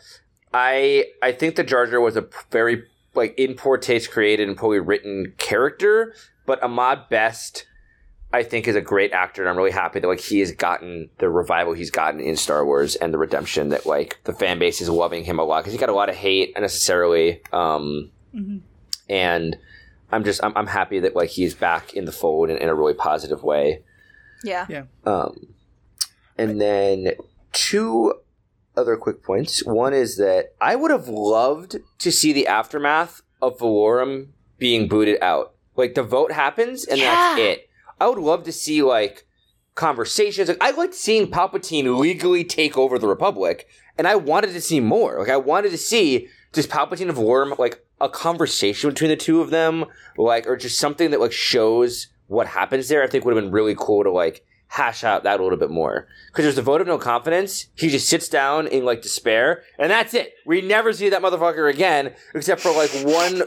[0.54, 2.84] I I think the Jar Jar was a very
[3.16, 6.14] like in poor taste created and poorly written character,
[6.46, 7.66] but Ahmed Best
[8.32, 11.10] I think is a great actor, and I'm really happy that like he has gotten
[11.18, 14.82] the revival he's gotten in Star Wars and the redemption that like the fan base
[14.82, 17.42] is loving him a lot because he got a lot of hate unnecessarily.
[17.52, 18.12] Um,
[19.10, 19.58] and
[20.12, 22.76] I'm just I'm, I'm happy that like he's back in the fold in, in a
[22.76, 23.82] really positive way.
[24.44, 24.84] yeah Yeah.
[25.06, 25.48] Um,
[26.38, 27.14] and then
[27.52, 28.14] two
[28.76, 29.64] other quick points.
[29.66, 35.22] One is that I would have loved to see the aftermath of Valorum being booted
[35.22, 35.54] out.
[35.76, 37.70] Like the vote happens and that's it.
[38.00, 39.26] I would love to see like
[39.76, 40.50] conversations.
[40.50, 43.68] Like I liked seeing Palpatine legally take over the Republic,
[43.98, 45.20] and I wanted to see more.
[45.20, 49.42] Like I wanted to see just Palpatine and Valorum like a conversation between the two
[49.42, 49.86] of them,
[50.18, 53.04] like or just something that like shows what happens there.
[53.04, 55.72] I think would have been really cool to like hash out that a little bit
[55.72, 57.68] more because there's a vote of no confidence.
[57.76, 60.34] He just sits down in like despair, and that's it.
[60.46, 63.44] We never see that motherfucker again, except for like one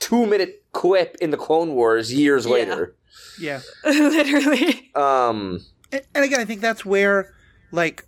[0.00, 2.52] two minute clip in the Clone Wars years Yeah.
[2.52, 2.96] later.
[3.40, 3.60] Yeah.
[3.84, 5.60] literally Um,
[5.92, 7.34] and, and again, I think that's where,
[7.72, 8.04] like,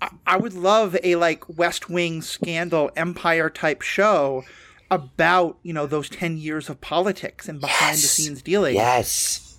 [0.00, 4.44] I, I would love a like West Wing scandal empire type show
[4.90, 8.74] about you know those ten years of politics and behind the scenes dealing.
[8.74, 9.51] yes.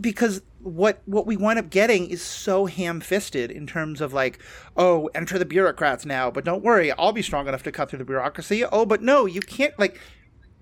[0.00, 4.38] Because what what we wind up getting is so ham-fisted in terms of like
[4.76, 7.98] oh enter the bureaucrats now but don't worry i'll be strong enough to cut through
[7.98, 9.98] the bureaucracy oh but no you can't like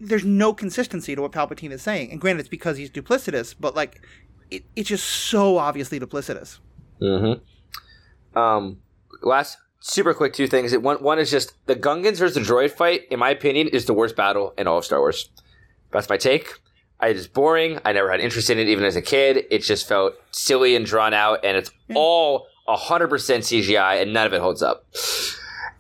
[0.01, 3.76] there's no consistency to what palpatine is saying and granted it's because he's duplicitous but
[3.76, 4.02] like
[4.51, 6.59] it, it's just so obviously duplicitous
[7.01, 8.38] Mm-hmm.
[8.38, 8.78] Um,
[9.22, 10.76] last super quick two things.
[10.76, 13.02] One one is just the Gungans versus the droid fight.
[13.10, 15.30] In my opinion, is the worst battle in all of Star Wars.
[15.92, 16.52] That's my take.
[17.02, 17.78] It is boring.
[17.85, 19.44] I never had interest in it even as a kid.
[19.51, 21.97] It just felt silly and drawn out, and it's mm.
[21.97, 24.86] all hundred percent CGI, and none of it holds up.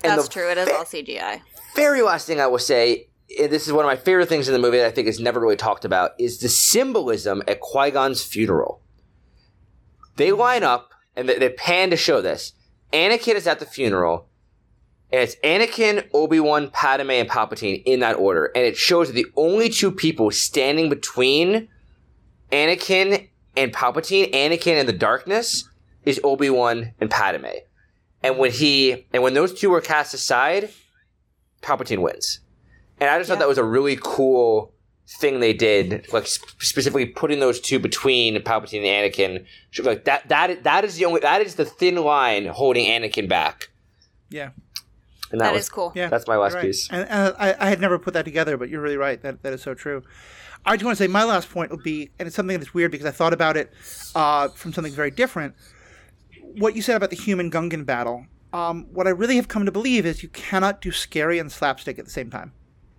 [0.02, 0.50] And That's true.
[0.50, 1.42] It is all CGI.
[1.76, 4.54] very last thing I will say, and this is one of my favorite things in
[4.54, 7.90] the movie that I think is never really talked about, is the symbolism at Qui
[7.90, 8.82] Gon's funeral.
[10.16, 12.54] They line up and they, they pan to show this.
[12.92, 14.28] Anakin is at the funeral,
[15.12, 19.14] and it's Anakin, Obi Wan, Padme, and Palpatine in that order, and it shows that
[19.14, 21.68] the only two people standing between
[22.52, 25.68] Anakin and Palpatine, Anakin and the darkness,
[26.04, 27.46] is Obi Wan and Padme.
[28.22, 30.70] And when he and when those two were cast aside,
[31.62, 32.40] Palpatine wins.
[33.00, 34.74] And I just thought that was a really cool
[35.18, 39.44] thing they did, like sp- specifically putting those two between Palpatine and Anakin.
[39.82, 43.70] Like that, that, that is the only, that is the thin line holding Anakin back.
[44.28, 44.50] Yeah.
[45.32, 45.92] And That that, is was cool.
[45.94, 46.62] Yeah, That's my last right.
[46.62, 46.88] piece.
[46.90, 49.20] And, and I, I had never put that together, but you're really right.
[49.22, 50.02] That that is so true.
[50.64, 52.90] I just want to say my last point would be, and it's something that's weird
[52.90, 53.72] because I thought about it
[54.14, 55.54] uh, from something very different.
[56.42, 58.26] What you said about the human Gungan battle.
[58.52, 61.98] Um, what I really have come to believe is you cannot do scary and slapstick
[62.00, 62.52] at the same time.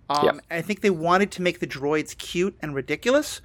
[0.08, 0.32] Um, Yeah.
[0.50, 3.42] I think they wanted to make the droids cute and ridiculous,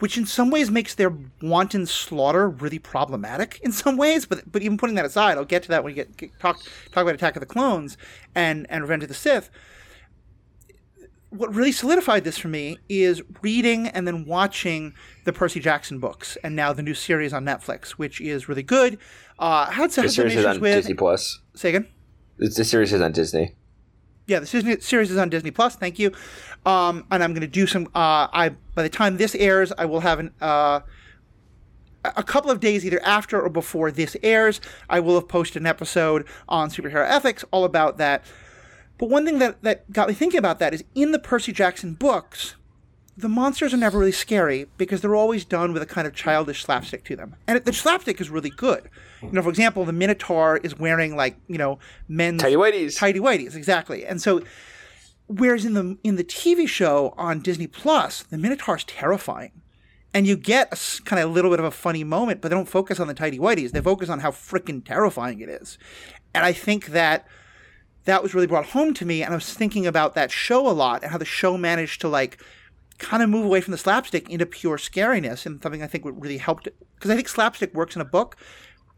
[0.00, 4.26] which in some ways makes their wanton slaughter really problematic in some ways.
[4.26, 6.58] But but even putting that aside, I'll get to that when we get, get talk
[6.92, 7.96] talk about Attack of the Clones
[8.34, 9.50] and and Revenge of the Sith.
[11.30, 14.94] What really solidified this for me is reading and then watching
[15.24, 18.98] the Percy Jackson books, and now the new series on Netflix, which is really good.
[19.38, 20.74] Uh, had some The series is issues on with.
[20.74, 21.40] Disney Plus.
[21.54, 21.86] Say again.
[22.38, 23.54] The series is on Disney.
[24.30, 25.74] Yeah, the series is on Disney Plus.
[25.74, 26.12] Thank you.
[26.64, 27.86] Um, and I'm going to do some.
[27.88, 30.30] Uh, I by the time this airs, I will have an.
[30.40, 30.80] Uh,
[32.04, 35.66] a couple of days either after or before this airs, I will have posted an
[35.66, 38.24] episode on superhero ethics all about that.
[38.98, 41.94] But one thing that, that got me thinking about that is in the Percy Jackson
[41.94, 42.54] books,
[43.20, 46.64] the monsters are never really scary because they're always done with a kind of childish
[46.64, 47.36] slapstick to them.
[47.46, 48.88] And the slapstick is really good.
[49.22, 51.78] You know, for example, the Minotaur is wearing like, you know,
[52.08, 52.96] men's Tidy whities.
[52.96, 54.42] tidy whities exactly and so
[55.26, 59.52] whereas in the in the tv show on disney plus the Minotaur is terrifying
[60.12, 62.68] and you get a kind of little bit of a funny moment but they don't
[62.68, 65.78] focus on the tidy whities they focus on how freaking terrifying it is
[66.34, 67.26] and i think that
[68.04, 70.72] that was really brought home to me and i was thinking about that show a
[70.72, 72.42] lot and how the show managed to like
[73.00, 76.20] kind of move away from the slapstick into pure scariness and something i think would
[76.22, 78.36] really helped because i think slapstick works in a book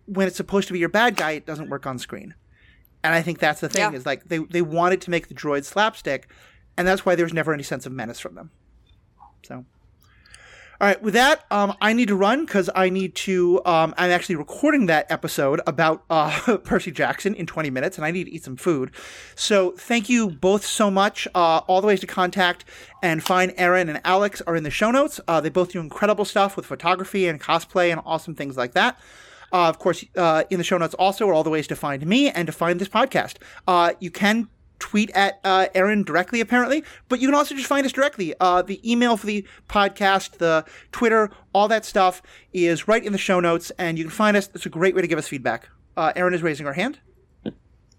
[0.07, 2.35] when it's supposed to be your bad guy it doesn't work on screen
[3.05, 3.99] and I think that's the thing Yeah.
[3.99, 6.29] is like they, they wanted to make the droids slapstick,
[6.77, 8.51] and that's why there was never any sense of menace from them.
[9.43, 9.65] So,
[10.83, 13.65] all right, with that, um, I need to run because I need to.
[13.65, 18.11] Um, I'm actually recording that episode about uh, Percy Jackson in 20 minutes, and I
[18.11, 18.91] need to eat some food.
[19.37, 21.29] So, thank you both so much.
[21.37, 22.65] Uh, all the ways to contact
[23.01, 25.21] and find Erin and Alex are in the show notes.
[25.29, 28.99] Uh, they both do incredible stuff with photography and cosplay and awesome things like that.
[29.53, 32.05] Uh, of course, uh, in the show notes also are all the ways to find
[32.05, 33.37] me and to find this podcast.
[33.69, 34.49] Uh, you can
[34.83, 38.35] tweet at uh, Erin directly, apparently, but you can also just find us directly.
[38.41, 42.21] Uh, the email for the podcast, the Twitter, all that stuff
[42.53, 44.51] is right in the show notes, and you can find us.
[44.55, 45.69] It's a great way to give us feedback.
[45.97, 46.99] Uh, Erin is raising her hand.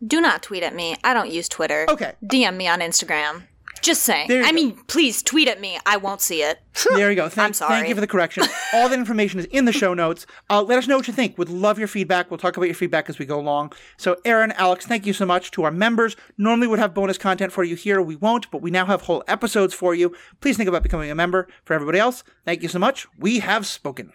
[0.05, 0.97] Do not tweet at me.
[1.05, 1.85] I don't use Twitter.
[1.89, 2.13] Okay.
[2.21, 3.43] DM me on Instagram.
[3.83, 4.29] Just saying.
[4.29, 4.55] There you I go.
[4.55, 5.77] mean, please tweet at me.
[5.85, 6.59] I won't see it.
[6.95, 7.27] There you go.
[7.27, 7.75] Thank, I'm sorry.
[7.75, 8.43] Thank you for the correction.
[8.73, 10.25] All that information is in the show notes.
[10.49, 11.37] Uh, let us know what you think.
[11.37, 12.31] Would love your feedback.
[12.31, 13.73] We'll talk about your feedback as we go along.
[13.97, 16.15] So, Erin, Alex, thank you so much to our members.
[16.37, 18.01] Normally, would have bonus content for you here.
[18.01, 20.15] We won't, but we now have whole episodes for you.
[20.39, 21.47] Please think about becoming a member.
[21.65, 23.05] For everybody else, thank you so much.
[23.19, 24.11] We have spoken.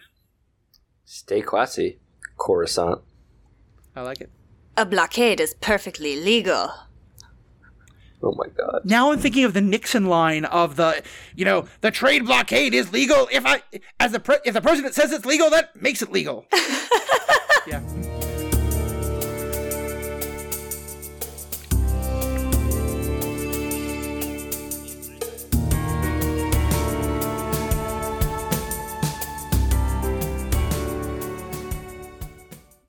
[1.05, 1.99] Stay classy,
[2.37, 3.01] Coruscant.
[3.95, 4.31] I like it.
[4.77, 6.71] A blockade is perfectly legal.
[8.21, 8.81] Oh my god.
[8.83, 11.01] Now I'm thinking of the Nixon line of the,
[11.35, 13.61] you know, the trade blockade is legal if I,
[13.99, 16.45] as the pre- if the president says it's legal, that makes it legal.
[17.67, 17.81] yeah.